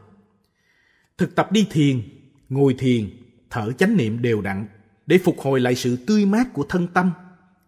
Thực 1.18 1.34
tập 1.34 1.52
đi 1.52 1.66
thiền, 1.70 2.02
ngồi 2.48 2.74
thiền, 2.78 3.10
thở 3.50 3.72
chánh 3.72 3.96
niệm 3.96 4.22
đều 4.22 4.40
đặn 4.40 4.66
để 5.06 5.18
phục 5.18 5.40
hồi 5.40 5.60
lại 5.60 5.74
sự 5.74 5.96
tươi 6.06 6.26
mát 6.26 6.52
của 6.52 6.64
thân 6.68 6.88
tâm, 6.94 7.10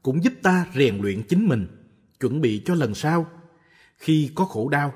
cũng 0.03 0.25
giúp 0.25 0.33
ta 0.43 0.67
rèn 0.75 0.99
luyện 1.03 1.23
chính 1.23 1.49
mình, 1.49 1.67
chuẩn 2.21 2.41
bị 2.41 2.63
cho 2.65 2.75
lần 2.75 2.95
sau. 2.95 3.27
Khi 3.97 4.31
có 4.35 4.45
khổ 4.45 4.69
đau, 4.69 4.93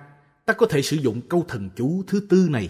ta 0.46 0.52
có 0.52 0.66
thể 0.66 0.82
sử 0.82 0.96
dụng 0.96 1.20
câu 1.28 1.44
thần 1.48 1.70
chú 1.76 2.02
thứ 2.06 2.20
tư 2.28 2.48
này. 2.50 2.68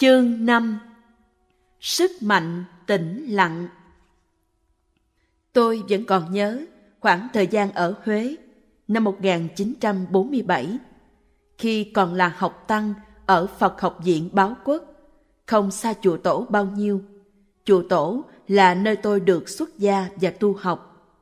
Chương 0.00 0.46
5 0.46 0.78
Sức 1.80 2.10
mạnh 2.20 2.64
tĩnh 2.86 3.26
lặng 3.28 3.68
Tôi 5.52 5.82
vẫn 5.88 6.04
còn 6.04 6.32
nhớ 6.32 6.64
khoảng 7.00 7.28
thời 7.32 7.46
gian 7.46 7.72
ở 7.72 7.94
Huế 8.04 8.36
năm 8.88 9.04
1947 9.04 10.78
khi 11.58 11.84
còn 11.84 12.14
là 12.14 12.34
học 12.36 12.64
tăng 12.68 12.94
ở 13.26 13.46
Phật 13.46 13.80
học 13.80 13.98
viện 14.04 14.28
Báo 14.32 14.56
Quốc, 14.64 14.84
không 15.46 15.70
xa 15.70 15.94
chùa 16.02 16.16
tổ 16.16 16.46
bao 16.50 16.64
nhiêu. 16.64 17.02
Chùa 17.64 17.82
tổ 17.88 18.24
là 18.48 18.74
nơi 18.74 18.96
tôi 18.96 19.20
được 19.20 19.48
xuất 19.48 19.78
gia 19.78 20.08
và 20.16 20.30
tu 20.30 20.54
học. 20.54 21.12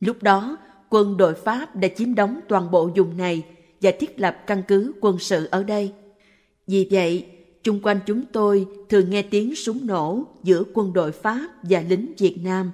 Lúc 0.00 0.22
đó, 0.22 0.56
quân 0.88 1.16
đội 1.16 1.34
Pháp 1.34 1.76
đã 1.76 1.88
chiếm 1.96 2.14
đóng 2.14 2.40
toàn 2.48 2.70
bộ 2.70 2.90
vùng 2.96 3.16
này 3.16 3.46
và 3.80 3.90
thiết 4.00 4.20
lập 4.20 4.36
căn 4.46 4.62
cứ 4.68 4.92
quân 5.00 5.18
sự 5.18 5.48
ở 5.50 5.62
đây. 5.62 5.94
Vì 6.70 6.88
vậy, 6.90 7.26
chung 7.62 7.80
quanh 7.82 8.00
chúng 8.06 8.22
tôi 8.32 8.66
thường 8.88 9.10
nghe 9.10 9.22
tiếng 9.22 9.54
súng 9.54 9.86
nổ 9.86 10.24
giữa 10.42 10.62
quân 10.74 10.92
đội 10.92 11.12
Pháp 11.12 11.48
và 11.62 11.84
lính 11.88 12.12
Việt 12.18 12.36
Nam. 12.44 12.70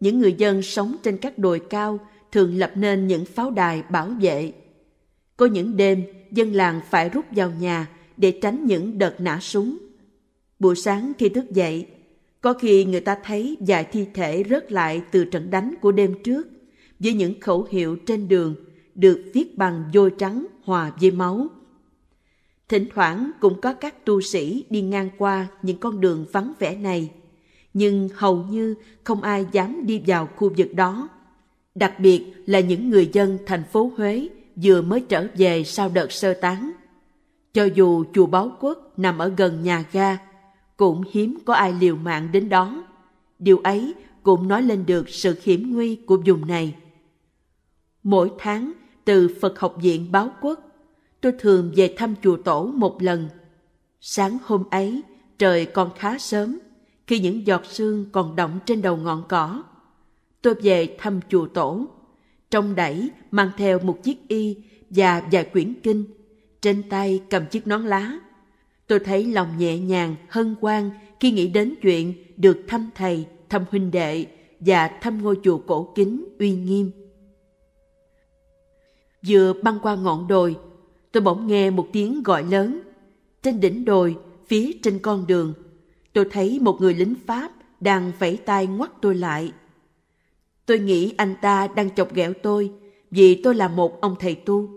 Những 0.00 0.20
người 0.20 0.34
dân 0.38 0.62
sống 0.62 0.96
trên 1.02 1.16
các 1.16 1.38
đồi 1.38 1.60
cao 1.70 1.98
thường 2.32 2.58
lập 2.58 2.72
nên 2.74 3.06
những 3.06 3.24
pháo 3.24 3.50
đài 3.50 3.82
bảo 3.90 4.08
vệ. 4.20 4.52
Có 5.36 5.46
những 5.46 5.76
đêm, 5.76 6.02
dân 6.32 6.52
làng 6.52 6.80
phải 6.90 7.08
rút 7.08 7.24
vào 7.30 7.52
nhà 7.60 7.88
để 8.16 8.38
tránh 8.42 8.66
những 8.66 8.98
đợt 8.98 9.20
nã 9.20 9.40
súng. 9.40 9.78
Buổi 10.58 10.76
sáng 10.76 11.12
khi 11.18 11.28
thức 11.28 11.50
dậy, 11.50 11.86
có 12.40 12.52
khi 12.52 12.84
người 12.84 13.00
ta 13.00 13.16
thấy 13.24 13.56
vài 13.60 13.84
thi 13.84 14.06
thể 14.14 14.44
rớt 14.50 14.72
lại 14.72 15.02
từ 15.10 15.24
trận 15.24 15.50
đánh 15.50 15.74
của 15.80 15.92
đêm 15.92 16.14
trước 16.24 16.48
với 16.98 17.12
những 17.12 17.40
khẩu 17.40 17.66
hiệu 17.70 17.96
trên 17.96 18.28
đường 18.28 18.54
được 18.94 19.24
viết 19.34 19.58
bằng 19.58 19.84
vôi 19.94 20.10
trắng 20.18 20.46
hòa 20.64 20.92
với 21.00 21.10
máu. 21.10 21.48
Thỉnh 22.68 22.86
thoảng 22.94 23.30
cũng 23.40 23.60
có 23.60 23.72
các 23.72 24.04
tu 24.04 24.20
sĩ 24.20 24.64
đi 24.70 24.80
ngang 24.80 25.10
qua 25.18 25.46
những 25.62 25.78
con 25.78 26.00
đường 26.00 26.26
vắng 26.32 26.52
vẻ 26.58 26.76
này, 26.76 27.10
nhưng 27.74 28.08
hầu 28.14 28.36
như 28.36 28.74
không 29.04 29.22
ai 29.22 29.46
dám 29.52 29.86
đi 29.86 30.02
vào 30.06 30.28
khu 30.36 30.52
vực 30.56 30.74
đó. 30.74 31.08
Đặc 31.74 32.00
biệt 32.00 32.32
là 32.46 32.60
những 32.60 32.90
người 32.90 33.10
dân 33.12 33.38
thành 33.46 33.62
phố 33.72 33.92
Huế 33.96 34.28
vừa 34.56 34.82
mới 34.82 35.00
trở 35.00 35.26
về 35.36 35.64
sau 35.64 35.88
đợt 35.88 36.12
sơ 36.12 36.34
tán. 36.34 36.72
Cho 37.52 37.64
dù 37.64 38.04
chùa 38.14 38.26
Báo 38.26 38.56
Quốc 38.60 38.98
nằm 38.98 39.18
ở 39.18 39.32
gần 39.36 39.62
nhà 39.62 39.84
ga, 39.92 40.18
cũng 40.76 41.02
hiếm 41.12 41.38
có 41.44 41.54
ai 41.54 41.72
liều 41.80 41.96
mạng 41.96 42.28
đến 42.32 42.48
đó. 42.48 42.84
Điều 43.38 43.58
ấy 43.58 43.94
cũng 44.22 44.48
nói 44.48 44.62
lên 44.62 44.86
được 44.86 45.08
sự 45.08 45.40
hiểm 45.42 45.74
nguy 45.74 45.96
của 45.96 46.22
vùng 46.26 46.46
này. 46.46 46.74
Mỗi 48.02 48.30
tháng, 48.38 48.72
từ 49.04 49.36
Phật 49.40 49.58
học 49.58 49.76
viện 49.82 50.12
Báo 50.12 50.30
Quốc 50.40 50.73
tôi 51.24 51.32
thường 51.38 51.72
về 51.76 51.94
thăm 51.96 52.14
chùa 52.22 52.36
tổ 52.36 52.66
một 52.66 53.02
lần. 53.02 53.28
Sáng 54.00 54.38
hôm 54.44 54.64
ấy, 54.70 55.02
trời 55.38 55.66
còn 55.66 55.90
khá 55.96 56.18
sớm, 56.18 56.58
khi 57.06 57.18
những 57.18 57.46
giọt 57.46 57.66
sương 57.66 58.06
còn 58.12 58.36
động 58.36 58.58
trên 58.66 58.82
đầu 58.82 58.96
ngọn 58.96 59.22
cỏ. 59.28 59.62
Tôi 60.42 60.54
về 60.54 60.96
thăm 60.98 61.20
chùa 61.28 61.46
tổ, 61.46 61.86
trong 62.50 62.74
đẩy 62.74 63.10
mang 63.30 63.50
theo 63.56 63.78
một 63.78 64.02
chiếc 64.02 64.28
y 64.28 64.56
và 64.90 65.28
vài 65.32 65.44
quyển 65.44 65.74
kinh, 65.82 66.04
trên 66.60 66.82
tay 66.90 67.22
cầm 67.30 67.46
chiếc 67.46 67.66
nón 67.66 67.86
lá. 67.86 68.18
Tôi 68.86 68.98
thấy 68.98 69.24
lòng 69.24 69.58
nhẹ 69.58 69.78
nhàng, 69.78 70.16
hân 70.28 70.54
hoan 70.60 70.90
khi 71.20 71.30
nghĩ 71.30 71.48
đến 71.48 71.74
chuyện 71.82 72.14
được 72.36 72.64
thăm 72.68 72.90
thầy, 72.94 73.26
thăm 73.48 73.64
huynh 73.70 73.90
đệ 73.90 74.26
và 74.60 74.88
thăm 74.88 75.22
ngôi 75.22 75.38
chùa 75.44 75.58
cổ 75.58 75.92
kính 75.94 76.24
uy 76.38 76.50
nghiêm. 76.50 76.90
Vừa 79.26 79.52
băng 79.62 79.78
qua 79.82 79.96
ngọn 79.96 80.28
đồi, 80.28 80.56
tôi 81.14 81.22
bỗng 81.22 81.46
nghe 81.46 81.70
một 81.70 81.88
tiếng 81.92 82.22
gọi 82.22 82.44
lớn. 82.50 82.80
Trên 83.42 83.60
đỉnh 83.60 83.84
đồi, 83.84 84.16
phía 84.46 84.70
trên 84.82 84.98
con 84.98 85.26
đường, 85.26 85.54
tôi 86.12 86.24
thấy 86.30 86.58
một 86.62 86.80
người 86.80 86.94
lính 86.94 87.14
Pháp 87.26 87.50
đang 87.80 88.12
vẫy 88.18 88.36
tay 88.36 88.66
ngoắt 88.66 88.90
tôi 89.00 89.14
lại. 89.14 89.52
Tôi 90.66 90.78
nghĩ 90.78 91.14
anh 91.16 91.34
ta 91.42 91.68
đang 91.76 91.94
chọc 91.94 92.14
ghẹo 92.14 92.32
tôi 92.42 92.72
vì 93.10 93.34
tôi 93.42 93.54
là 93.54 93.68
một 93.68 94.00
ông 94.00 94.16
thầy 94.20 94.34
tu, 94.34 94.68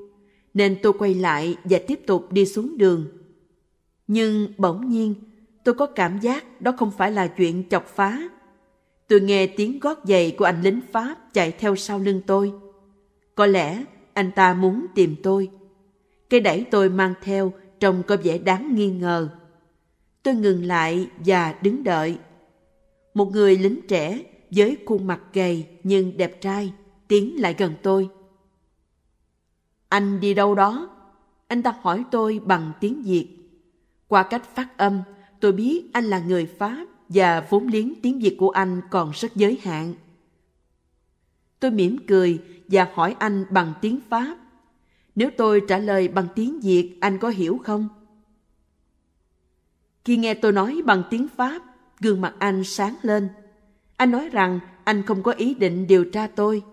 nên 0.54 0.78
tôi 0.84 0.94
quay 0.94 1.14
lại 1.14 1.56
và 1.64 1.80
tiếp 1.88 2.00
tục 2.08 2.32
đi 2.32 2.46
xuống 2.46 2.78
đường. 2.78 3.08
Nhưng 4.08 4.54
bỗng 4.58 4.90
nhiên, 4.90 5.16
tôi 5.64 5.76
có 5.76 5.86
cảm 5.86 6.20
giác 6.20 6.62
đó 6.62 6.74
không 6.78 6.92
phải 6.98 7.12
là 7.12 7.28
chuyện 7.28 7.64
chọc 7.70 7.88
phá. 7.88 8.30
Tôi 9.08 9.22
nghe 9.22 9.48
tiếng 9.48 9.80
gót 9.80 10.00
giày 10.04 10.32
của 10.32 10.46
anh 10.46 10.62
lính 10.62 10.80
Pháp 10.92 11.34
chạy 11.34 11.52
theo 11.52 11.76
sau 11.76 12.00
lưng 12.00 12.22
tôi. 12.28 12.52
Có 13.36 13.46
lẽ 13.46 13.84
anh 14.14 14.32
ta 14.32 14.54
muốn 14.54 14.86
tìm 14.96 15.16
tôi. 15.24 15.50
Cây 16.30 16.40
đẩy 16.40 16.66
tôi 16.72 16.90
mang 16.90 17.14
theo 17.22 17.54
trông 17.80 18.04
có 18.08 18.18
vẻ 18.24 18.38
đáng 18.38 18.76
nghi 18.76 18.90
ngờ. 18.90 19.30
Tôi 20.24 20.36
ngừng 20.36 20.66
lại 20.66 21.08
và 21.18 21.56
đứng 21.62 21.84
đợi. 21.84 22.18
Một 23.14 23.32
người 23.32 23.58
lính 23.58 23.80
trẻ 23.88 24.24
với 24.52 24.78
khuôn 24.86 25.08
mặt 25.08 25.22
gầy 25.34 25.66
nhưng 25.84 26.18
đẹp 26.18 26.42
trai 26.42 26.74
tiến 27.08 27.42
lại 27.42 27.56
gần 27.58 27.74
tôi. 27.84 28.10
Anh 29.90 30.20
đi 30.20 30.34
đâu 30.34 30.56
đó? 30.56 30.90
Anh 31.48 31.64
ta 31.64 31.76
hỏi 31.82 32.04
tôi 32.12 32.42
bằng 32.46 32.72
tiếng 32.80 33.02
Việt. 33.02 33.28
Qua 34.08 34.24
cách 34.24 34.56
phát 34.56 34.78
âm, 34.78 35.02
tôi 35.40 35.52
biết 35.52 35.84
anh 35.94 36.06
là 36.06 36.20
người 36.20 36.46
Pháp 36.46 36.86
và 37.10 37.48
vốn 37.50 37.68
liếng 37.68 37.94
tiếng 38.02 38.20
Việt 38.20 38.36
của 38.40 38.50
anh 38.50 38.82
còn 38.92 39.12
rất 39.12 39.36
giới 39.36 39.60
hạn. 39.64 39.94
Tôi 41.60 41.72
mỉm 41.72 41.98
cười 42.08 42.40
và 42.68 42.92
hỏi 42.94 43.16
anh 43.20 43.46
bằng 43.50 43.74
tiếng 43.82 44.00
Pháp. 44.10 44.38
Nếu 45.18 45.30
tôi 45.38 45.62
trả 45.68 45.78
lời 45.78 46.08
bằng 46.08 46.28
tiếng 46.36 46.60
Việt, 46.60 46.98
anh 47.02 47.18
có 47.18 47.30
hiểu 47.30 47.60
không? 47.64 47.88
Khi 50.06 50.18
nghe 50.18 50.34
tôi 50.34 50.52
nói 50.52 50.82
bằng 50.86 51.04
tiếng 51.10 51.28
Pháp, 51.28 51.62
gương 52.00 52.22
mặt 52.22 52.36
anh 52.40 52.64
sáng 52.64 52.96
lên. 53.02 53.30
Anh 53.96 54.12
nói 54.12 54.30
rằng 54.30 54.60
anh 54.84 55.04
không 55.04 55.24
có 55.24 55.32
ý 55.32 55.54
định 55.54 55.88
điều 55.88 56.06
tra 56.06 56.28
tôi. 56.28 56.64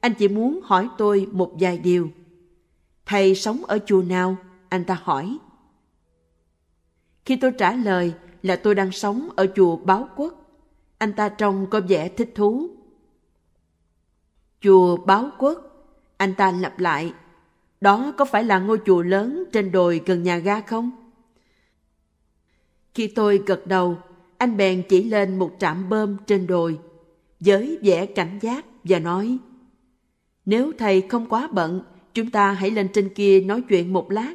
Anh 0.00 0.14
chỉ 0.14 0.28
muốn 0.28 0.60
hỏi 0.64 0.88
tôi 0.98 1.28
một 1.32 1.52
vài 1.60 1.78
điều. 1.78 2.10
Thầy 3.06 3.34
sống 3.34 3.64
ở 3.64 3.78
chùa 3.86 4.02
nào? 4.02 4.36
Anh 4.68 4.84
ta 4.84 5.00
hỏi. 5.02 5.38
Khi 7.24 7.36
tôi 7.36 7.52
trả 7.58 7.72
lời 7.72 8.14
là 8.42 8.56
tôi 8.56 8.74
đang 8.74 8.92
sống 8.92 9.28
ở 9.36 9.46
chùa 9.56 9.76
Báo 9.76 10.08
Quốc, 10.16 10.34
anh 10.98 11.12
ta 11.12 11.28
trông 11.28 11.66
có 11.70 11.80
vẻ 11.88 12.08
thích 12.08 12.32
thú. 12.34 12.68
Chùa 14.60 14.96
Báo 14.96 15.30
Quốc, 15.38 15.58
anh 16.16 16.34
ta 16.34 16.50
lặp 16.50 16.78
lại 16.78 17.12
đó 17.80 18.14
có 18.18 18.24
phải 18.24 18.44
là 18.44 18.58
ngôi 18.58 18.78
chùa 18.86 19.02
lớn 19.02 19.44
trên 19.52 19.72
đồi 19.72 20.00
gần 20.06 20.22
nhà 20.22 20.38
ga 20.38 20.60
không? 20.60 20.90
Khi 22.94 23.06
tôi 23.06 23.40
gật 23.46 23.66
đầu, 23.66 23.98
anh 24.38 24.56
bèn 24.56 24.82
chỉ 24.88 25.02
lên 25.02 25.38
một 25.38 25.50
trạm 25.58 25.88
bơm 25.88 26.16
trên 26.26 26.46
đồi, 26.46 26.78
với 27.40 27.78
vẻ 27.82 28.06
cảnh 28.06 28.38
giác 28.42 28.64
và 28.84 28.98
nói 28.98 29.38
Nếu 30.46 30.72
thầy 30.78 31.00
không 31.00 31.26
quá 31.26 31.48
bận, 31.52 31.80
chúng 32.14 32.30
ta 32.30 32.52
hãy 32.52 32.70
lên 32.70 32.88
trên 32.92 33.08
kia 33.14 33.40
nói 33.40 33.62
chuyện 33.68 33.92
một 33.92 34.10
lát. 34.10 34.34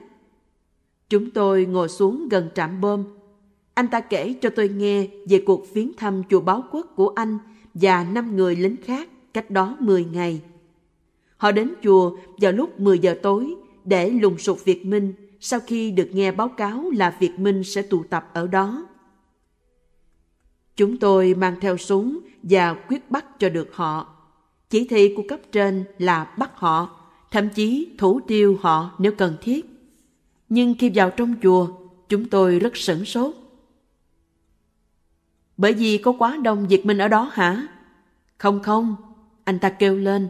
Chúng 1.09 1.31
tôi 1.31 1.65
ngồi 1.65 1.89
xuống 1.89 2.29
gần 2.29 2.49
trạm 2.55 2.81
bơm. 2.81 3.03
Anh 3.73 3.87
ta 3.87 3.99
kể 3.99 4.35
cho 4.41 4.49
tôi 4.49 4.69
nghe 4.69 5.07
về 5.29 5.43
cuộc 5.45 5.73
viếng 5.73 5.91
thăm 5.97 6.23
chùa 6.29 6.41
báo 6.41 6.63
quốc 6.71 6.93
của 6.95 7.09
anh 7.15 7.37
và 7.73 8.03
năm 8.03 8.35
người 8.35 8.55
lính 8.55 8.75
khác 8.83 9.09
cách 9.33 9.51
đó 9.51 9.77
10 9.79 10.05
ngày. 10.05 10.41
Họ 11.39 11.51
đến 11.51 11.73
chùa 11.83 12.17
vào 12.37 12.51
lúc 12.51 12.79
10 12.79 12.99
giờ 12.99 13.15
tối 13.21 13.55
để 13.85 14.09
lùng 14.09 14.37
sục 14.37 14.65
Việt 14.65 14.85
Minh 14.85 15.13
sau 15.39 15.59
khi 15.59 15.91
được 15.91 16.09
nghe 16.13 16.31
báo 16.31 16.49
cáo 16.49 16.89
là 16.91 17.15
Việt 17.19 17.39
Minh 17.39 17.63
sẽ 17.63 17.81
tụ 17.81 18.03
tập 18.03 18.29
ở 18.33 18.47
đó. 18.47 18.85
Chúng 20.75 20.97
tôi 20.97 21.33
mang 21.33 21.55
theo 21.61 21.77
súng 21.77 22.19
và 22.43 22.73
quyết 22.73 23.11
bắt 23.11 23.39
cho 23.39 23.49
được 23.49 23.69
họ. 23.73 24.15
Chỉ 24.69 24.87
thị 24.87 25.13
của 25.15 25.23
cấp 25.29 25.39
trên 25.51 25.85
là 25.97 26.33
bắt 26.37 26.51
họ, 26.55 26.99
thậm 27.31 27.49
chí 27.49 27.95
thủ 27.97 28.19
tiêu 28.27 28.57
họ 28.61 28.95
nếu 28.97 29.11
cần 29.17 29.37
thiết. 29.41 29.65
Nhưng 30.49 30.75
khi 30.79 30.91
vào 30.95 31.09
trong 31.09 31.35
chùa, 31.43 31.67
chúng 32.09 32.29
tôi 32.29 32.59
rất 32.59 32.77
sửng 32.77 33.05
sốt. 33.05 33.35
Bởi 35.57 35.73
vì 35.73 35.97
có 35.97 36.13
quá 36.19 36.37
đông 36.43 36.67
Việt 36.67 36.85
Minh 36.85 36.97
ở 36.97 37.07
đó 37.07 37.31
hả? 37.33 37.67
Không 38.37 38.63
không, 38.63 38.95
anh 39.43 39.59
ta 39.59 39.69
kêu 39.69 39.97
lên. 39.97 40.27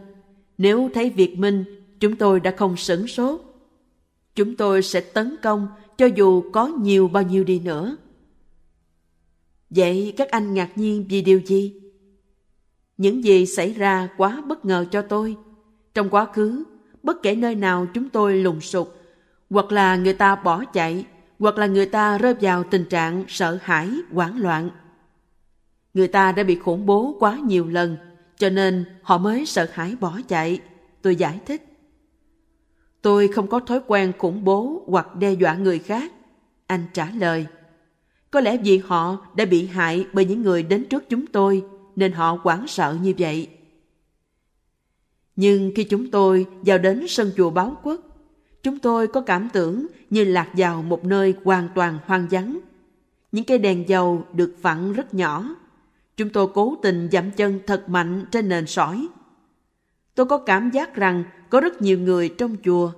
Nếu 0.60 0.90
thấy 0.94 1.10
Việt 1.10 1.38
Minh, 1.38 1.64
chúng 2.00 2.16
tôi 2.16 2.40
đã 2.40 2.54
không 2.56 2.76
sửng 2.76 3.06
sốt. 3.06 3.40
Chúng 4.34 4.56
tôi 4.56 4.82
sẽ 4.82 5.00
tấn 5.00 5.36
công 5.42 5.68
cho 5.98 6.06
dù 6.06 6.42
có 6.52 6.66
nhiều 6.66 7.08
bao 7.08 7.22
nhiêu 7.22 7.44
đi 7.44 7.60
nữa. 7.60 7.96
Vậy 9.70 10.14
các 10.16 10.30
anh 10.30 10.54
ngạc 10.54 10.78
nhiên 10.78 11.06
vì 11.08 11.22
điều 11.22 11.40
gì? 11.40 11.74
Những 12.96 13.24
gì 13.24 13.46
xảy 13.46 13.72
ra 13.72 14.08
quá 14.16 14.42
bất 14.46 14.64
ngờ 14.64 14.84
cho 14.90 15.02
tôi. 15.02 15.36
Trong 15.94 16.10
quá 16.10 16.26
khứ, 16.32 16.64
bất 17.02 17.22
kể 17.22 17.34
nơi 17.34 17.54
nào 17.54 17.86
chúng 17.94 18.08
tôi 18.08 18.36
lùng 18.36 18.60
sục, 18.60 18.96
hoặc 19.50 19.72
là 19.72 19.96
người 19.96 20.14
ta 20.14 20.36
bỏ 20.36 20.64
chạy, 20.64 21.04
hoặc 21.38 21.58
là 21.58 21.66
người 21.66 21.86
ta 21.86 22.18
rơi 22.18 22.34
vào 22.40 22.64
tình 22.70 22.84
trạng 22.84 23.24
sợ 23.28 23.58
hãi, 23.62 23.90
hoảng 24.12 24.38
loạn. 24.38 24.70
Người 25.94 26.08
ta 26.08 26.32
đã 26.32 26.42
bị 26.42 26.54
khủng 26.56 26.86
bố 26.86 27.16
quá 27.20 27.38
nhiều 27.44 27.66
lần, 27.66 27.96
cho 28.40 28.50
nên 28.50 28.84
họ 29.02 29.18
mới 29.18 29.46
sợ 29.46 29.68
hãi 29.72 29.96
bỏ 30.00 30.20
chạy. 30.28 30.60
Tôi 31.02 31.16
giải 31.16 31.40
thích. 31.46 31.62
Tôi 33.02 33.28
không 33.28 33.46
có 33.46 33.60
thói 33.60 33.80
quen 33.86 34.12
khủng 34.18 34.44
bố 34.44 34.82
hoặc 34.86 35.16
đe 35.16 35.32
dọa 35.32 35.54
người 35.54 35.78
khác. 35.78 36.12
Anh 36.66 36.84
trả 36.92 37.10
lời. 37.10 37.46
Có 38.30 38.40
lẽ 38.40 38.56
vì 38.56 38.78
họ 38.78 39.26
đã 39.34 39.44
bị 39.44 39.66
hại 39.66 40.06
bởi 40.12 40.24
những 40.24 40.42
người 40.42 40.62
đến 40.62 40.84
trước 40.84 41.04
chúng 41.08 41.26
tôi, 41.26 41.64
nên 41.96 42.12
họ 42.12 42.38
hoảng 42.42 42.66
sợ 42.68 42.96
như 43.02 43.14
vậy. 43.18 43.48
Nhưng 45.36 45.72
khi 45.76 45.84
chúng 45.84 46.10
tôi 46.10 46.46
vào 46.62 46.78
đến 46.78 47.06
sân 47.08 47.32
chùa 47.36 47.50
Báo 47.50 47.76
Quốc, 47.82 48.00
chúng 48.62 48.78
tôi 48.78 49.06
có 49.06 49.20
cảm 49.20 49.48
tưởng 49.52 49.86
như 50.10 50.24
lạc 50.24 50.48
vào 50.52 50.82
một 50.82 51.04
nơi 51.04 51.34
hoàn 51.44 51.68
toàn 51.74 51.98
hoang 52.06 52.26
vắng. 52.30 52.58
Những 53.32 53.44
cây 53.44 53.58
đèn 53.58 53.88
dầu 53.88 54.24
được 54.32 54.54
vặn 54.62 54.92
rất 54.92 55.14
nhỏ. 55.14 55.56
Chúng 56.20 56.30
tôi 56.30 56.46
cố 56.54 56.76
tình 56.82 57.08
dậm 57.12 57.30
chân 57.30 57.60
thật 57.66 57.88
mạnh 57.88 58.24
trên 58.30 58.48
nền 58.48 58.66
sỏi. 58.66 59.08
Tôi 60.14 60.26
có 60.26 60.38
cảm 60.38 60.70
giác 60.70 60.94
rằng 60.94 61.24
có 61.50 61.60
rất 61.60 61.82
nhiều 61.82 61.98
người 61.98 62.28
trong 62.28 62.56
chùa. 62.64 62.92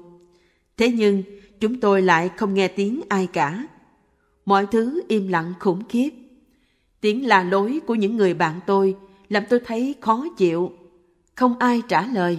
Thế 0.77 0.89
nhưng, 0.89 1.23
chúng 1.61 1.81
tôi 1.81 2.03
lại 2.03 2.31
không 2.37 2.55
nghe 2.55 2.69
tiếng 2.69 3.01
ai 3.09 3.27
cả. 3.33 3.67
Mọi 4.45 4.67
thứ 4.67 5.03
im 5.09 5.29
lặng 5.29 5.53
khủng 5.61 5.83
khiếp. 5.89 6.11
Tiếng 7.01 7.27
là 7.27 7.43
lối 7.43 7.81
của 7.87 7.95
những 7.95 8.17
người 8.17 8.35
bạn 8.35 8.61
tôi 8.67 8.97
làm 9.29 9.45
tôi 9.49 9.61
thấy 9.61 9.95
khó 10.01 10.25
chịu. 10.37 10.73
Không 11.35 11.59
ai 11.59 11.83
trả 11.89 12.07
lời. 12.07 12.39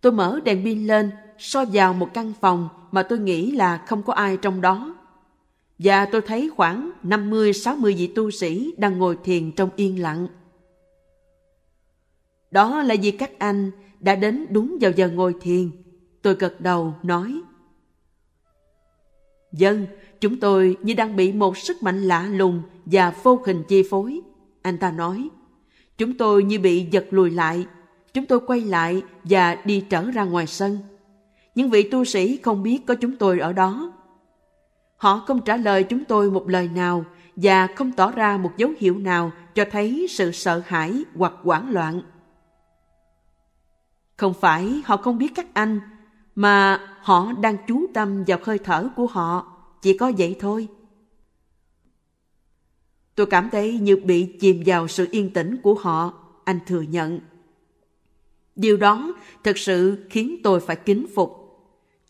Tôi 0.00 0.12
mở 0.12 0.40
đèn 0.44 0.64
pin 0.64 0.86
lên, 0.86 1.10
so 1.38 1.64
vào 1.72 1.94
một 1.94 2.14
căn 2.14 2.32
phòng 2.40 2.68
mà 2.92 3.02
tôi 3.02 3.18
nghĩ 3.18 3.50
là 3.50 3.76
không 3.76 4.02
có 4.02 4.12
ai 4.12 4.36
trong 4.36 4.60
đó. 4.60 4.93
Và 5.78 6.06
tôi 6.06 6.20
thấy 6.20 6.50
khoảng 6.56 6.90
50-60 7.02 7.96
vị 7.96 8.06
tu 8.06 8.30
sĩ 8.30 8.74
đang 8.78 8.98
ngồi 8.98 9.18
thiền 9.24 9.52
trong 9.52 9.70
yên 9.76 10.02
lặng. 10.02 10.28
Đó 12.50 12.82
là 12.82 12.94
vì 13.02 13.10
các 13.10 13.38
anh 13.38 13.70
đã 14.00 14.14
đến 14.14 14.46
đúng 14.50 14.76
vào 14.80 14.90
giờ 14.90 15.08
ngồi 15.08 15.34
thiền. 15.40 15.70
Tôi 16.22 16.34
gật 16.34 16.60
đầu 16.60 16.94
nói. 17.02 17.40
Dân, 19.52 19.86
chúng 20.20 20.40
tôi 20.40 20.76
như 20.82 20.94
đang 20.94 21.16
bị 21.16 21.32
một 21.32 21.58
sức 21.58 21.82
mạnh 21.82 22.02
lạ 22.02 22.26
lùng 22.26 22.62
và 22.84 23.14
vô 23.22 23.40
hình 23.46 23.62
chi 23.68 23.82
phối. 23.90 24.20
Anh 24.62 24.78
ta 24.78 24.90
nói. 24.90 25.28
Chúng 25.98 26.18
tôi 26.18 26.44
như 26.44 26.58
bị 26.58 26.86
giật 26.90 27.06
lùi 27.10 27.30
lại. 27.30 27.66
Chúng 28.14 28.26
tôi 28.26 28.40
quay 28.46 28.60
lại 28.60 29.02
và 29.24 29.54
đi 29.64 29.80
trở 29.90 30.10
ra 30.10 30.24
ngoài 30.24 30.46
sân. 30.46 30.78
Những 31.54 31.70
vị 31.70 31.82
tu 31.82 32.04
sĩ 32.04 32.36
không 32.36 32.62
biết 32.62 32.86
có 32.86 32.94
chúng 32.94 33.16
tôi 33.16 33.38
ở 33.40 33.52
đó. 33.52 33.92
Họ 34.96 35.24
không 35.26 35.40
trả 35.40 35.56
lời 35.56 35.84
chúng 35.84 36.04
tôi 36.04 36.30
một 36.30 36.48
lời 36.48 36.68
nào 36.68 37.04
và 37.36 37.66
không 37.66 37.92
tỏ 37.92 38.10
ra 38.10 38.36
một 38.36 38.52
dấu 38.56 38.70
hiệu 38.78 38.98
nào 38.98 39.32
cho 39.54 39.64
thấy 39.70 40.06
sự 40.10 40.32
sợ 40.32 40.62
hãi 40.66 41.04
hoặc 41.14 41.32
hoảng 41.42 41.70
loạn. 41.70 42.02
Không 44.16 44.34
phải 44.34 44.82
họ 44.84 44.96
không 44.96 45.18
biết 45.18 45.32
các 45.34 45.46
anh, 45.54 45.80
mà 46.34 46.80
họ 47.02 47.32
đang 47.32 47.56
chú 47.66 47.86
tâm 47.94 48.24
vào 48.26 48.38
hơi 48.42 48.58
thở 48.58 48.88
của 48.96 49.06
họ, 49.06 49.52
chỉ 49.82 49.98
có 49.98 50.12
vậy 50.18 50.36
thôi. 50.40 50.68
Tôi 53.14 53.26
cảm 53.26 53.50
thấy 53.50 53.78
như 53.78 53.96
bị 53.96 54.36
chìm 54.40 54.62
vào 54.66 54.88
sự 54.88 55.08
yên 55.10 55.32
tĩnh 55.32 55.56
của 55.62 55.74
họ, 55.74 56.12
anh 56.44 56.58
thừa 56.66 56.80
nhận. 56.80 57.20
Điều 58.56 58.76
đó 58.76 59.14
thật 59.44 59.58
sự 59.58 60.06
khiến 60.10 60.40
tôi 60.42 60.60
phải 60.60 60.76
kính 60.76 61.06
phục. 61.14 61.43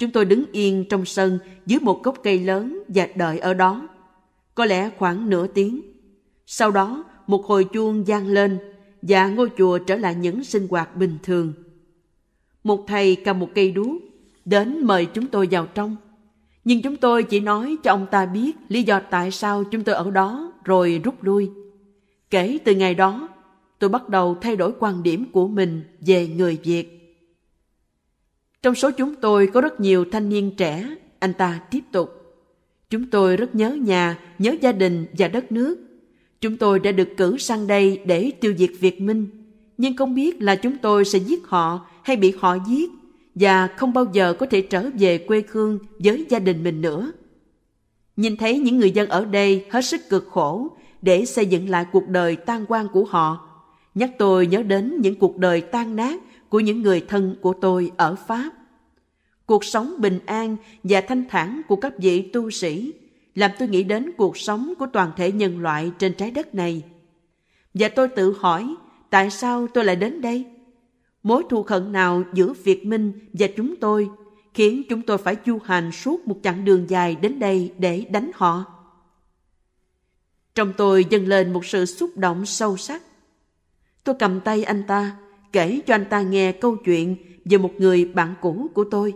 Chúng 0.05 0.13
tôi 0.13 0.25
đứng 0.25 0.45
yên 0.53 0.85
trong 0.91 1.05
sân 1.05 1.39
dưới 1.67 1.81
một 1.81 2.03
gốc 2.03 2.19
cây 2.23 2.39
lớn 2.39 2.83
và 2.89 3.09
đợi 3.15 3.39
ở 3.39 3.55
đó. 3.55 3.89
Có 4.55 4.65
lẽ 4.65 4.91
khoảng 4.99 5.31
nửa 5.31 5.47
tiếng. 5.47 5.81
Sau 6.47 6.71
đó, 6.71 7.05
một 7.27 7.47
hồi 7.47 7.65
chuông 7.65 8.05
vang 8.05 8.27
lên 8.27 8.59
và 9.03 9.29
ngôi 9.29 9.51
chùa 9.59 9.79
trở 9.79 9.97
lại 9.97 10.15
những 10.15 10.45
sinh 10.45 10.69
hoạt 10.71 10.97
bình 10.97 11.19
thường. 11.23 11.53
Một 12.65 12.85
thầy 12.87 13.17
cầm 13.17 13.39
một 13.39 13.49
cây 13.55 13.71
đuốc 13.71 14.03
đến 14.45 14.85
mời 14.85 15.07
chúng 15.07 15.27
tôi 15.27 15.49
vào 15.51 15.67
trong. 15.67 15.97
Nhưng 16.65 16.83
chúng 16.83 16.97
tôi 16.97 17.23
chỉ 17.23 17.41
nói 17.41 17.77
cho 17.83 17.91
ông 17.91 18.07
ta 18.11 18.27
biết 18.27 18.57
lý 18.69 18.83
do 18.83 19.01
tại 19.11 19.31
sao 19.31 19.65
chúng 19.65 19.85
tôi 19.85 19.95
ở 19.95 20.11
đó 20.11 20.53
rồi 20.65 21.01
rút 21.05 21.23
lui. 21.23 21.51
Kể 22.31 22.59
từ 22.65 22.75
ngày 22.75 22.95
đó, 22.95 23.29
tôi 23.79 23.91
bắt 23.91 24.09
đầu 24.09 24.37
thay 24.41 24.57
đổi 24.57 24.73
quan 24.79 25.03
điểm 25.03 25.25
của 25.33 25.49
mình 25.49 25.83
về 26.01 26.29
người 26.29 26.59
Việt. 26.65 27.04
Trong 28.65 28.75
số 28.75 28.91
chúng 28.91 29.15
tôi 29.15 29.47
có 29.47 29.61
rất 29.61 29.81
nhiều 29.81 30.05
thanh 30.13 30.29
niên 30.29 30.51
trẻ, 30.57 30.97
anh 31.19 31.33
ta 31.33 31.61
tiếp 31.71 31.81
tục. 31.93 32.11
Chúng 32.91 33.11
tôi 33.11 33.37
rất 33.37 33.55
nhớ 33.55 33.71
nhà, 33.71 34.19
nhớ 34.39 34.57
gia 34.61 34.73
đình 34.73 35.07
và 35.19 35.29
đất 35.29 35.53
nước. 35.53 35.77
Chúng 36.41 36.57
tôi 36.57 36.79
đã 36.79 36.93
được 36.93 37.09
cử 37.17 37.39
sang 37.39 37.67
đây 37.67 38.01
để 38.07 38.31
tiêu 38.41 38.55
diệt 38.59 38.71
Việt 38.81 39.01
Minh, 39.01 39.27
nhưng 39.79 39.97
không 39.97 40.15
biết 40.15 40.43
là 40.43 40.57
chúng 40.57 40.77
tôi 40.79 41.05
sẽ 41.05 41.19
giết 41.19 41.47
họ 41.47 41.87
hay 42.03 42.17
bị 42.17 42.35
họ 42.39 42.57
giết 42.69 42.91
và 43.35 43.67
không 43.67 43.93
bao 43.93 44.07
giờ 44.13 44.35
có 44.39 44.47
thể 44.47 44.61
trở 44.61 44.91
về 44.99 45.19
quê 45.19 45.43
hương 45.49 45.79
với 45.99 46.27
gia 46.29 46.39
đình 46.39 46.65
mình 46.65 46.81
nữa. 46.81 47.13
Nhìn 48.17 48.37
thấy 48.37 48.59
những 48.59 48.79
người 48.79 48.91
dân 48.91 49.09
ở 49.09 49.25
đây 49.25 49.65
hết 49.71 49.85
sức 49.85 50.01
cực 50.11 50.29
khổ 50.31 50.69
để 51.03 51.25
xây 51.25 51.47
dựng 51.47 51.69
lại 51.69 51.87
cuộc 51.93 52.09
đời 52.09 52.37
tan 52.37 52.65
quan 52.69 52.89
của 52.93 53.05
họ, 53.05 53.49
nhắc 53.95 54.11
tôi 54.19 54.47
nhớ 54.47 54.63
đến 54.63 54.97
những 55.01 55.15
cuộc 55.15 55.37
đời 55.37 55.61
tan 55.61 55.97
nát 55.97 56.21
của 56.55 56.61
những 56.61 56.83
người 56.83 57.01
thân 57.01 57.37
của 57.41 57.55
tôi 57.61 57.93
ở 57.97 58.15
Pháp. 58.15 58.51
Cuộc 59.47 59.65
sống 59.65 59.95
bình 59.99 60.19
an 60.27 60.57
và 60.83 61.01
thanh 61.01 61.25
thản 61.29 61.63
của 61.69 61.77
các 61.77 61.99
vị 61.99 62.31
tu 62.33 62.51
sĩ 62.51 62.93
làm 63.35 63.51
tôi 63.59 63.69
nghĩ 63.69 63.83
đến 63.83 64.11
cuộc 64.17 64.37
sống 64.37 64.75
của 64.79 64.87
toàn 64.93 65.11
thể 65.17 65.33
nhân 65.33 65.59
loại 65.59 65.93
trên 65.99 66.15
trái 66.15 66.31
đất 66.31 66.55
này. 66.55 66.83
Và 67.75 67.89
tôi 67.89 68.09
tự 68.09 68.37
hỏi 68.39 68.75
tại 69.11 69.31
sao 69.31 69.67
tôi 69.75 69.85
lại 69.85 69.97
đến 69.97 70.21
đây? 70.21 70.45
Mối 71.23 71.43
thù 71.51 71.65
hận 71.69 71.93
nào 71.93 72.23
giữa 72.35 72.53
Việt 72.53 72.87
Minh 72.87 73.13
và 73.33 73.47
chúng 73.57 73.77
tôi 73.77 74.11
khiến 74.55 74.83
chúng 74.89 75.03
tôi 75.03 75.19
phải 75.19 75.37
du 75.47 75.59
hành 75.65 75.93
suốt 75.93 76.29
một 76.29 76.37
chặng 76.43 76.65
đường 76.65 76.91
dài 76.91 77.17
đến 77.17 77.39
đây 77.39 77.73
để 77.79 78.05
đánh 78.11 78.31
họ? 78.35 78.65
Trong 80.55 80.73
tôi 80.77 81.05
dâng 81.11 81.29
lên 81.29 81.53
một 81.53 81.65
sự 81.65 81.87
xúc 81.87 82.11
động 82.17 82.47
sâu 82.47 82.77
sắc. 82.77 83.03
Tôi 84.05 84.15
cầm 84.19 84.41
tay 84.41 84.65
anh 84.65 84.83
ta, 84.87 85.17
kể 85.55 85.81
cho 85.87 85.95
anh 85.95 86.05
ta 86.11 86.23
nghe 86.23 86.53
câu 86.53 86.77
chuyện 86.77 87.17
về 87.45 87.59
một 87.59 87.71
người 87.79 88.05
bạn 88.05 88.35
cũ 88.41 88.67
của 88.75 88.85
tôi, 88.85 89.15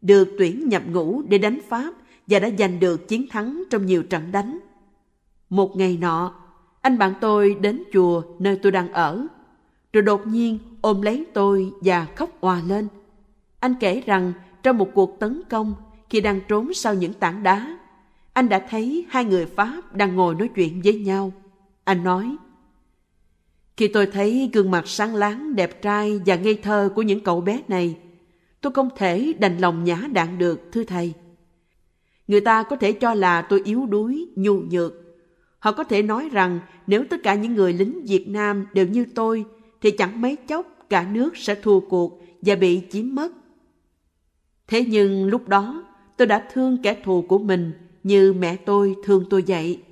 được 0.00 0.28
tuyển 0.38 0.68
nhập 0.68 0.82
ngũ 0.86 1.22
để 1.22 1.38
đánh 1.38 1.58
Pháp 1.68 1.94
và 2.26 2.38
đã 2.38 2.50
giành 2.58 2.80
được 2.80 3.08
chiến 3.08 3.26
thắng 3.30 3.62
trong 3.70 3.86
nhiều 3.86 4.02
trận 4.02 4.32
đánh. 4.32 4.58
Một 5.50 5.76
ngày 5.76 5.98
nọ, 6.00 6.34
anh 6.80 6.98
bạn 6.98 7.14
tôi 7.20 7.56
đến 7.60 7.82
chùa 7.92 8.22
nơi 8.38 8.58
tôi 8.62 8.72
đang 8.72 8.92
ở, 8.92 9.26
rồi 9.92 10.02
đột 10.02 10.26
nhiên 10.26 10.58
ôm 10.80 11.02
lấy 11.02 11.26
tôi 11.34 11.72
và 11.80 12.06
khóc 12.16 12.40
òa 12.40 12.62
lên. 12.66 12.88
Anh 13.60 13.74
kể 13.80 14.02
rằng 14.06 14.32
trong 14.62 14.78
một 14.78 14.88
cuộc 14.94 15.16
tấn 15.20 15.42
công, 15.50 15.74
khi 16.10 16.20
đang 16.20 16.40
trốn 16.48 16.74
sau 16.74 16.94
những 16.94 17.12
tảng 17.12 17.42
đá, 17.42 17.78
anh 18.32 18.48
đã 18.48 18.66
thấy 18.70 19.06
hai 19.08 19.24
người 19.24 19.46
Pháp 19.46 19.94
đang 19.94 20.16
ngồi 20.16 20.34
nói 20.34 20.50
chuyện 20.54 20.80
với 20.84 20.94
nhau. 20.94 21.32
Anh 21.84 22.04
nói, 22.04 22.36
khi 23.82 23.88
tôi 23.88 24.06
thấy 24.06 24.50
gương 24.52 24.70
mặt 24.70 24.88
sáng 24.88 25.14
láng, 25.14 25.56
đẹp 25.56 25.82
trai 25.82 26.20
và 26.26 26.36
ngây 26.36 26.54
thơ 26.54 26.92
của 26.94 27.02
những 27.02 27.20
cậu 27.20 27.40
bé 27.40 27.62
này, 27.68 27.96
tôi 28.60 28.72
không 28.72 28.88
thể 28.96 29.32
đành 29.38 29.58
lòng 29.58 29.84
nhã 29.84 30.02
đạn 30.12 30.38
được, 30.38 30.60
thưa 30.72 30.84
thầy. 30.84 31.12
Người 32.28 32.40
ta 32.40 32.62
có 32.62 32.76
thể 32.76 32.92
cho 32.92 33.14
là 33.14 33.42
tôi 33.42 33.62
yếu 33.64 33.86
đuối, 33.86 34.28
nhu 34.36 34.54
nhược. 34.54 34.92
Họ 35.58 35.72
có 35.72 35.84
thể 35.84 36.02
nói 36.02 36.28
rằng 36.32 36.60
nếu 36.86 37.04
tất 37.10 37.16
cả 37.22 37.34
những 37.34 37.54
người 37.54 37.72
lính 37.72 38.04
Việt 38.04 38.28
Nam 38.28 38.66
đều 38.72 38.86
như 38.86 39.06
tôi, 39.14 39.44
thì 39.80 39.90
chẳng 39.90 40.20
mấy 40.20 40.36
chốc 40.36 40.66
cả 40.90 41.06
nước 41.12 41.36
sẽ 41.36 41.54
thua 41.54 41.80
cuộc 41.80 42.22
và 42.42 42.54
bị 42.54 42.82
chiếm 42.90 43.14
mất. 43.14 43.32
Thế 44.66 44.84
nhưng 44.84 45.26
lúc 45.26 45.48
đó, 45.48 45.84
tôi 46.16 46.26
đã 46.26 46.48
thương 46.52 46.82
kẻ 46.82 46.96
thù 47.04 47.22
của 47.22 47.38
mình 47.38 47.72
như 48.02 48.32
mẹ 48.32 48.56
tôi 48.56 48.96
thương 49.04 49.24
tôi 49.30 49.44
vậy. 49.46 49.82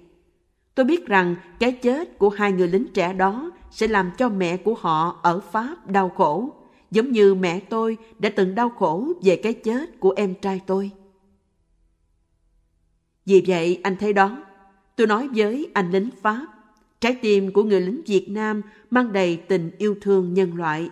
Tôi 0.75 0.85
biết 0.85 1.07
rằng 1.07 1.37
cái 1.61 1.73
chết 1.73 2.19
của 2.19 2.29
hai 2.29 2.53
người 2.53 2.69
lính 2.69 2.87
trẻ 2.95 3.13
đó 3.13 3.51
sẽ 3.71 3.89
làm 3.89 4.11
cho 4.19 4.29
mẹ 4.29 4.57
của 4.57 4.75
họ 4.75 5.21
ở 5.23 5.41
Pháp 5.41 5.87
đau 5.87 6.09
khổ, 6.09 6.53
giống 6.91 7.13
như 7.13 7.35
mẹ 7.35 7.61
tôi 7.61 7.97
đã 8.19 8.31
từng 8.37 8.55
đau 8.55 8.71
khổ 8.71 9.13
về 9.23 9.37
cái 9.37 9.53
chết 9.53 10.01
của 10.01 10.13
em 10.17 10.35
trai 10.35 10.61
tôi. 10.67 10.91
Vì 13.27 13.45
vậy 13.47 13.81
anh 13.83 13.97
thấy 13.97 14.13
đó, 14.13 14.45
tôi 14.97 15.07
nói 15.07 15.29
với 15.29 15.71
anh 15.75 15.91
lính 15.91 16.11
Pháp, 16.23 16.47
trái 17.01 17.15
tim 17.23 17.53
của 17.53 17.63
người 17.63 17.81
lính 17.81 18.03
Việt 18.07 18.27
Nam 18.29 18.63
mang 18.91 19.13
đầy 19.13 19.37
tình 19.37 19.71
yêu 19.79 19.95
thương 20.01 20.35
nhân 20.35 20.55
loại. 20.55 20.91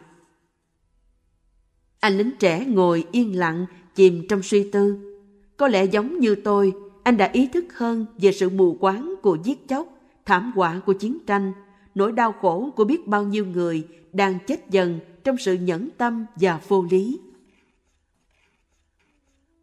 Anh 2.01 2.19
lính 2.19 2.31
trẻ 2.39 2.65
ngồi 2.65 3.05
yên 3.13 3.39
lặng, 3.39 3.67
chìm 3.95 4.27
trong 4.29 4.43
suy 4.43 4.71
tư. 4.71 5.15
Có 5.57 5.69
lẽ 5.69 5.85
giống 5.85 6.19
như 6.21 6.35
tôi, 6.35 6.73
anh 7.03 7.17
đã 7.17 7.31
ý 7.33 7.49
thức 7.53 7.65
hơn 7.75 8.07
về 8.19 8.33
sự 8.33 8.51
mù 8.51 8.77
quáng 8.81 9.15
của 9.23 9.39
giết 9.45 9.69
chóc, 9.69 9.89
thảm 10.25 10.53
họa 10.55 10.81
của 10.87 10.93
chiến 10.93 11.19
tranh, 11.27 11.53
nỗi 11.99 12.13
đau 12.13 12.33
khổ 12.33 12.71
của 12.77 12.85
biết 12.85 13.07
bao 13.07 13.25
nhiêu 13.25 13.47
người 13.47 13.87
đang 14.13 14.39
chết 14.47 14.71
dần 14.71 15.01
trong 15.25 15.39
sự 15.39 15.55
nhẫn 15.55 15.89
tâm 15.99 16.27
và 16.37 16.61
vô 16.69 16.87
lý. 16.91 17.21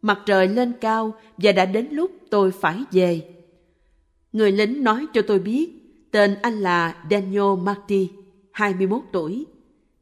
Mặt 0.02 0.18
trời 0.26 0.48
lên 0.48 0.72
cao 0.80 1.14
và 1.36 1.52
đã 1.52 1.66
đến 1.66 1.88
lúc 1.90 2.10
tôi 2.30 2.50
phải 2.50 2.84
về. 2.92 3.34
Người 4.32 4.52
lính 4.52 4.84
nói 4.84 5.06
cho 5.14 5.22
tôi 5.22 5.38
biết 5.38 5.70
tên 6.10 6.36
anh 6.42 6.54
là 6.54 7.04
Daniel 7.10 7.58
Marty, 7.62 8.10
21 8.52 9.02
tuổi. 9.12 9.46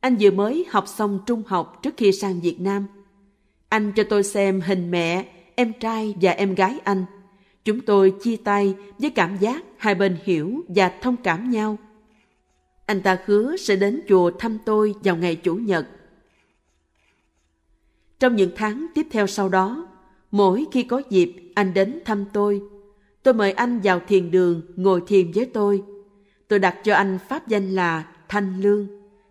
Anh 0.00 0.16
vừa 0.20 0.30
mới 0.30 0.64
học 0.70 0.88
xong 0.88 1.18
trung 1.26 1.42
học 1.46 1.82
trước 1.82 1.94
khi 1.96 2.12
sang 2.12 2.40
Việt 2.40 2.60
Nam. 2.60 2.86
Anh 3.68 3.92
cho 3.96 4.02
tôi 4.02 4.22
xem 4.22 4.60
hình 4.60 4.90
mẹ, 4.90 5.26
em 5.54 5.72
trai 5.80 6.14
và 6.20 6.30
em 6.30 6.54
gái 6.54 6.78
anh. 6.84 7.04
Chúng 7.64 7.80
tôi 7.80 8.14
chia 8.22 8.36
tay 8.36 8.74
với 8.98 9.10
cảm 9.10 9.36
giác 9.36 9.64
hai 9.76 9.94
bên 9.94 10.16
hiểu 10.24 10.64
và 10.68 10.88
thông 11.02 11.16
cảm 11.16 11.50
nhau. 11.50 11.78
Anh 12.86 13.00
ta 13.00 13.18
hứa 13.24 13.56
sẽ 13.56 13.76
đến 13.76 14.00
chùa 14.08 14.30
thăm 14.38 14.58
tôi 14.64 14.94
vào 15.04 15.16
ngày 15.16 15.36
Chủ 15.36 15.54
nhật. 15.54 15.86
Trong 18.18 18.36
những 18.36 18.50
tháng 18.56 18.86
tiếp 18.94 19.06
theo 19.10 19.26
sau 19.26 19.48
đó, 19.48 19.88
mỗi 20.30 20.64
khi 20.72 20.82
có 20.82 21.02
dịp 21.10 21.52
anh 21.54 21.74
đến 21.74 22.00
thăm 22.04 22.24
tôi, 22.32 22.62
tôi 23.22 23.34
mời 23.34 23.52
anh 23.52 23.80
vào 23.80 24.00
thiền 24.08 24.30
đường 24.30 24.62
ngồi 24.76 25.02
thiền 25.06 25.32
với 25.34 25.46
tôi. 25.46 25.82
Tôi 26.48 26.58
đặt 26.58 26.76
cho 26.84 26.94
anh 26.94 27.18
pháp 27.28 27.48
danh 27.48 27.70
là 27.70 28.06
Thanh 28.28 28.60
Lương, 28.60 28.88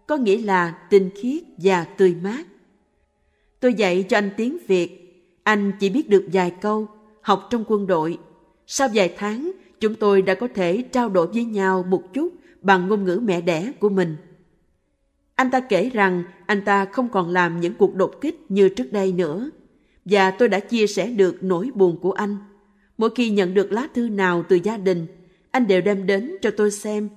có 0.08 0.18
nghĩa 0.18 0.42
là 0.42 0.78
tinh 0.90 1.10
khiết 1.16 1.44
và 1.58 1.84
tươi 1.84 2.16
mát. 2.24 2.48
Tôi 3.60 3.74
dạy 3.74 4.06
cho 4.10 4.18
anh 4.18 4.30
tiếng 4.38 4.58
Việt, 4.68 5.00
anh 5.44 5.72
chỉ 5.80 5.90
biết 5.90 6.10
được 6.10 6.28
vài 6.34 6.52
câu, 6.62 6.88
học 7.22 7.48
trong 7.50 7.64
quân 7.68 7.88
đội. 7.88 8.18
Sau 8.68 8.88
vài 8.94 9.14
tháng, 9.18 9.52
chúng 9.80 9.96
tôi 9.96 10.22
đã 10.22 10.36
có 10.36 10.48
thể 10.56 10.82
trao 10.82 11.10
đổi 11.10 11.28
với 11.28 11.46
nhau 11.46 11.86
một 11.90 12.14
chút 12.14 12.34
bằng 12.64 12.88
ngôn 12.88 13.04
ngữ 13.04 13.20
mẹ 13.24 13.42
đẻ 13.42 13.72
của 13.80 13.90
mình. 13.90 14.16
Anh 15.36 15.52
ta 15.52 15.60
kể 15.60 15.90
rằng 15.90 16.24
anh 16.46 16.62
ta 16.66 16.86
không 16.86 17.10
còn 17.10 17.30
làm 17.30 17.60
những 17.60 17.74
cuộc 17.74 17.96
đột 17.96 18.22
kích 18.22 18.46
như 18.50 18.70
trước 18.70 18.92
đây 18.92 19.14
nữa. 19.14 19.50
Và 20.06 20.32
tôi 20.32 20.50
đã 20.50 20.60
chia 20.60 20.88
sẻ 20.88 21.08
được 21.08 21.44
nỗi 21.44 21.70
buồn 21.76 22.00
của 22.02 22.12
anh. 22.12 22.38
Mỗi 22.98 23.10
khi 23.16 23.30
nhận 23.30 23.54
được 23.54 23.72
lá 23.72 23.88
thư 23.94 24.10
nào 24.10 24.44
từ 24.50 24.56
gia 24.56 24.78
đình, 24.78 25.08
anh 25.52 25.68
đều 25.68 25.82
đem 25.82 26.06
đến 26.06 26.36
cho 26.42 26.52
tôi 26.58 26.72
xem. 26.72 27.10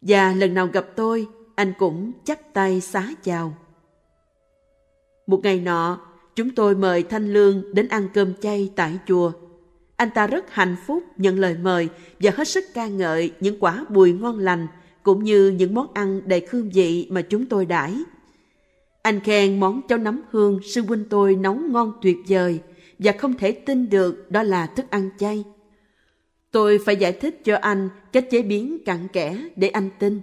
Và 0.00 0.32
lần 0.32 0.54
nào 0.54 0.66
gặp 0.66 0.86
tôi, 0.96 1.26
anh 1.54 1.72
cũng 1.78 2.12
chắp 2.24 2.38
tay 2.52 2.80
xá 2.80 3.08
chào. 3.22 3.56
Một 5.26 5.40
ngày 5.42 5.60
nọ, 5.60 6.00
chúng 6.34 6.54
tôi 6.54 6.74
mời 6.74 7.02
Thanh 7.02 7.32
Lương 7.32 7.74
đến 7.74 7.88
ăn 7.88 8.08
cơm 8.14 8.34
chay 8.34 8.72
tại 8.76 8.98
chùa. 9.06 9.32
Anh 9.96 10.10
ta 10.14 10.26
rất 10.26 10.50
hạnh 10.50 10.76
phúc 10.86 11.04
nhận 11.16 11.38
lời 11.38 11.56
mời 11.62 11.88
và 12.20 12.30
hết 12.36 12.48
sức 12.48 12.64
ca 12.74 12.86
ngợi 12.86 13.32
những 13.40 13.56
quả 13.60 13.84
bùi 13.88 14.12
ngon 14.12 14.38
lành 14.38 14.66
cũng 15.06 15.24
như 15.24 15.48
những 15.50 15.74
món 15.74 15.92
ăn 15.94 16.20
đầy 16.26 16.46
hương 16.50 16.70
vị 16.70 17.06
mà 17.10 17.22
chúng 17.22 17.46
tôi 17.46 17.66
đãi. 17.66 17.94
Anh 19.02 19.20
khen 19.20 19.60
món 19.60 19.82
cháo 19.88 19.98
nấm 19.98 20.20
hương 20.30 20.60
sư 20.62 20.82
huynh 20.82 21.04
tôi 21.10 21.36
nấu 21.36 21.54
ngon 21.54 21.92
tuyệt 22.02 22.16
vời 22.28 22.60
và 22.98 23.12
không 23.12 23.34
thể 23.34 23.52
tin 23.52 23.90
được 23.90 24.30
đó 24.30 24.42
là 24.42 24.66
thức 24.66 24.86
ăn 24.90 25.10
chay. 25.18 25.44
Tôi 26.50 26.78
phải 26.84 26.96
giải 26.96 27.12
thích 27.12 27.44
cho 27.44 27.56
anh 27.56 27.88
cách 28.12 28.30
chế 28.30 28.42
biến 28.42 28.84
cặn 28.84 29.08
kẽ 29.08 29.48
để 29.56 29.68
anh 29.68 29.90
tin. 29.98 30.20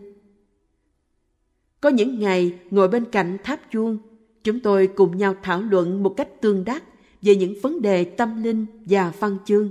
Có 1.82 1.90
những 1.90 2.20
ngày 2.20 2.54
ngồi 2.72 2.88
bên 2.88 3.06
cạnh 3.06 3.38
tháp 3.44 3.72
chuông, 3.72 3.98
chúng 4.44 4.60
tôi 4.60 4.88
cùng 4.88 5.18
nhau 5.18 5.36
thảo 5.44 5.62
luận 5.62 6.04
một 6.04 6.14
cách 6.18 6.42
tương 6.42 6.66
đắc 6.66 6.84
về 7.22 7.36
những 7.36 7.54
vấn 7.62 7.82
đề 7.82 8.04
tâm 8.04 8.44
linh 8.44 8.66
và 8.86 9.14
văn 9.20 9.38
chương. 9.46 9.70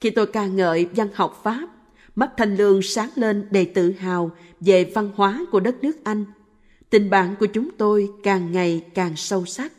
Khi 0.00 0.10
tôi 0.10 0.26
ca 0.26 0.46
ngợi 0.46 0.88
văn 0.96 1.08
học 1.14 1.40
Pháp, 1.42 1.68
mắt 2.16 2.30
Thanh 2.36 2.56
Lương 2.56 2.82
sáng 2.82 3.10
lên 3.14 3.48
đầy 3.50 3.64
tự 3.64 3.92
hào 3.92 4.30
về 4.60 4.84
văn 4.94 5.12
hóa 5.14 5.46
của 5.52 5.60
đất 5.60 5.84
nước 5.84 6.04
Anh. 6.04 6.24
Tình 6.90 7.10
bạn 7.10 7.34
của 7.40 7.46
chúng 7.46 7.70
tôi 7.78 8.08
càng 8.22 8.52
ngày 8.52 8.84
càng 8.94 9.16
sâu 9.16 9.44
sắc. 9.44 9.72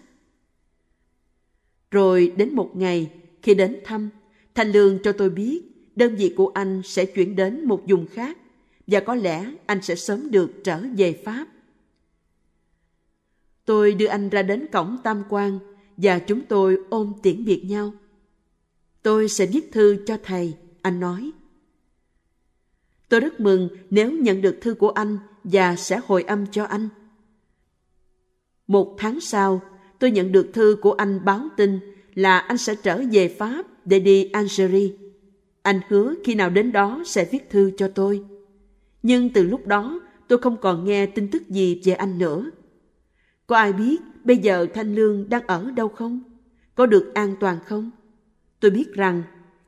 Rồi 1.92 2.34
đến 2.38 2.56
một 2.56 2.72
ngày, 2.76 3.12
khi 3.42 3.54
đến 3.54 3.80
thăm, 3.86 4.10
Thanh 4.56 4.72
Lương 4.72 5.00
cho 5.04 5.12
tôi 5.12 5.30
biết 5.30 5.62
đơn 5.96 6.16
vị 6.16 6.34
của 6.38 6.52
anh 6.54 6.82
sẽ 6.86 7.06
chuyển 7.06 7.36
đến 7.36 7.66
một 7.66 7.84
vùng 7.88 8.08
khác 8.08 8.38
và 8.88 9.00
có 9.00 9.16
lẽ 9.16 9.52
anh 9.66 9.82
sẽ 9.82 9.96
sớm 9.96 10.32
được 10.32 10.52
trở 10.64 10.82
về 10.98 11.22
Pháp. 11.26 11.48
Tôi 13.66 13.94
đưa 13.94 14.08
anh 14.08 14.30
ra 14.30 14.42
đến 14.42 14.68
cổng 14.72 14.98
Tam 15.04 15.24
Quan 15.30 15.60
và 15.98 16.20
chúng 16.20 16.42
tôi 16.42 16.78
ôm 16.90 17.14
tiễn 17.24 17.46
biệt 17.46 17.64
nhau. 17.66 17.94
Tôi 19.04 19.30
sẽ 19.30 19.46
viết 19.46 19.72
thư 19.72 20.04
cho 20.06 20.18
thầy, 20.24 20.54
anh 20.82 21.00
nói. 21.00 21.32
Tôi 23.10 23.20
rất 23.20 23.40
mừng 23.40 23.70
nếu 23.90 24.12
nhận 24.12 24.42
được 24.42 24.58
thư 24.62 24.74
của 24.74 24.90
anh 24.90 25.18
và 25.44 25.76
sẽ 25.76 26.00
hồi 26.08 26.24
âm 26.24 26.46
cho 26.52 26.64
anh. 26.64 26.90
Một 28.68 28.96
tháng 28.98 29.20
sau, 29.20 29.62
tôi 30.00 30.12
nhận 30.12 30.32
được 30.32 30.50
thư 30.54 30.78
của 30.82 30.92
anh 30.92 31.26
báo 31.26 31.48
tin 31.58 31.80
là 32.14 32.40
anh 32.40 32.58
sẽ 32.58 32.76
trở 32.76 33.02
về 33.12 33.28
Pháp 33.28 33.66
để 33.86 34.00
đi 34.00 34.24
Algeria. 34.24 34.92
Anh 35.62 35.80
hứa 35.88 36.16
khi 36.24 36.36
nào 36.36 36.50
đến 36.50 36.72
đó 36.72 37.04
sẽ 37.06 37.28
viết 37.32 37.50
thư 37.50 37.72
cho 37.78 37.88
tôi. 37.88 38.26
Nhưng 39.04 39.30
từ 39.34 39.44
lúc 39.44 39.68
đó, 39.68 40.00
tôi 40.28 40.40
không 40.40 40.58
còn 40.58 40.86
nghe 40.86 41.06
tin 41.06 41.32
tức 41.32 41.50
gì 41.50 41.82
về 41.84 41.94
anh 41.94 42.18
nữa. 42.18 42.52
Có 43.48 43.56
ai 43.56 43.74
biết 43.74 43.98
bây 44.24 44.38
giờ 44.38 44.68
Thanh 44.74 44.96
Lương 44.96 45.30
đang 45.30 45.48
ở 45.48 45.72
đâu 45.72 45.90
không? 45.90 46.22
Có 46.76 46.86
được 46.86 47.14
an 47.14 47.36
toàn 47.40 47.58
không? 47.66 47.92
Tôi 48.60 48.72
biết 48.72 48.94
rằng 48.94 49.24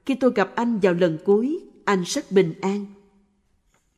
khi 0.05 0.15
tôi 0.15 0.31
gặp 0.35 0.55
anh 0.55 0.79
vào 0.79 0.93
lần 0.93 1.17
cuối, 1.25 1.59
anh 1.85 2.03
rất 2.05 2.31
bình 2.31 2.53
an. 2.61 2.85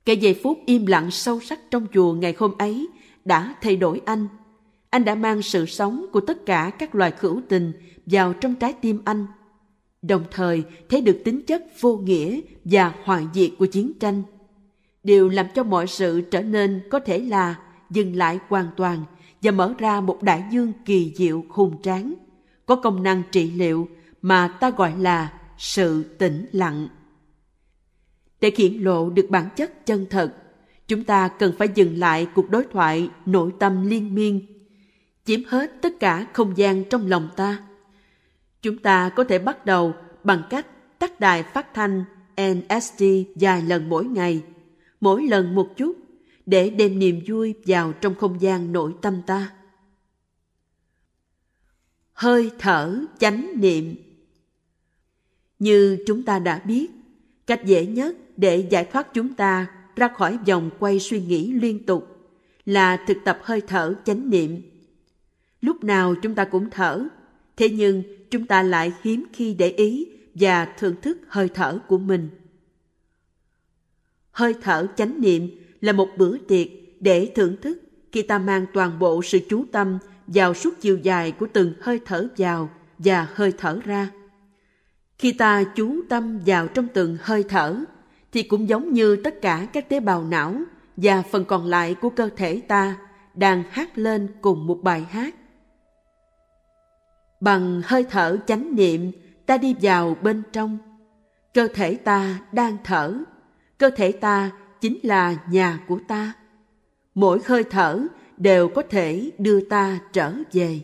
Cái 0.06 0.18
giây 0.18 0.40
phút 0.44 0.60
im 0.66 0.86
lặng 0.86 1.12
sâu 1.12 1.40
sắc 1.40 1.60
trong 1.72 1.88
chùa 1.94 2.14
ngày 2.14 2.36
hôm 2.38 2.52
ấy 2.58 2.88
đã 3.26 3.56
thay 3.62 3.76
đổi 3.76 4.02
anh. 4.06 4.28
Anh 4.90 5.06
đã 5.06 5.16
mang 5.16 5.42
sự 5.42 5.66
sống 5.66 6.06
của 6.12 6.22
tất 6.22 6.46
cả 6.46 6.72
các 6.80 6.96
loài 6.96 7.14
hữu 7.20 7.42
tình 7.50 7.72
vào 8.06 8.34
trong 8.34 8.56
trái 8.56 8.74
tim 8.74 9.02
anh. 9.06 9.26
Đồng 10.02 10.24
thời 10.32 10.64
thấy 10.90 11.02
được 11.02 11.22
tính 11.26 11.42
chất 11.48 11.64
vô 11.80 11.98
nghĩa 11.98 12.40
và 12.66 12.94
hoại 13.04 13.28
diệt 13.34 13.52
của 13.60 13.66
chiến 13.66 13.92
tranh. 14.00 14.24
Điều 15.04 15.30
làm 15.30 15.46
cho 15.56 15.64
mọi 15.64 15.88
sự 15.88 16.22
trở 16.22 16.42
nên 16.42 16.82
có 16.92 17.00
thể 17.00 17.20
là 17.20 17.56
dừng 17.90 18.16
lại 18.16 18.40
hoàn 18.48 18.68
toàn 18.78 19.04
và 19.42 19.52
mở 19.52 19.74
ra 19.78 20.02
một 20.02 20.24
đại 20.24 20.44
dương 20.52 20.74
kỳ 20.86 21.14
diệu 21.16 21.46
hùng 21.50 21.82
tráng, 21.82 22.14
có 22.66 22.76
công 22.76 23.04
năng 23.04 23.22
trị 23.32 23.52
liệu 23.52 23.88
mà 24.22 24.48
ta 24.48 24.70
gọi 24.70 24.94
là 25.00 25.34
sự 25.58 26.04
tĩnh 26.04 26.46
lặng. 26.52 26.88
Để 28.42 28.52
hiển 28.58 28.74
lộ 28.74 29.10
được 29.10 29.28
bản 29.30 29.50
chất 29.56 29.86
chân 29.86 30.06
thật, 30.10 30.34
chúng 30.88 31.04
ta 31.04 31.28
cần 31.28 31.54
phải 31.58 31.68
dừng 31.76 31.98
lại 31.98 32.28
cuộc 32.36 32.50
đối 32.50 32.64
thoại 32.64 33.10
nội 33.26 33.52
tâm 33.60 33.88
liên 33.88 34.16
miên, 34.16 34.46
chiếm 35.26 35.40
hết 35.48 35.82
tất 35.82 36.00
cả 36.00 36.28
không 36.34 36.58
gian 36.58 36.84
trong 36.90 37.08
lòng 37.08 37.30
ta. 37.36 37.64
Chúng 38.62 38.78
ta 38.78 39.10
có 39.10 39.24
thể 39.24 39.40
bắt 39.40 39.66
đầu 39.66 39.94
bằng 40.24 40.44
cách 40.50 40.68
tắt 41.00 41.20
đài 41.20 41.44
phát 41.44 41.74
thanh 41.74 42.04
NST 42.42 43.04
vài 43.36 43.62
lần 43.62 43.90
mỗi 43.90 44.06
ngày, 44.06 44.44
mỗi 45.02 45.28
lần 45.28 45.56
một 45.56 45.78
chút, 45.78 45.98
để 46.46 46.70
đem 46.70 47.00
niềm 47.00 47.20
vui 47.28 47.56
vào 47.66 47.94
trong 47.94 48.16
không 48.16 48.42
gian 48.42 48.72
nội 48.72 48.94
tâm 49.02 49.22
ta. 49.28 49.54
Hơi 52.14 52.52
thở 52.60 53.00
chánh 53.20 53.52
niệm 53.56 53.96
Như 55.60 56.04
chúng 56.08 56.24
ta 56.24 56.40
đã 56.40 56.60
biết, 56.60 56.88
cách 57.48 57.66
dễ 57.66 57.86
nhất 57.86 58.16
để 58.42 58.68
giải 58.70 58.86
thoát 58.86 59.14
chúng 59.14 59.34
ta 59.34 59.68
ra 59.96 60.08
khỏi 60.08 60.38
vòng 60.48 60.70
quay 60.80 61.00
suy 61.00 61.22
nghĩ 61.22 61.54
liên 61.54 61.86
tục 61.86 62.08
là 62.66 62.98
thực 63.08 63.18
tập 63.26 63.40
hơi 63.44 63.62
thở 63.62 63.94
chánh 64.06 64.30
niệm. 64.30 64.62
Lúc 65.62 65.84
nào 65.84 66.16
chúng 66.22 66.36
ta 66.36 66.46
cũng 66.46 66.70
thở, 66.70 67.08
thế 67.58 67.70
nhưng 67.70 68.04
chúng 68.32 68.46
ta 68.46 68.64
lại 68.64 68.94
hiếm 69.02 69.26
khi 69.34 69.54
để 69.54 69.70
ý 69.70 70.08
và 70.36 70.66
thưởng 70.66 70.96
thức 71.02 71.18
hơi 71.28 71.50
thở 71.50 71.80
của 71.88 71.98
mình. 71.98 72.30
Hơi 74.32 74.56
thở 74.62 74.88
chánh 74.98 75.22
niệm 75.22 75.50
là 75.82 75.94
một 75.94 76.10
bữa 76.18 76.38
tiệc 76.38 76.68
để 77.00 77.32
thưởng 77.36 77.56
thức 77.62 77.82
khi 78.12 78.22
ta 78.22 78.38
mang 78.38 78.66
toàn 78.74 79.00
bộ 79.00 79.22
sự 79.22 79.40
chú 79.50 79.66
tâm 79.72 79.98
vào 80.28 80.54
suốt 80.54 80.82
chiều 80.82 80.98
dài 80.98 81.32
của 81.32 81.48
từng 81.54 81.74
hơi 81.82 82.00
thở 82.06 82.28
vào 82.38 82.70
và 82.98 83.28
hơi 83.34 83.54
thở 83.58 83.80
ra. 83.86 84.12
Khi 85.18 85.34
ta 85.34 85.64
chú 85.64 86.02
tâm 86.10 86.40
vào 86.46 86.68
trong 86.68 86.88
từng 86.94 87.18
hơi 87.22 87.44
thở, 87.44 87.84
thì 88.32 88.44
cũng 88.44 88.70
giống 88.70 88.94
như 88.94 89.16
tất 89.16 89.42
cả 89.42 89.68
các 89.74 89.90
tế 89.90 90.00
bào 90.00 90.24
não 90.24 90.56
và 90.98 91.22
phần 91.22 91.46
còn 91.46 91.66
lại 91.66 91.96
của 92.02 92.10
cơ 92.10 92.30
thể 92.36 92.62
ta 92.68 92.98
đang 93.34 93.64
hát 93.70 93.98
lên 93.98 94.28
cùng 94.42 94.68
một 94.68 94.80
bài 94.84 95.06
hát. 95.10 95.36
Bằng 97.42 97.82
hơi 97.86 98.06
thở 98.10 98.38
chánh 98.48 98.76
niệm, 98.76 99.12
ta 99.46 99.58
đi 99.58 99.76
vào 99.82 100.16
bên 100.22 100.44
trong. 100.52 100.78
Cơ 101.54 101.68
thể 101.74 101.96
ta 101.96 102.40
đang 102.52 102.78
thở. 102.84 103.18
Cơ 103.78 103.90
thể 103.90 104.12
ta 104.12 104.52
chính 104.82 105.00
là 105.04 105.36
nhà 105.50 105.80
của 105.88 106.00
ta. 106.08 106.34
Mỗi 107.16 107.40
hơi 107.46 107.64
thở 107.64 108.08
đều 108.38 108.68
có 108.68 108.84
thể 108.90 109.32
đưa 109.38 109.62
ta 109.62 110.00
trở 110.14 110.34
về. 110.52 110.80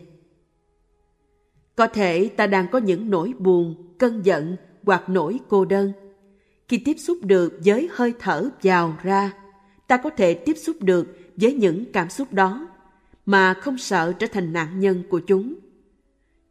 Có 1.76 1.86
thể 1.86 2.28
ta 2.36 2.46
đang 2.46 2.68
có 2.68 2.78
những 2.78 3.10
nỗi 3.10 3.32
buồn, 3.38 3.94
cơn 3.98 4.22
giận 4.24 4.56
hoặc 4.84 5.08
nỗi 5.08 5.40
cô 5.48 5.64
đơn. 5.64 5.92
Khi 6.68 6.78
tiếp 6.78 6.96
xúc 6.98 7.18
được 7.22 7.58
với 7.64 7.88
hơi 7.92 8.12
thở 8.18 8.50
vào 8.62 8.96
ra, 9.02 9.32
ta 9.86 9.96
có 9.96 10.10
thể 10.10 10.34
tiếp 10.34 10.54
xúc 10.56 10.76
được 10.80 11.18
với 11.36 11.52
những 11.52 11.84
cảm 11.92 12.10
xúc 12.10 12.32
đó 12.32 12.68
mà 13.26 13.54
không 13.54 13.78
sợ 13.78 14.12
trở 14.18 14.26
thành 14.26 14.52
nạn 14.52 14.80
nhân 14.80 15.02
của 15.10 15.18
chúng. 15.18 15.54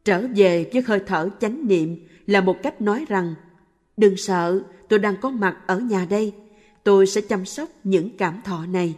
Trở 0.05 0.27
về 0.35 0.69
với 0.73 0.81
hơi 0.81 1.01
thở 1.07 1.29
chánh 1.39 1.67
niệm 1.67 2.07
là 2.27 2.41
một 2.41 2.57
cách 2.63 2.81
nói 2.81 3.05
rằng 3.09 3.35
đừng 3.97 4.17
sợ, 4.17 4.61
tôi 4.89 4.99
đang 4.99 5.15
có 5.21 5.29
mặt 5.29 5.57
ở 5.67 5.79
nhà 5.79 6.07
đây, 6.09 6.33
tôi 6.83 7.07
sẽ 7.07 7.21
chăm 7.21 7.45
sóc 7.45 7.69
những 7.83 8.17
cảm 8.17 8.41
thọ 8.45 8.65
này. 8.65 8.95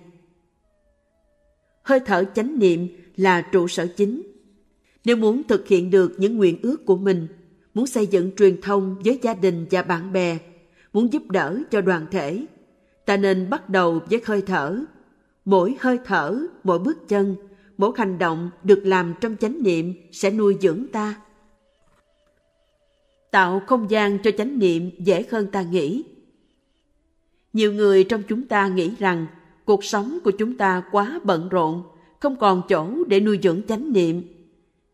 Hơi 1.84 2.00
thở 2.00 2.24
chánh 2.36 2.60
niệm 2.60 2.88
là 3.16 3.42
trụ 3.42 3.68
sở 3.68 3.88
chính. 3.98 4.22
Nếu 5.06 5.16
muốn 5.16 5.44
thực 5.44 5.68
hiện 5.68 5.90
được 5.90 6.16
những 6.18 6.38
nguyện 6.38 6.60
ước 6.62 6.86
của 6.86 6.98
mình, 6.98 7.28
muốn 7.74 7.88
xây 7.88 8.08
dựng 8.08 8.32
truyền 8.36 8.62
thông 8.62 8.96
với 9.06 9.20
gia 9.22 9.34
đình 9.34 9.66
và 9.72 9.82
bạn 9.82 10.14
bè, 10.14 10.38
muốn 10.94 11.14
giúp 11.14 11.24
đỡ 11.30 11.60
cho 11.72 11.82
đoàn 11.82 12.06
thể, 12.12 12.46
ta 13.06 13.18
nên 13.18 13.50
bắt 13.50 13.70
đầu 13.70 14.00
với 14.10 14.22
hơi 14.26 14.42
thở. 14.42 14.80
Mỗi 15.46 15.76
hơi 15.80 16.00
thở, 16.06 16.40
mỗi 16.64 16.80
bước 16.80 17.08
chân, 17.08 17.36
mỗi 17.78 17.92
hành 17.98 18.18
động 18.18 18.50
được 18.64 18.82
làm 18.86 19.14
trong 19.22 19.36
chánh 19.38 19.64
niệm 19.64 19.94
sẽ 20.12 20.32
nuôi 20.32 20.58
dưỡng 20.62 20.86
ta. 20.92 21.16
Tạo 23.32 23.62
không 23.68 23.90
gian 23.90 24.20
cho 24.20 24.32
chánh 24.32 24.60
niệm 24.60 24.92
dễ 25.00 25.26
hơn 25.32 25.48
ta 25.52 25.62
nghĩ. 25.62 26.04
Nhiều 27.54 27.74
người 27.74 28.04
trong 28.04 28.24
chúng 28.28 28.48
ta 28.48 28.68
nghĩ 28.68 28.92
rằng 29.00 29.28
cuộc 29.66 29.84
sống 29.84 30.20
của 30.24 30.32
chúng 30.32 30.58
ta 30.58 30.84
quá 30.92 31.20
bận 31.24 31.50
rộn, 31.50 31.84
không 32.20 32.36
còn 32.36 32.62
chỗ 32.70 33.04
để 33.08 33.20
nuôi 33.20 33.40
dưỡng 33.44 33.62
chánh 33.68 33.94
niệm. 33.94 34.22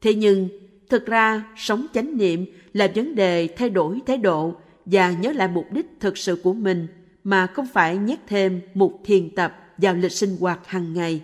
Thế 0.01 0.13
nhưng, 0.13 0.49
thực 0.89 1.05
ra 1.05 1.43
sống 1.57 1.85
chánh 1.93 2.17
niệm 2.17 2.45
là 2.73 2.91
vấn 2.95 3.15
đề 3.15 3.47
thay 3.47 3.69
đổi 3.69 3.99
thái 4.05 4.17
độ 4.17 4.55
và 4.85 5.11
nhớ 5.11 5.31
lại 5.31 5.47
mục 5.47 5.71
đích 5.71 5.85
thực 5.99 6.17
sự 6.17 6.35
của 6.43 6.53
mình 6.53 6.87
mà 7.23 7.47
không 7.47 7.67
phải 7.73 7.97
nhét 7.97 8.19
thêm 8.27 8.61
một 8.73 8.99
thiền 9.03 9.35
tập 9.35 9.57
vào 9.77 9.93
lịch 9.93 10.11
sinh 10.11 10.37
hoạt 10.39 10.67
hàng 10.67 10.93
ngày. 10.93 11.21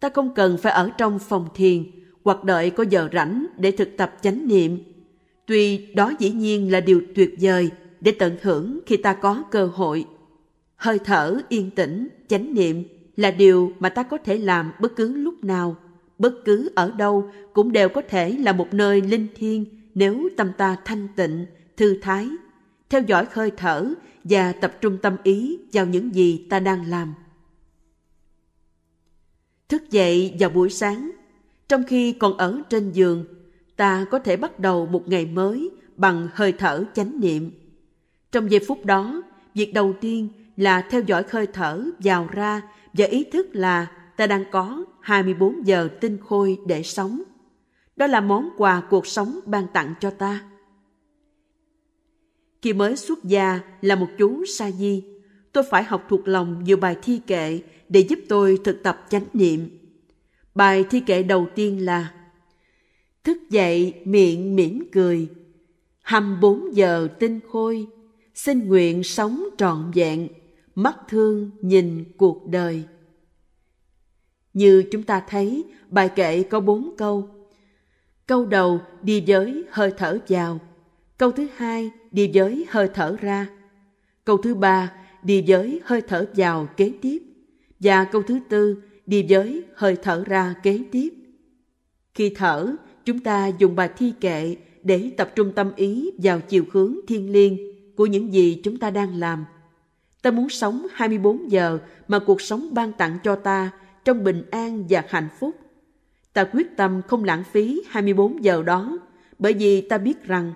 Ta 0.00 0.08
không 0.08 0.34
cần 0.34 0.58
phải 0.58 0.72
ở 0.72 0.90
trong 0.98 1.18
phòng 1.18 1.48
thiền 1.54 1.84
hoặc 2.24 2.44
đợi 2.44 2.70
có 2.70 2.84
giờ 2.90 3.08
rảnh 3.12 3.46
để 3.56 3.70
thực 3.70 3.96
tập 3.96 4.16
chánh 4.22 4.48
niệm. 4.48 4.78
Tuy 5.46 5.86
đó 5.94 6.12
dĩ 6.18 6.30
nhiên 6.30 6.72
là 6.72 6.80
điều 6.80 7.02
tuyệt 7.14 7.34
vời 7.40 7.70
để 8.00 8.12
tận 8.12 8.36
hưởng 8.42 8.80
khi 8.86 8.96
ta 8.96 9.14
có 9.14 9.42
cơ 9.50 9.66
hội. 9.66 10.06
Hơi 10.76 10.98
thở 10.98 11.40
yên 11.48 11.70
tĩnh, 11.70 12.08
chánh 12.28 12.54
niệm 12.54 12.84
là 13.16 13.30
điều 13.30 13.72
mà 13.78 13.88
ta 13.88 14.02
có 14.02 14.18
thể 14.18 14.38
làm 14.38 14.72
bất 14.80 14.96
cứ 14.96 15.16
lúc 15.16 15.44
nào, 15.44 15.76
bất 16.18 16.34
cứ 16.44 16.70
ở 16.74 16.90
đâu 16.90 17.30
cũng 17.52 17.72
đều 17.72 17.88
có 17.88 18.02
thể 18.08 18.30
là 18.30 18.52
một 18.52 18.74
nơi 18.74 19.00
linh 19.00 19.26
thiêng 19.34 19.64
nếu 19.94 20.28
tâm 20.36 20.52
ta 20.58 20.76
thanh 20.84 21.08
tịnh, 21.16 21.46
thư 21.76 21.98
thái, 22.02 22.28
theo 22.88 23.02
dõi 23.02 23.26
hơi 23.30 23.50
thở 23.56 23.94
và 24.24 24.52
tập 24.52 24.72
trung 24.80 24.98
tâm 25.02 25.16
ý 25.22 25.58
vào 25.72 25.86
những 25.86 26.14
gì 26.14 26.46
ta 26.50 26.60
đang 26.60 26.90
làm. 26.90 27.14
Thức 29.68 29.90
dậy 29.90 30.34
vào 30.38 30.50
buổi 30.50 30.70
sáng, 30.70 31.10
trong 31.68 31.82
khi 31.86 32.12
còn 32.12 32.36
ở 32.36 32.62
trên 32.70 32.92
giường, 32.92 33.24
ta 33.76 34.06
có 34.10 34.18
thể 34.18 34.36
bắt 34.36 34.58
đầu 34.58 34.86
một 34.86 35.08
ngày 35.08 35.26
mới 35.26 35.70
bằng 35.96 36.28
hơi 36.32 36.52
thở 36.52 36.84
chánh 36.94 37.20
niệm. 37.20 37.50
Trong 38.32 38.50
giây 38.50 38.60
phút 38.68 38.84
đó, 38.84 39.22
việc 39.54 39.74
đầu 39.74 39.94
tiên 40.00 40.28
là 40.56 40.80
theo 40.80 41.00
dõi 41.00 41.24
hơi 41.30 41.46
thở 41.46 41.84
vào 41.98 42.28
ra 42.32 42.62
và 42.92 43.06
ý 43.06 43.24
thức 43.24 43.46
là 43.52 43.86
ta 44.16 44.26
đang 44.26 44.44
có 44.50 44.84
24 45.00 45.66
giờ 45.66 45.88
tinh 46.00 46.18
khôi 46.28 46.58
để 46.66 46.82
sống. 46.82 47.22
Đó 47.96 48.06
là 48.06 48.20
món 48.20 48.48
quà 48.56 48.82
cuộc 48.90 49.06
sống 49.06 49.40
ban 49.46 49.66
tặng 49.72 49.94
cho 50.00 50.10
ta. 50.10 50.40
Khi 52.64 52.72
mới 52.72 52.96
xuất 52.96 53.24
gia 53.24 53.60
là 53.80 53.94
một 53.94 54.06
chú 54.18 54.44
sa 54.44 54.70
di, 54.70 55.04
tôi 55.52 55.64
phải 55.70 55.84
học 55.84 56.06
thuộc 56.08 56.28
lòng 56.28 56.64
nhiều 56.64 56.76
bài 56.76 56.96
thi 57.02 57.20
kệ 57.26 57.60
để 57.88 58.00
giúp 58.00 58.18
tôi 58.28 58.58
thực 58.64 58.82
tập 58.82 59.06
chánh 59.10 59.24
niệm. 59.32 59.68
Bài 60.54 60.84
thi 60.90 61.00
kệ 61.00 61.22
đầu 61.22 61.46
tiên 61.54 61.84
là 61.84 62.14
Thức 63.24 63.38
dậy 63.50 63.94
miệng 64.04 64.56
mỉm 64.56 64.84
cười, 64.92 65.28
hầm 66.02 66.40
bốn 66.40 66.76
giờ 66.76 67.08
tinh 67.18 67.40
khôi, 67.48 67.86
xin 68.34 68.68
nguyện 68.68 69.02
sống 69.02 69.44
trọn 69.58 69.90
vẹn, 69.94 70.28
mắt 70.74 70.96
thương 71.08 71.50
nhìn 71.60 72.04
cuộc 72.16 72.46
đời. 72.46 72.82
Như 74.54 74.84
chúng 74.90 75.02
ta 75.02 75.22
thấy, 75.28 75.64
bài 75.90 76.08
kệ 76.08 76.42
có 76.42 76.60
bốn 76.60 76.94
câu. 76.98 77.28
Câu 78.26 78.46
đầu 78.46 78.80
đi 79.02 79.24
với 79.26 79.64
hơi 79.70 79.92
thở 79.96 80.18
vào, 80.28 80.60
câu 81.18 81.32
thứ 81.32 81.46
hai 81.56 81.90
đi 82.14 82.30
với 82.34 82.66
hơi 82.70 82.88
thở 82.94 83.16
ra, 83.20 83.46
câu 84.24 84.36
thứ 84.36 84.54
ba 84.54 84.92
đi 85.22 85.44
với 85.46 85.80
hơi 85.84 86.02
thở 86.02 86.26
vào 86.36 86.68
kế 86.76 86.92
tiếp, 87.02 87.22
và 87.80 88.04
câu 88.04 88.22
thứ 88.22 88.38
tư 88.48 88.82
đi 89.06 89.26
với 89.28 89.64
hơi 89.74 89.96
thở 90.02 90.24
ra 90.26 90.54
kế 90.62 90.80
tiếp. 90.92 91.08
Khi 92.14 92.30
thở, 92.36 92.74
chúng 93.04 93.18
ta 93.18 93.46
dùng 93.46 93.76
bài 93.76 93.90
thi 93.96 94.12
kệ 94.20 94.56
để 94.82 95.10
tập 95.16 95.30
trung 95.34 95.52
tâm 95.52 95.72
ý 95.76 96.10
vào 96.18 96.40
chiều 96.40 96.64
hướng 96.72 96.96
thiên 97.08 97.32
liêng 97.32 97.58
của 97.96 98.06
những 98.06 98.32
gì 98.32 98.60
chúng 98.64 98.78
ta 98.78 98.90
đang 98.90 99.14
làm. 99.14 99.44
Ta 100.22 100.30
muốn 100.30 100.48
sống 100.48 100.86
24 100.92 101.50
giờ 101.50 101.78
mà 102.08 102.18
cuộc 102.18 102.40
sống 102.40 102.74
ban 102.74 102.92
tặng 102.92 103.18
cho 103.24 103.36
ta 103.36 103.70
trong 104.04 104.24
bình 104.24 104.42
an 104.50 104.84
và 104.88 105.04
hạnh 105.08 105.28
phúc. 105.38 105.56
Ta 106.32 106.44
quyết 106.44 106.76
tâm 106.76 107.02
không 107.08 107.24
lãng 107.24 107.44
phí 107.52 107.82
24 107.88 108.44
giờ 108.44 108.62
đó 108.62 108.98
bởi 109.38 109.52
vì 109.52 109.80
ta 109.80 109.98
biết 109.98 110.24
rằng 110.24 110.52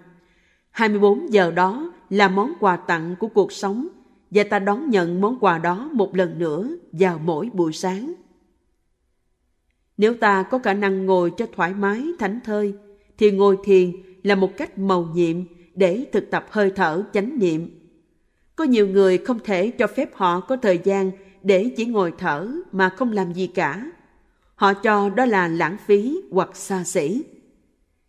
24 0.78 1.32
giờ 1.32 1.50
đó 1.50 1.92
là 2.10 2.28
món 2.28 2.52
quà 2.60 2.76
tặng 2.76 3.16
của 3.18 3.28
cuộc 3.28 3.52
sống 3.52 3.88
và 4.30 4.44
ta 4.44 4.58
đón 4.58 4.90
nhận 4.90 5.20
món 5.20 5.38
quà 5.40 5.58
đó 5.58 5.90
một 5.92 6.16
lần 6.16 6.38
nữa 6.38 6.68
vào 6.92 7.18
mỗi 7.24 7.50
buổi 7.52 7.72
sáng. 7.72 8.12
Nếu 9.96 10.14
ta 10.14 10.42
có 10.42 10.58
khả 10.58 10.74
năng 10.74 11.06
ngồi 11.06 11.32
cho 11.36 11.46
thoải 11.56 11.74
mái, 11.74 12.04
thảnh 12.18 12.40
thơi, 12.44 12.74
thì 13.18 13.30
ngồi 13.30 13.58
thiền 13.64 13.92
là 14.22 14.34
một 14.34 14.56
cách 14.56 14.78
màu 14.78 15.08
nhiệm 15.14 15.36
để 15.74 16.06
thực 16.12 16.30
tập 16.30 16.46
hơi 16.50 16.72
thở 16.76 17.02
chánh 17.12 17.38
niệm. 17.38 17.90
Có 18.56 18.64
nhiều 18.64 18.88
người 18.88 19.18
không 19.18 19.38
thể 19.44 19.70
cho 19.70 19.86
phép 19.86 20.10
họ 20.14 20.40
có 20.40 20.56
thời 20.56 20.80
gian 20.84 21.10
để 21.42 21.70
chỉ 21.76 21.86
ngồi 21.86 22.12
thở 22.18 22.48
mà 22.72 22.88
không 22.88 23.12
làm 23.12 23.32
gì 23.32 23.46
cả. 23.46 23.90
Họ 24.54 24.74
cho 24.74 25.10
đó 25.10 25.24
là 25.24 25.48
lãng 25.48 25.76
phí 25.86 26.20
hoặc 26.30 26.56
xa 26.56 26.84
xỉ. 26.84 27.22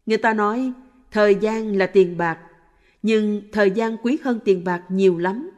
Người 0.06 0.18
ta 0.18 0.34
nói 0.34 0.72
thời 1.12 1.36
gian 1.36 1.78
là 1.78 1.88
tiền 1.88 2.18
bạc, 2.18 2.40
nhưng 3.02 3.41
thời 3.52 3.72
gian 3.72 3.97
quý 3.97 4.18
hơn 4.24 4.39
tiền 4.45 4.64
bạc 4.64 4.84
nhiều 4.89 5.18
lắm. 5.18 5.52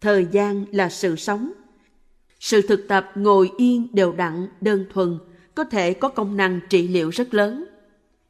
Thời 0.00 0.26
gian 0.30 0.64
là 0.72 0.88
sự 0.88 1.16
sống. 1.16 1.52
Sự 2.40 2.62
thực 2.62 2.88
tập 2.88 3.10
ngồi 3.14 3.50
yên 3.56 3.86
đều 3.92 4.12
đặn, 4.12 4.48
đơn 4.60 4.84
thuần 4.92 5.18
có 5.54 5.64
thể 5.64 5.94
có 5.94 6.08
công 6.08 6.36
năng 6.36 6.60
trị 6.68 6.88
liệu 6.88 7.10
rất 7.10 7.34
lớn. 7.34 7.64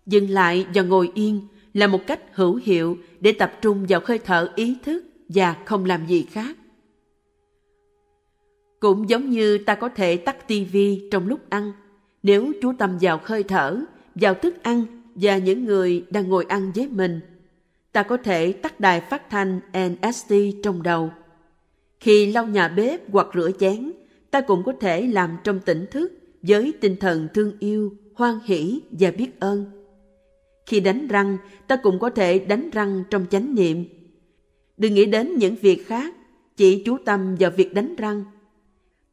Dừng 0.07 0.31
lại 0.31 0.67
và 0.75 0.83
ngồi 0.83 1.11
yên 1.15 1.41
là 1.75 1.87
một 1.87 2.01
cách 2.07 2.21
hữu 2.33 2.61
hiệu 2.65 2.99
để 3.21 3.33
tập 3.33 3.53
trung 3.63 3.87
vào 3.89 4.01
hơi 4.05 4.19
thở 4.19 4.53
ý 4.57 4.77
thức 4.85 5.05
và 5.29 5.57
không 5.65 5.85
làm 5.85 6.07
gì 6.07 6.23
khác. 6.23 6.57
Cũng 8.81 9.09
giống 9.09 9.31
như 9.31 9.59
ta 9.59 9.75
có 9.75 9.89
thể 9.89 10.17
tắt 10.17 10.49
tivi 10.49 11.09
trong 11.11 11.29
lúc 11.29 11.51
ăn, 11.51 11.73
nếu 12.23 12.53
chú 12.63 12.73
tâm 12.79 12.99
vào 13.01 13.21
hơi 13.25 13.43
thở, 13.43 13.81
vào 14.15 14.35
thức 14.35 14.63
ăn 14.63 14.85
và 15.15 15.39
những 15.39 15.65
người 15.65 16.05
đang 16.11 16.29
ngồi 16.29 16.45
ăn 16.49 16.73
với 16.75 16.89
mình. 16.89 17.21
Ta 17.93 18.03
có 18.03 18.17
thể 18.17 18.53
tắt 18.53 18.81
đài 18.81 19.01
phát 19.01 19.31
thanh 19.31 19.61
NST 19.73 20.35
trong 20.63 20.83
đầu. 20.83 21.11
Khi 22.01 22.33
lau 22.33 22.47
nhà 22.47 22.69
bếp 22.69 23.13
hoặc 23.13 23.27
rửa 23.35 23.51
chén, 23.61 23.93
ta 24.31 24.41
cũng 24.41 24.63
có 24.65 24.73
thể 24.81 25.07
làm 25.07 25.37
trong 25.45 25.61
tỉnh 25.61 25.87
thức 25.91 26.13
với 26.43 26.73
tinh 26.81 26.97
thần 26.97 27.29
thương 27.35 27.53
yêu, 27.59 27.95
hoan 28.15 28.39
hỷ 28.45 28.81
và 28.91 29.11
biết 29.11 29.41
ơn. 29.41 29.65
Khi 30.67 30.81
đánh 30.81 31.09
răng, 31.09 31.37
ta 31.67 31.77
cũng 31.77 31.99
có 31.99 32.11
thể 32.11 32.39
đánh 32.39 32.71
răng 32.71 33.05
trong 33.11 33.27
chánh 33.31 33.55
niệm. 33.55 33.85
Đừng 34.77 34.95
nghĩ 34.95 35.07
đến 35.07 35.37
những 35.37 35.55
việc 35.55 35.87
khác, 35.87 36.15
chỉ 36.57 36.83
chú 36.85 36.99
tâm 37.05 37.37
vào 37.41 37.51
việc 37.51 37.75
đánh 37.75 37.97
răng. 37.97 38.25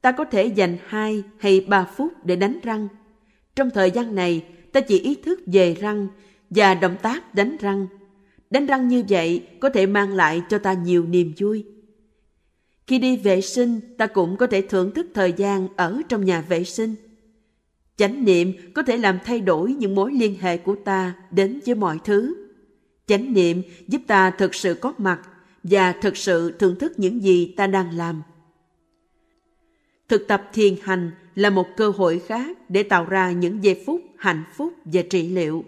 Ta 0.02 0.12
có 0.12 0.26
thể 0.26 0.46
dành 0.46 0.78
2 0.88 1.24
hay 1.38 1.66
3 1.68 1.84
phút 1.96 2.14
để 2.24 2.36
đánh 2.36 2.60
răng. 2.64 2.88
Trong 3.56 3.70
thời 3.70 3.92
gian 3.92 4.16
này, 4.16 4.46
ta 4.72 4.82
chỉ 4.82 5.00
ý 5.00 5.16
thức 5.16 5.40
về 5.46 5.74
răng 5.74 6.08
và 6.50 6.74
động 6.74 6.96
tác 7.02 7.36
đánh 7.36 7.58
răng. 7.60 7.88
Đánh 8.50 8.66
răng 8.66 8.88
như 8.88 9.04
vậy 9.10 9.48
có 9.60 9.70
thể 9.70 9.86
mang 9.86 10.14
lại 10.14 10.42
cho 10.50 10.58
ta 10.58 10.74
nhiều 10.74 11.06
niềm 11.06 11.34
vui. 11.38 11.66
Khi 12.88 13.00
đi 13.00 13.18
vệ 13.18 13.42
sinh, 13.42 13.80
ta 13.98 14.08
cũng 14.08 14.38
có 14.38 14.48
thể 14.48 14.62
thưởng 14.62 14.92
thức 14.92 15.08
thời 15.14 15.34
gian 15.34 15.68
ở 15.76 16.02
trong 16.10 16.26
nhà 16.26 16.42
vệ 16.42 16.64
sinh. 16.64 16.96
Chánh 17.98 18.26
niệm 18.26 18.54
có 18.74 18.84
thể 18.84 18.98
làm 18.98 19.20
thay 19.26 19.40
đổi 19.40 19.74
những 19.74 19.96
mối 19.96 20.12
liên 20.12 20.36
hệ 20.40 20.58
của 20.58 20.76
ta 20.86 21.16
đến 21.32 21.60
với 21.66 21.76
mọi 21.76 22.00
thứ. 22.04 22.36
Chánh 23.08 23.34
niệm 23.34 23.62
giúp 23.88 24.02
ta 24.08 24.32
thực 24.32 24.56
sự 24.56 24.74
có 24.74 24.94
mặt 24.98 25.22
và 25.64 25.92
thực 25.92 26.18
sự 26.18 26.52
thưởng 26.52 26.76
thức 26.80 27.00
những 27.00 27.24
gì 27.24 27.54
ta 27.58 27.68
đang 27.68 27.98
làm. 27.98 28.22
Thực 30.10 30.28
tập 30.28 30.50
thiền 30.54 30.76
hành 30.82 31.12
là 31.36 31.50
một 31.50 31.68
cơ 31.78 31.90
hội 31.90 32.20
khác 32.20 32.58
để 32.70 32.84
tạo 32.84 33.06
ra 33.06 33.32
những 33.32 33.64
giây 33.64 33.84
phút 33.86 34.02
hạnh 34.18 34.44
phúc 34.56 34.74
và 34.86 35.02
trị 35.10 35.30
liệu. 35.30 35.64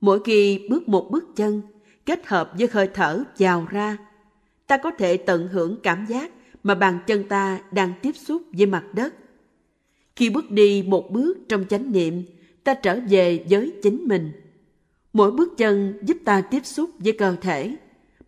Mỗi 0.00 0.20
khi 0.24 0.66
bước 0.70 0.88
một 0.88 1.08
bước 1.10 1.24
chân, 1.36 1.62
kết 2.08 2.26
hợp 2.26 2.52
với 2.58 2.68
hơi 2.72 2.88
thở 2.94 3.24
vào 3.38 3.66
ra, 3.70 3.96
ta 4.66 4.76
có 4.76 4.90
thể 4.90 5.16
tận 5.16 5.48
hưởng 5.48 5.76
cảm 5.82 6.06
giác 6.08 6.30
mà 6.62 6.74
bàn 6.74 6.98
chân 7.06 7.28
ta 7.28 7.60
đang 7.70 7.92
tiếp 8.02 8.12
xúc 8.16 8.42
với 8.52 8.66
mặt 8.66 8.84
đất. 8.94 9.14
Khi 10.16 10.30
bước 10.30 10.50
đi 10.50 10.84
một 10.86 11.10
bước 11.10 11.38
trong 11.48 11.64
chánh 11.68 11.92
niệm, 11.92 12.22
ta 12.64 12.74
trở 12.74 13.00
về 13.10 13.44
với 13.50 13.72
chính 13.82 14.04
mình. 14.04 14.32
Mỗi 15.12 15.30
bước 15.30 15.58
chân 15.58 15.98
giúp 16.02 16.16
ta 16.24 16.40
tiếp 16.40 16.66
xúc 16.66 16.90
với 16.98 17.12
cơ 17.12 17.36
thể, 17.40 17.76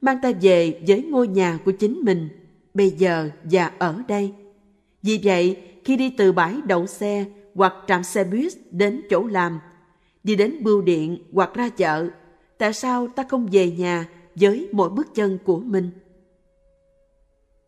mang 0.01 0.18
ta 0.22 0.33
về 0.41 0.81
với 0.87 1.03
ngôi 1.03 1.28
nhà 1.28 1.59
của 1.64 1.72
chính 1.72 2.01
mình, 2.03 2.28
bây 2.74 2.91
giờ 2.91 3.31
và 3.45 3.72
ở 3.78 4.03
đây. 4.09 4.33
Vì 5.03 5.20
vậy, 5.24 5.57
khi 5.85 5.97
đi 5.97 6.11
từ 6.11 6.33
bãi 6.33 6.55
đậu 6.66 6.87
xe 6.87 7.24
hoặc 7.55 7.74
trạm 7.89 8.03
xe 8.03 8.24
buýt 8.24 8.53
đến 8.70 9.03
chỗ 9.11 9.26
làm, 9.26 9.59
đi 10.24 10.37
đến 10.37 10.62
bưu 10.62 10.83
điện 10.83 11.18
hoặc 11.33 11.55
ra 11.55 11.68
chợ, 11.68 12.11
tại 12.61 12.72
sao 12.72 13.08
ta 13.08 13.24
không 13.28 13.48
về 13.52 13.70
nhà 13.70 14.08
với 14.34 14.68
mỗi 14.72 14.90
bước 14.90 15.14
chân 15.14 15.38
của 15.44 15.61
mình? 15.61 15.90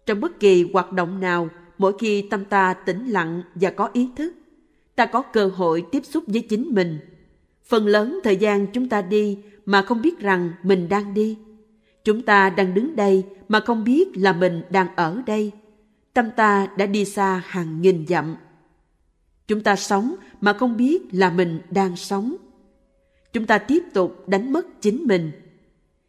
Trong 0.06 0.20
bất 0.20 0.40
kỳ 0.40 0.70
hoạt 0.72 0.92
động 0.92 1.20
nào, 1.20 1.48
mỗi 1.78 1.92
khi 1.98 2.22
tâm 2.22 2.44
ta 2.44 2.74
tĩnh 2.74 3.06
lặng 3.06 3.42
và 3.54 3.70
có 3.70 3.90
ý 3.92 4.08
thức, 4.16 4.32
ta 4.94 5.06
có 5.06 5.22
cơ 5.22 5.46
hội 5.46 5.84
tiếp 5.92 6.04
xúc 6.04 6.24
với 6.26 6.40
chính 6.40 6.74
mình. 6.74 6.98
Phần 7.64 7.86
lớn 7.86 8.20
thời 8.24 8.36
gian 8.36 8.66
chúng 8.66 8.88
ta 8.88 9.02
đi 9.02 9.38
mà 9.66 9.82
không 9.82 10.02
biết 10.02 10.18
rằng 10.18 10.52
mình 10.62 10.88
đang 10.88 11.14
đi. 11.14 11.38
Chúng 12.04 12.22
ta 12.22 12.50
đang 12.50 12.74
đứng 12.74 12.96
đây 12.96 13.24
mà 13.48 13.60
không 13.60 13.84
biết 13.84 14.16
là 14.16 14.32
mình 14.32 14.62
đang 14.70 14.96
ở 14.96 15.22
đây. 15.26 15.52
Tâm 16.14 16.30
ta 16.36 16.68
đã 16.78 16.86
đi 16.86 17.04
xa 17.04 17.42
hàng 17.46 17.82
nghìn 17.82 18.06
dặm. 18.06 18.36
Chúng 19.48 19.62
ta 19.62 19.76
sống 19.76 20.14
mà 20.40 20.52
không 20.52 20.76
biết 20.76 21.14
là 21.14 21.30
mình 21.30 21.60
đang 21.70 21.96
sống. 21.96 22.36
Chúng 23.32 23.46
ta 23.46 23.58
tiếp 23.58 23.82
tục 23.94 24.28
đánh 24.28 24.52
mất 24.52 24.82
chính 24.82 25.04
mình. 25.06 25.30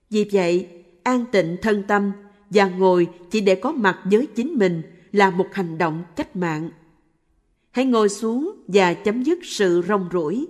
Vì 0.09 0.29
vậy, 0.31 0.67
an 1.03 1.25
tịnh 1.31 1.57
thân 1.61 1.83
tâm 1.87 2.11
và 2.49 2.67
ngồi 2.67 3.07
chỉ 3.31 3.41
để 3.41 3.55
có 3.55 3.71
mặt 3.71 3.99
với 4.03 4.25
chính 4.25 4.53
mình 4.53 4.81
là 5.11 5.29
một 5.29 5.47
hành 5.51 5.77
động 5.77 6.03
cách 6.15 6.35
mạng. 6.35 6.69
Hãy 7.71 7.85
ngồi 7.85 8.09
xuống 8.09 8.55
và 8.67 8.93
chấm 8.93 9.23
dứt 9.23 9.39
sự 9.43 9.83
rong 9.87 10.09
ruổi. 10.13 10.47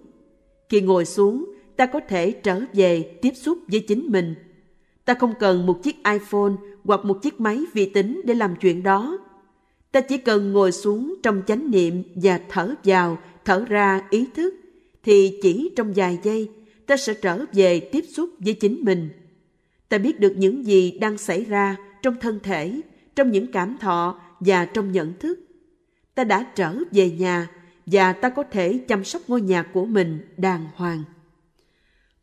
Khi 0.69 0.81
ngồi 0.81 1.05
xuống, 1.05 1.53
ta 1.75 1.85
có 1.85 1.99
thể 2.09 2.31
trở 2.31 2.61
về 2.73 3.17
tiếp 3.21 3.31
xúc 3.35 3.59
với 3.67 3.79
chính 3.79 4.05
mình. 4.11 4.35
Ta 5.05 5.13
không 5.13 5.33
cần 5.39 5.65
một 5.65 5.83
chiếc 5.83 5.95
iPhone 5.95 6.53
hoặc 6.83 7.05
một 7.05 7.21
chiếc 7.21 7.39
máy 7.39 7.63
vi 7.73 7.85
tính 7.85 8.21
để 8.25 8.33
làm 8.33 8.55
chuyện 8.61 8.83
đó. 8.83 9.17
Ta 9.91 10.01
chỉ 10.01 10.17
cần 10.17 10.53
ngồi 10.53 10.71
xuống 10.71 11.15
trong 11.23 11.41
chánh 11.47 11.71
niệm 11.71 12.03
và 12.15 12.39
thở 12.49 12.75
vào, 12.83 13.17
thở 13.45 13.65
ra 13.65 14.01
ý 14.09 14.27
thức, 14.35 14.53
thì 15.03 15.39
chỉ 15.41 15.71
trong 15.75 15.93
vài 15.95 16.19
giây 16.23 16.49
ta 16.93 16.97
sẽ 16.97 17.13
trở 17.13 17.45
về 17.53 17.79
tiếp 17.79 18.05
xúc 18.15 18.29
với 18.39 18.53
chính 18.53 18.79
mình. 18.81 19.09
Ta 19.89 19.97
biết 19.97 20.19
được 20.19 20.33
những 20.37 20.65
gì 20.65 20.97
đang 21.01 21.17
xảy 21.17 21.43
ra 21.43 21.75
trong 22.01 22.15
thân 22.19 22.39
thể, 22.43 22.81
trong 23.15 23.31
những 23.31 23.51
cảm 23.51 23.77
thọ 23.77 24.19
và 24.39 24.65
trong 24.65 24.91
nhận 24.91 25.13
thức. 25.19 25.39
Ta 26.15 26.23
đã 26.23 26.45
trở 26.55 26.75
về 26.91 27.11
nhà 27.11 27.47
và 27.85 28.13
ta 28.13 28.29
có 28.29 28.43
thể 28.43 28.77
chăm 28.87 29.03
sóc 29.03 29.21
ngôi 29.27 29.41
nhà 29.41 29.63
của 29.63 29.85
mình 29.85 30.19
đàng 30.37 30.65
hoàng. 30.75 31.03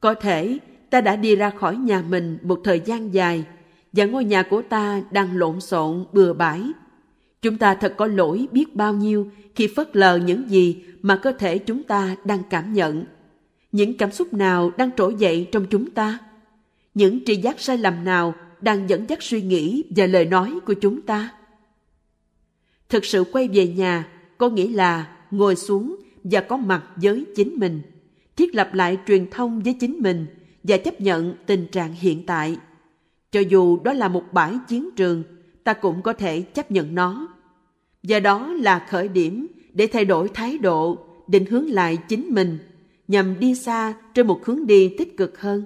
Có 0.00 0.14
thể 0.14 0.58
ta 0.90 1.00
đã 1.00 1.16
đi 1.16 1.36
ra 1.36 1.50
khỏi 1.50 1.76
nhà 1.76 2.02
mình 2.08 2.38
một 2.42 2.60
thời 2.64 2.80
gian 2.80 3.14
dài 3.14 3.44
và 3.92 4.04
ngôi 4.04 4.24
nhà 4.24 4.42
của 4.42 4.62
ta 4.62 5.02
đang 5.10 5.36
lộn 5.36 5.60
xộn 5.60 6.04
bừa 6.12 6.32
bãi. 6.32 6.62
Chúng 7.42 7.58
ta 7.58 7.74
thật 7.74 7.94
có 7.96 8.06
lỗi 8.06 8.48
biết 8.52 8.76
bao 8.76 8.94
nhiêu 8.94 9.30
khi 9.54 9.68
phớt 9.76 9.96
lờ 9.96 10.16
những 10.16 10.50
gì 10.50 10.84
mà 11.02 11.16
cơ 11.16 11.32
thể 11.32 11.58
chúng 11.58 11.82
ta 11.82 12.16
đang 12.24 12.42
cảm 12.50 12.72
nhận. 12.72 13.04
Những 13.72 13.96
cảm 13.96 14.12
xúc 14.12 14.34
nào 14.34 14.70
đang 14.76 14.90
trỗi 14.96 15.14
dậy 15.18 15.48
trong 15.52 15.66
chúng 15.70 15.90
ta? 15.90 16.18
Những 16.94 17.24
tri 17.24 17.36
giác 17.36 17.60
sai 17.60 17.78
lầm 17.78 18.04
nào 18.04 18.34
đang 18.60 18.88
dẫn 18.88 19.08
dắt 19.08 19.22
suy 19.22 19.42
nghĩ 19.42 19.84
và 19.96 20.06
lời 20.06 20.24
nói 20.24 20.58
của 20.66 20.74
chúng 20.74 21.02
ta? 21.02 21.30
Thực 22.88 23.04
sự 23.04 23.24
quay 23.32 23.48
về 23.48 23.66
nhà 23.66 24.08
có 24.38 24.48
nghĩa 24.48 24.68
là 24.68 25.16
ngồi 25.30 25.56
xuống 25.56 25.96
và 26.24 26.40
có 26.40 26.56
mặt 26.56 26.84
với 26.96 27.24
chính 27.36 27.54
mình, 27.56 27.80
thiết 28.36 28.54
lập 28.54 28.74
lại 28.74 28.98
truyền 29.06 29.30
thông 29.30 29.60
với 29.60 29.74
chính 29.80 29.98
mình 29.98 30.26
và 30.62 30.76
chấp 30.76 31.00
nhận 31.00 31.34
tình 31.46 31.66
trạng 31.66 31.92
hiện 31.92 32.26
tại. 32.26 32.56
Cho 33.32 33.40
dù 33.40 33.78
đó 33.84 33.92
là 33.92 34.08
một 34.08 34.24
bãi 34.32 34.54
chiến 34.68 34.90
trường, 34.96 35.22
ta 35.64 35.72
cũng 35.72 36.02
có 36.02 36.12
thể 36.12 36.42
chấp 36.42 36.70
nhận 36.70 36.94
nó. 36.94 37.28
Và 38.02 38.20
đó 38.20 38.46
là 38.46 38.86
khởi 38.88 39.08
điểm 39.08 39.46
để 39.72 39.86
thay 39.86 40.04
đổi 40.04 40.28
thái 40.28 40.58
độ, 40.58 40.98
định 41.28 41.46
hướng 41.46 41.70
lại 41.70 41.96
chính 41.96 42.34
mình, 42.34 42.58
nhằm 43.10 43.40
đi 43.40 43.54
xa 43.54 43.94
trên 44.14 44.26
một 44.26 44.46
hướng 44.46 44.66
đi 44.66 44.94
tích 44.98 45.16
cực 45.16 45.40
hơn. 45.40 45.64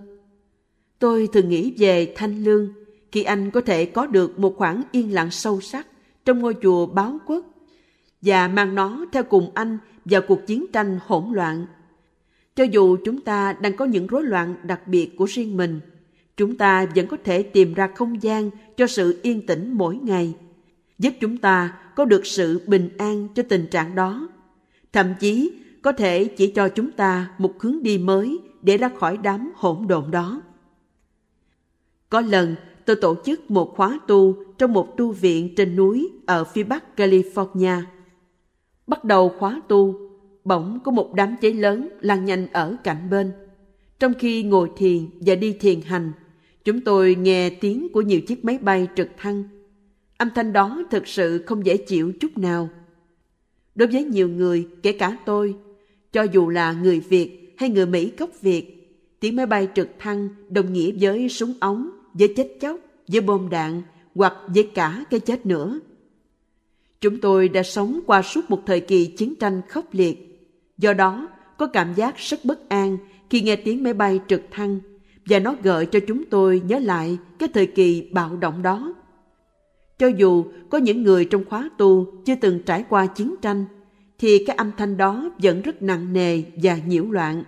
Tôi 0.98 1.28
thường 1.32 1.48
nghĩ 1.48 1.74
về 1.78 2.12
Thanh 2.16 2.44
Lương 2.44 2.72
khi 3.12 3.22
anh 3.22 3.50
có 3.50 3.60
thể 3.60 3.84
có 3.84 4.06
được 4.06 4.38
một 4.38 4.56
khoảng 4.56 4.82
yên 4.92 5.14
lặng 5.14 5.30
sâu 5.30 5.60
sắc 5.60 5.86
trong 6.24 6.38
ngôi 6.38 6.54
chùa 6.62 6.86
báo 6.86 7.18
quốc 7.26 7.46
và 8.22 8.48
mang 8.48 8.74
nó 8.74 9.06
theo 9.12 9.22
cùng 9.22 9.50
anh 9.54 9.78
vào 10.04 10.20
cuộc 10.28 10.46
chiến 10.46 10.66
tranh 10.72 10.98
hỗn 11.06 11.24
loạn. 11.32 11.66
Cho 12.56 12.64
dù 12.64 12.96
chúng 13.04 13.20
ta 13.20 13.52
đang 13.52 13.76
có 13.76 13.84
những 13.84 14.06
rối 14.06 14.22
loạn 14.22 14.56
đặc 14.62 14.88
biệt 14.88 15.16
của 15.16 15.24
riêng 15.24 15.56
mình, 15.56 15.80
chúng 16.36 16.56
ta 16.56 16.86
vẫn 16.94 17.06
có 17.06 17.16
thể 17.24 17.42
tìm 17.42 17.74
ra 17.74 17.88
không 17.94 18.22
gian 18.22 18.50
cho 18.76 18.86
sự 18.86 19.20
yên 19.22 19.46
tĩnh 19.46 19.72
mỗi 19.72 19.96
ngày, 19.96 20.34
giúp 20.98 21.12
chúng 21.20 21.36
ta 21.36 21.78
có 21.96 22.04
được 22.04 22.26
sự 22.26 22.60
bình 22.66 22.88
an 22.98 23.28
cho 23.34 23.42
tình 23.48 23.66
trạng 23.70 23.94
đó. 23.94 24.28
Thậm 24.92 25.14
chí 25.20 25.52
có 25.84 25.92
thể 25.92 26.24
chỉ 26.24 26.46
cho 26.46 26.68
chúng 26.68 26.90
ta 26.90 27.30
một 27.38 27.62
hướng 27.62 27.82
đi 27.82 27.98
mới 27.98 28.38
để 28.62 28.76
ra 28.76 28.90
khỏi 28.98 29.16
đám 29.16 29.52
hỗn 29.54 29.86
độn 29.86 30.10
đó. 30.10 30.42
Có 32.08 32.20
lần 32.20 32.54
tôi 32.84 32.96
tổ 32.96 33.16
chức 33.24 33.50
một 33.50 33.72
khóa 33.76 33.98
tu 34.06 34.34
trong 34.58 34.72
một 34.72 34.96
tu 34.96 35.12
viện 35.12 35.54
trên 35.56 35.76
núi 35.76 36.10
ở 36.26 36.44
phía 36.44 36.62
bắc 36.62 36.84
California. 36.96 37.82
Bắt 38.86 39.04
đầu 39.04 39.28
khóa 39.38 39.60
tu, 39.68 39.94
bỗng 40.44 40.80
có 40.84 40.92
một 40.92 41.14
đám 41.14 41.36
cháy 41.40 41.52
lớn 41.54 41.88
lan 42.00 42.24
nhanh 42.24 42.46
ở 42.52 42.76
cạnh 42.84 43.10
bên. 43.10 43.32
Trong 43.98 44.14
khi 44.18 44.42
ngồi 44.42 44.70
thiền 44.76 45.06
và 45.20 45.34
đi 45.34 45.52
thiền 45.52 45.80
hành, 45.80 46.12
chúng 46.64 46.80
tôi 46.80 47.14
nghe 47.14 47.50
tiếng 47.50 47.88
của 47.92 48.00
nhiều 48.00 48.20
chiếc 48.20 48.44
máy 48.44 48.58
bay 48.58 48.88
trực 48.96 49.08
thăng. 49.16 49.44
Âm 50.16 50.28
thanh 50.34 50.52
đó 50.52 50.82
thực 50.90 51.08
sự 51.08 51.42
không 51.46 51.66
dễ 51.66 51.76
chịu 51.76 52.12
chút 52.20 52.38
nào. 52.38 52.68
Đối 53.74 53.88
với 53.88 54.04
nhiều 54.04 54.28
người, 54.28 54.68
kể 54.82 54.92
cả 54.92 55.16
tôi, 55.26 55.56
cho 56.14 56.22
dù 56.22 56.48
là 56.48 56.72
người 56.72 57.00
Việt 57.00 57.54
hay 57.58 57.70
người 57.70 57.86
Mỹ 57.86 58.12
gốc 58.18 58.30
Việt, 58.40 58.70
tiếng 59.20 59.36
máy 59.36 59.46
bay 59.46 59.68
trực 59.74 59.88
thăng 59.98 60.28
đồng 60.48 60.72
nghĩa 60.72 60.92
với 61.00 61.28
súng 61.28 61.52
ống, 61.60 61.90
với 62.12 62.32
chết 62.36 62.56
chóc, 62.60 62.80
với 63.08 63.20
bom 63.20 63.48
đạn 63.50 63.82
hoặc 64.14 64.34
với 64.46 64.70
cả 64.74 65.04
cái 65.10 65.20
chết 65.20 65.46
nữa. 65.46 65.80
Chúng 67.00 67.20
tôi 67.20 67.48
đã 67.48 67.62
sống 67.62 68.00
qua 68.06 68.22
suốt 68.22 68.50
một 68.50 68.62
thời 68.66 68.80
kỳ 68.80 69.06
chiến 69.06 69.34
tranh 69.34 69.60
khốc 69.68 69.84
liệt. 69.92 70.48
Do 70.78 70.92
đó, 70.92 71.28
có 71.58 71.66
cảm 71.66 71.94
giác 71.94 72.16
rất 72.16 72.44
bất 72.44 72.68
an 72.68 72.98
khi 73.30 73.40
nghe 73.40 73.56
tiếng 73.56 73.82
máy 73.82 73.92
bay 73.92 74.20
trực 74.28 74.42
thăng 74.50 74.80
và 75.26 75.38
nó 75.38 75.54
gợi 75.62 75.86
cho 75.86 76.00
chúng 76.06 76.24
tôi 76.24 76.62
nhớ 76.66 76.78
lại 76.78 77.18
cái 77.38 77.48
thời 77.54 77.66
kỳ 77.66 78.08
bạo 78.12 78.36
động 78.36 78.62
đó. 78.62 78.94
Cho 79.98 80.06
dù 80.06 80.44
có 80.70 80.78
những 80.78 81.02
người 81.02 81.24
trong 81.24 81.44
khóa 81.44 81.70
tu 81.78 82.06
chưa 82.24 82.34
từng 82.34 82.62
trải 82.66 82.84
qua 82.88 83.06
chiến 83.06 83.34
tranh, 83.42 83.64
thì 84.18 84.44
cái 84.46 84.56
âm 84.56 84.70
thanh 84.76 84.96
đó 84.96 85.30
vẫn 85.38 85.62
rất 85.62 85.82
nặng 85.82 86.12
nề 86.12 86.42
và 86.62 86.78
nhiễu 86.86 87.04
loạn. 87.04 87.44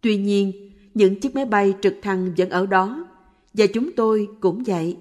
Tuy 0.00 0.16
nhiên, 0.16 0.70
những 0.94 1.20
chiếc 1.20 1.34
máy 1.34 1.44
bay 1.44 1.74
trực 1.82 1.94
thăng 2.02 2.32
vẫn 2.36 2.50
ở 2.50 2.66
đó, 2.66 3.06
và 3.54 3.66
chúng 3.66 3.92
tôi 3.92 4.28
cũng 4.40 4.62
vậy. 4.66 4.96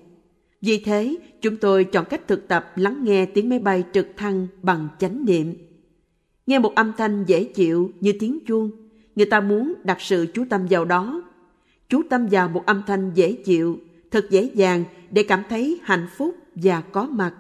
Vì 0.62 0.80
thế, 0.80 1.16
chúng 1.42 1.58
tôi 1.58 1.84
chọn 1.84 2.06
cách 2.10 2.28
thực 2.28 2.48
tập 2.48 2.72
lắng 2.76 3.04
nghe 3.04 3.26
tiếng 3.26 3.50
máy 3.50 3.60
bay 3.60 3.84
trực 3.94 4.08
thăng 4.18 4.48
bằng 4.62 4.88
chánh 5.00 5.26
niệm. 5.26 5.54
Nghe 6.48 6.60
một 6.60 6.76
âm 6.76 6.94
thanh 6.98 7.24
dễ 7.28 7.44
chịu 7.44 7.92
như 8.00 8.14
tiếng 8.20 8.40
chuông, 8.48 8.72
người 9.16 9.26
ta 9.26 9.42
muốn 9.42 9.74
đặt 9.84 10.02
sự 10.02 10.28
chú 10.34 10.46
tâm 10.50 10.66
vào 10.70 10.86
đó. 10.86 11.24
Chú 11.90 12.02
tâm 12.10 12.28
vào 12.28 12.50
một 12.50 12.66
âm 12.66 12.84
thanh 12.88 13.12
dễ 13.14 13.34
chịu, 13.34 13.80
thật 14.12 14.28
dễ 14.30 14.50
dàng 14.54 14.84
để 15.12 15.24
cảm 15.24 15.44
thấy 15.50 15.80
hạnh 15.84 16.08
phúc 16.18 16.36
và 16.56 16.82
có 16.82 17.06
mặt. 17.06 17.34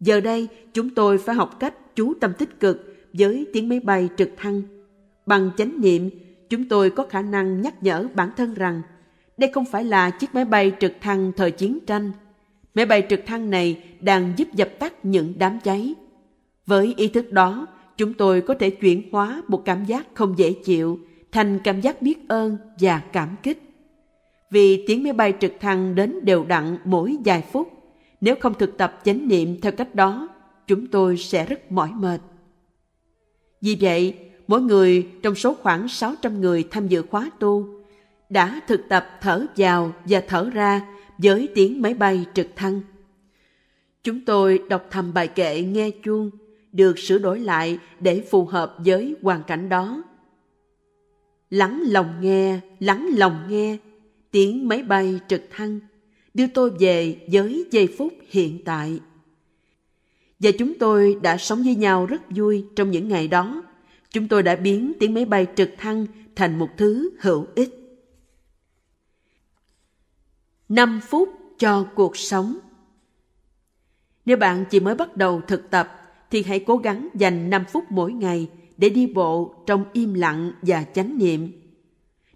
Giờ 0.00 0.20
đây, 0.20 0.48
chúng 0.72 0.90
tôi 0.90 1.18
phải 1.18 1.34
học 1.34 1.60
cách 1.60 1.74
chú 1.96 2.14
tâm 2.14 2.32
tích 2.38 2.60
cực 2.60 2.96
với 3.12 3.46
tiếng 3.52 3.68
máy 3.68 3.80
bay 3.80 4.08
trực 4.16 4.30
thăng. 4.36 4.62
Bằng 5.26 5.50
chánh 5.56 5.80
niệm, 5.80 6.10
chúng 6.48 6.68
tôi 6.68 6.90
có 6.90 7.06
khả 7.10 7.22
năng 7.22 7.60
nhắc 7.60 7.82
nhở 7.82 8.06
bản 8.14 8.30
thân 8.36 8.54
rằng 8.54 8.82
đây 9.36 9.50
không 9.54 9.64
phải 9.64 9.84
là 9.84 10.10
chiếc 10.10 10.34
máy 10.34 10.44
bay 10.44 10.72
trực 10.80 10.92
thăng 11.00 11.32
thời 11.36 11.50
chiến 11.50 11.78
tranh. 11.86 12.12
Máy 12.74 12.86
bay 12.86 13.06
trực 13.10 13.26
thăng 13.26 13.50
này 13.50 13.82
đang 14.00 14.32
giúp 14.36 14.48
dập 14.54 14.68
tắt 14.78 15.04
những 15.04 15.34
đám 15.38 15.58
cháy. 15.64 15.94
Với 16.66 16.94
ý 16.96 17.08
thức 17.08 17.32
đó, 17.32 17.66
chúng 17.96 18.14
tôi 18.14 18.40
có 18.40 18.54
thể 18.54 18.70
chuyển 18.70 19.02
hóa 19.12 19.42
một 19.48 19.62
cảm 19.64 19.84
giác 19.84 20.06
không 20.14 20.38
dễ 20.38 20.52
chịu 20.52 20.98
thành 21.32 21.58
cảm 21.64 21.80
giác 21.80 22.02
biết 22.02 22.28
ơn 22.28 22.56
và 22.80 22.98
cảm 23.12 23.36
kích. 23.42 23.62
Vì 24.50 24.84
tiếng 24.86 25.02
máy 25.02 25.12
bay 25.12 25.34
trực 25.40 25.52
thăng 25.60 25.94
đến 25.94 26.18
đều 26.22 26.44
đặn 26.44 26.78
mỗi 26.84 27.16
vài 27.24 27.44
phút, 27.52 27.68
nếu 28.20 28.34
không 28.40 28.54
thực 28.54 28.78
tập 28.78 29.00
chánh 29.04 29.28
niệm 29.28 29.60
theo 29.60 29.72
cách 29.72 29.94
đó, 29.94 30.28
chúng 30.66 30.86
tôi 30.86 31.16
sẽ 31.16 31.46
rất 31.46 31.72
mỏi 31.72 31.90
mệt. 31.96 32.20
Vì 33.60 33.76
vậy, 33.80 34.14
mỗi 34.46 34.60
người 34.60 35.08
trong 35.22 35.34
số 35.34 35.54
khoảng 35.54 35.88
600 35.88 36.40
người 36.40 36.64
tham 36.70 36.88
dự 36.88 37.02
khóa 37.02 37.30
tu 37.38 37.66
đã 38.28 38.60
thực 38.66 38.80
tập 38.88 39.06
thở 39.20 39.46
vào 39.56 39.92
và 40.04 40.22
thở 40.28 40.50
ra 40.50 40.86
với 41.18 41.48
tiếng 41.54 41.82
máy 41.82 41.94
bay 41.94 42.26
trực 42.34 42.46
thăng. 42.56 42.80
Chúng 44.02 44.24
tôi 44.24 44.62
đọc 44.68 44.86
thầm 44.90 45.14
bài 45.14 45.28
kệ 45.28 45.62
nghe 45.62 45.90
chuông 45.90 46.30
được 46.72 46.98
sửa 46.98 47.18
đổi 47.18 47.40
lại 47.40 47.78
để 48.00 48.24
phù 48.30 48.44
hợp 48.44 48.76
với 48.78 49.16
hoàn 49.22 49.42
cảnh 49.42 49.68
đó. 49.68 50.02
Lắng 51.50 51.82
lòng 51.86 52.14
nghe, 52.20 52.60
lắng 52.78 53.08
lòng 53.16 53.46
nghe, 53.48 53.76
tiếng 54.30 54.68
máy 54.68 54.82
bay 54.82 55.20
trực 55.28 55.42
thăng 55.50 55.80
đưa 56.34 56.46
tôi 56.46 56.70
về 56.70 57.26
với 57.32 57.66
giây 57.70 57.94
phút 57.98 58.12
hiện 58.28 58.64
tại. 58.64 59.00
Và 60.40 60.50
chúng 60.58 60.78
tôi 60.78 61.16
đã 61.22 61.36
sống 61.36 61.62
với 61.62 61.74
nhau 61.74 62.06
rất 62.06 62.22
vui 62.30 62.64
trong 62.76 62.90
những 62.90 63.08
ngày 63.08 63.28
đó. 63.28 63.62
Chúng 64.10 64.28
tôi 64.28 64.42
đã 64.42 64.56
biến 64.56 64.92
tiếng 65.00 65.14
máy 65.14 65.24
bay 65.24 65.46
trực 65.56 65.70
thăng 65.78 66.06
thành 66.36 66.58
một 66.58 66.68
thứ 66.76 67.10
hữu 67.20 67.46
ích. 67.54 67.80
5 70.68 71.00
phút 71.08 71.28
cho 71.58 71.86
cuộc 71.94 72.16
sống 72.16 72.58
Nếu 74.24 74.36
bạn 74.36 74.64
chỉ 74.70 74.80
mới 74.80 74.94
bắt 74.94 75.16
đầu 75.16 75.40
thực 75.48 75.70
tập 75.70 75.96
thì 76.30 76.42
hãy 76.42 76.60
cố 76.66 76.76
gắng 76.76 77.08
dành 77.14 77.50
5 77.50 77.64
phút 77.64 77.84
mỗi 77.90 78.12
ngày 78.12 78.48
để 78.76 78.88
đi 78.88 79.06
bộ 79.06 79.54
trong 79.66 79.84
im 79.92 80.14
lặng 80.14 80.52
và 80.62 80.84
chánh 80.94 81.18
niệm. 81.18 81.52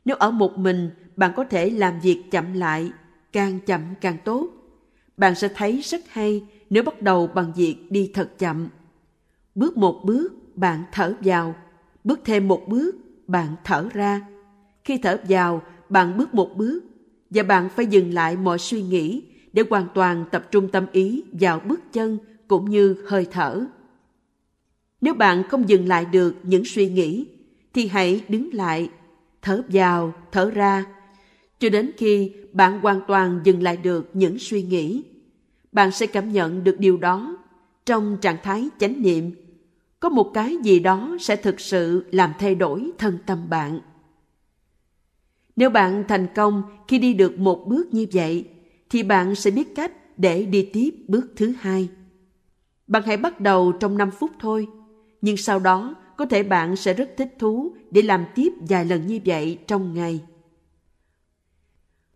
Nếu 0.05 0.16
ở 0.16 0.30
một 0.30 0.59
mình, 0.59 0.90
bạn 1.16 1.32
có 1.36 1.45
thể 1.45 1.70
làm 1.70 2.01
việc 2.01 2.22
chậm 2.30 2.53
lại, 2.53 2.90
càng 3.35 3.61
chậm 3.66 3.80
càng 4.01 4.16
tốt. 4.24 4.49
Bạn 5.16 5.35
sẽ 5.35 5.49
thấy 5.49 5.80
rất 5.80 6.01
hay 6.09 6.45
nếu 6.70 6.82
bắt 6.82 7.03
đầu 7.03 7.26
bằng 7.26 7.53
việc 7.57 7.76
đi 7.91 8.11
thật 8.14 8.39
chậm. 8.39 8.68
Bước 9.55 9.76
một 9.76 10.01
bước, 10.05 10.32
bạn 10.55 10.82
thở 10.93 11.14
vào. 11.20 11.55
Bước 12.05 12.20
thêm 12.24 12.49
một 12.49 12.62
bước, 12.68 12.95
bạn 13.26 13.57
thở 13.64 13.89
ra. 13.93 14.20
Khi 14.85 14.99
thở 14.99 15.20
vào, 15.28 15.62
bạn 15.89 16.16
bước 16.16 16.35
một 16.35 16.51
bước 16.57 16.85
và 17.30 17.43
bạn 17.43 17.68
phải 17.76 17.87
dừng 17.87 18.14
lại 18.14 18.37
mọi 18.37 18.59
suy 18.59 18.82
nghĩ 18.82 19.22
để 19.53 19.62
hoàn 19.70 19.87
toàn 19.95 20.24
tập 20.32 20.49
trung 20.51 20.68
tâm 20.68 20.87
ý 20.93 21.22
vào 21.32 21.61
bước 21.61 21.80
chân 21.93 22.18
cũng 22.49 22.70
như 22.70 23.05
hơi 23.09 23.26
thở. 23.30 23.64
Nếu 25.01 25.14
bạn 25.14 25.43
không 25.49 25.68
dừng 25.68 25.89
lại 25.89 26.05
được 26.05 26.35
những 26.43 26.64
suy 26.64 26.89
nghĩ, 26.89 27.26
thì 27.74 27.87
hãy 27.87 28.24
đứng 28.28 28.55
lại, 28.55 28.91
thở 29.43 29.62
vào, 29.68 30.14
thở 30.32 30.51
ra, 30.51 30.85
cho 31.59 31.68
đến 31.68 31.90
khi 31.96 32.32
bạn 32.52 32.80
hoàn 32.80 33.00
toàn 33.07 33.40
dừng 33.44 33.62
lại 33.62 33.76
được 33.76 34.11
những 34.12 34.38
suy 34.38 34.62
nghĩ. 34.62 35.02
Bạn 35.72 35.92
sẽ 35.92 36.07
cảm 36.07 36.32
nhận 36.32 36.64
được 36.64 36.76
điều 36.78 36.96
đó 36.96 37.36
trong 37.86 38.16
trạng 38.20 38.36
thái 38.42 38.68
chánh 38.78 39.02
niệm. 39.02 39.30
Có 40.00 40.09
một 40.09 40.30
cái 40.34 40.57
gì 40.62 40.78
đó 40.78 41.16
sẽ 41.20 41.36
thực 41.36 41.61
sự 41.61 42.05
làm 42.11 42.32
thay 42.38 42.55
đổi 42.55 42.90
thân 42.98 43.18
tâm 43.26 43.50
bạn. 43.50 43.80
Nếu 45.57 45.70
bạn 45.70 46.05
thành 46.09 46.26
công 46.34 46.62
khi 46.88 46.98
đi 46.98 47.14
được 47.14 47.38
một 47.38 47.64
bước 47.66 47.94
như 47.94 48.07
vậy, 48.12 48.44
thì 48.90 49.02
bạn 49.02 49.34
sẽ 49.34 49.50
biết 49.50 49.74
cách 49.74 50.18
để 50.18 50.44
đi 50.44 50.70
tiếp 50.72 50.90
bước 51.09 51.26
thứ 51.36 51.52
hai. 51.61 51.88
Bạn 52.86 53.02
hãy 53.07 53.16
bắt 53.16 53.40
đầu 53.40 53.72
trong 53.72 53.98
5 53.98 54.11
phút 54.11 54.30
thôi, 54.38 54.66
nhưng 55.20 55.36
sau 55.36 55.59
đó 55.59 55.94
có 56.16 56.26
thể 56.26 56.42
bạn 56.42 56.76
sẽ 56.76 56.94
rất 56.94 57.11
thích 57.16 57.36
thú 57.38 57.74
để 57.90 58.02
làm 58.02 58.24
tiếp 58.34 58.52
vài 58.68 58.84
lần 58.84 59.07
như 59.07 59.20
vậy 59.24 59.59
trong 59.66 59.94
ngày. 59.94 60.20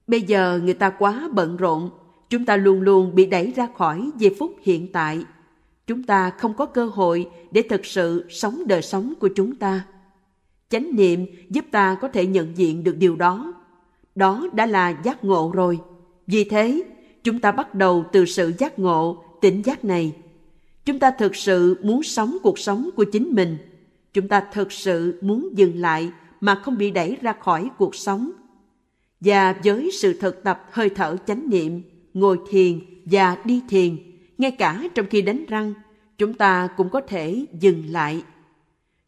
Bây 0.08 0.22
giờ 0.22 0.60
người 0.64 0.74
ta 0.74 0.90
quá 0.90 1.28
bận 1.32 1.56
rộn, 1.56 1.90
chúng 2.30 2.44
ta 2.44 2.56
luôn 2.56 2.80
luôn 2.80 3.14
bị 3.14 3.26
đẩy 3.26 3.52
ra 3.56 3.68
khỏi 3.76 4.10
giây 4.18 4.36
phút 4.38 4.56
hiện 4.62 4.92
tại. 4.92 5.24
Chúng 5.86 6.02
ta 6.02 6.30
không 6.30 6.54
có 6.54 6.66
cơ 6.66 6.86
hội 6.86 7.28
để 7.50 7.62
thực 7.62 7.86
sự 7.86 8.26
sống 8.28 8.62
đời 8.66 8.82
sống 8.82 9.14
của 9.20 9.28
chúng 9.28 9.54
ta. 9.54 9.84
Chánh 10.70 10.96
niệm 10.96 11.26
giúp 11.50 11.64
ta 11.70 11.96
có 12.00 12.08
thể 12.08 12.26
nhận 12.26 12.56
diện 12.56 12.84
được 12.84 12.96
điều 12.98 13.16
đó. 13.16 13.54
Đó 14.14 14.48
đã 14.52 14.66
là 14.66 14.94
giác 15.04 15.24
ngộ 15.24 15.50
rồi. 15.54 15.80
Vì 16.26 16.44
thế, 16.44 16.82
chúng 17.24 17.38
ta 17.38 17.52
bắt 17.52 17.74
đầu 17.74 18.04
từ 18.12 18.24
sự 18.24 18.52
giác 18.58 18.78
ngộ, 18.78 19.24
tỉnh 19.40 19.62
giác 19.64 19.84
này. 19.84 20.12
Chúng 20.84 20.98
ta 20.98 21.10
thực 21.10 21.36
sự 21.36 21.76
muốn 21.82 22.02
sống 22.02 22.36
cuộc 22.42 22.58
sống 22.58 22.90
của 22.96 23.04
chính 23.04 23.34
mình. 23.34 23.56
Chúng 24.12 24.28
ta 24.28 24.42
thực 24.52 24.72
sự 24.72 25.18
muốn 25.22 25.48
dừng 25.54 25.76
lại 25.76 26.10
mà 26.40 26.54
không 26.54 26.78
bị 26.78 26.90
đẩy 26.90 27.16
ra 27.20 27.32
khỏi 27.40 27.70
cuộc 27.78 27.94
sống. 27.94 28.30
Và 29.20 29.54
với 29.64 29.90
sự 30.00 30.20
thực 30.20 30.44
tập 30.44 30.64
hơi 30.70 30.90
thở 30.90 31.16
chánh 31.26 31.50
niệm, 31.50 31.82
ngồi 32.14 32.38
thiền 32.50 32.80
và 33.04 33.36
đi 33.44 33.62
thiền, 33.68 33.96
ngay 34.38 34.50
cả 34.50 34.84
trong 34.94 35.06
khi 35.10 35.22
đánh 35.22 35.44
răng, 35.46 35.74
chúng 36.18 36.34
ta 36.34 36.68
cũng 36.76 36.90
có 36.90 37.00
thể 37.00 37.46
dừng 37.60 37.82
lại. 37.88 38.24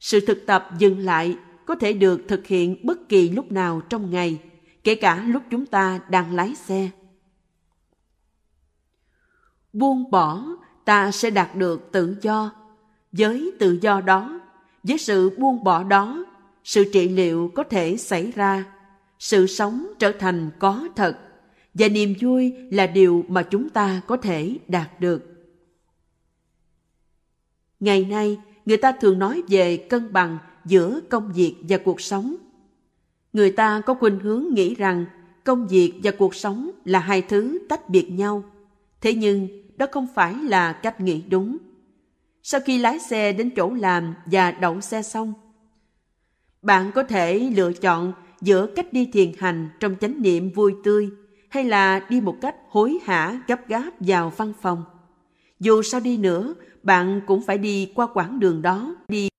Sự 0.00 0.20
thực 0.20 0.46
tập 0.46 0.68
dừng 0.78 0.98
lại 0.98 1.36
có 1.66 1.74
thể 1.74 1.92
được 1.92 2.20
thực 2.28 2.46
hiện 2.46 2.86
bất 2.86 3.08
kỳ 3.08 3.30
lúc 3.30 3.52
nào 3.52 3.80
trong 3.88 4.10
ngày, 4.10 4.38
kể 4.84 4.94
cả 4.94 5.24
lúc 5.26 5.42
chúng 5.50 5.66
ta 5.66 6.00
đang 6.10 6.34
lái 6.34 6.54
xe. 6.54 6.90
Buông 9.72 10.10
bỏ, 10.10 10.44
ta 10.84 11.10
sẽ 11.10 11.30
đạt 11.30 11.56
được 11.56 11.88
tự 11.92 12.16
do. 12.22 12.52
Với 13.12 13.52
tự 13.58 13.78
do 13.82 14.00
đó, 14.00 14.40
với 14.82 14.98
sự 14.98 15.38
buông 15.38 15.64
bỏ 15.64 15.82
đó, 15.82 16.24
sự 16.64 16.90
trị 16.92 17.08
liệu 17.08 17.50
có 17.54 17.62
thể 17.62 17.96
xảy 17.96 18.32
ra, 18.32 18.64
sự 19.20 19.46
sống 19.46 19.86
trở 19.98 20.12
thành 20.12 20.50
có 20.58 20.88
thật, 20.96 21.18
và 21.74 21.88
niềm 21.88 22.14
vui 22.20 22.54
là 22.70 22.86
điều 22.86 23.24
mà 23.28 23.42
chúng 23.42 23.68
ta 23.68 24.00
có 24.06 24.16
thể 24.16 24.56
đạt 24.68 25.00
được. 25.00 25.26
Ngày 27.80 28.04
nay, 28.04 28.38
người 28.66 28.76
ta 28.76 28.92
thường 28.92 29.18
nói 29.18 29.42
về 29.48 29.76
cân 29.76 30.12
bằng 30.12 30.38
giữa 30.64 31.00
công 31.08 31.32
việc 31.32 31.56
và 31.68 31.78
cuộc 31.84 32.00
sống. 32.00 32.36
Người 33.32 33.50
ta 33.50 33.80
có 33.86 33.94
khuynh 33.94 34.18
hướng 34.18 34.44
nghĩ 34.54 34.74
rằng 34.74 35.04
công 35.44 35.66
việc 35.66 36.00
và 36.02 36.10
cuộc 36.10 36.34
sống 36.34 36.70
là 36.84 36.98
hai 36.98 37.22
thứ 37.22 37.58
tách 37.68 37.88
biệt 37.88 38.10
nhau. 38.10 38.44
Thế 39.00 39.14
nhưng 39.14 39.48
đó 39.76 39.86
không 39.92 40.06
phải 40.14 40.34
là 40.34 40.72
cách 40.72 41.00
nghĩ 41.00 41.22
đúng. 41.28 41.56
Sau 42.42 42.60
khi 42.66 42.78
lái 42.78 42.98
xe 42.98 43.32
đến 43.32 43.50
chỗ 43.56 43.70
làm 43.70 44.14
và 44.26 44.50
đậu 44.50 44.80
xe 44.80 45.02
xong, 45.02 45.32
bạn 46.62 46.90
có 46.94 47.02
thể 47.02 47.38
lựa 47.38 47.72
chọn 47.72 48.12
giữa 48.40 48.66
cách 48.66 48.92
đi 48.92 49.08
thiền 49.12 49.32
hành 49.38 49.68
trong 49.80 49.96
chánh 50.00 50.22
niệm 50.22 50.50
vui 50.50 50.74
tươi 50.84 51.10
hay 51.48 51.64
là 51.64 52.06
đi 52.08 52.20
một 52.20 52.36
cách 52.40 52.56
hối 52.68 52.98
hả 53.04 53.40
gấp 53.46 53.68
gáp 53.68 53.90
vào 54.00 54.32
văn 54.36 54.52
phòng. 54.62 54.84
Dù 55.60 55.82
sao 55.82 56.00
đi 56.00 56.16
nữa, 56.16 56.54
bạn 56.82 57.20
cũng 57.26 57.42
phải 57.42 57.58
đi 57.58 57.92
qua 57.94 58.06
quãng 58.14 58.40
đường 58.40 58.62
đó, 58.62 58.96
đi 59.08 59.29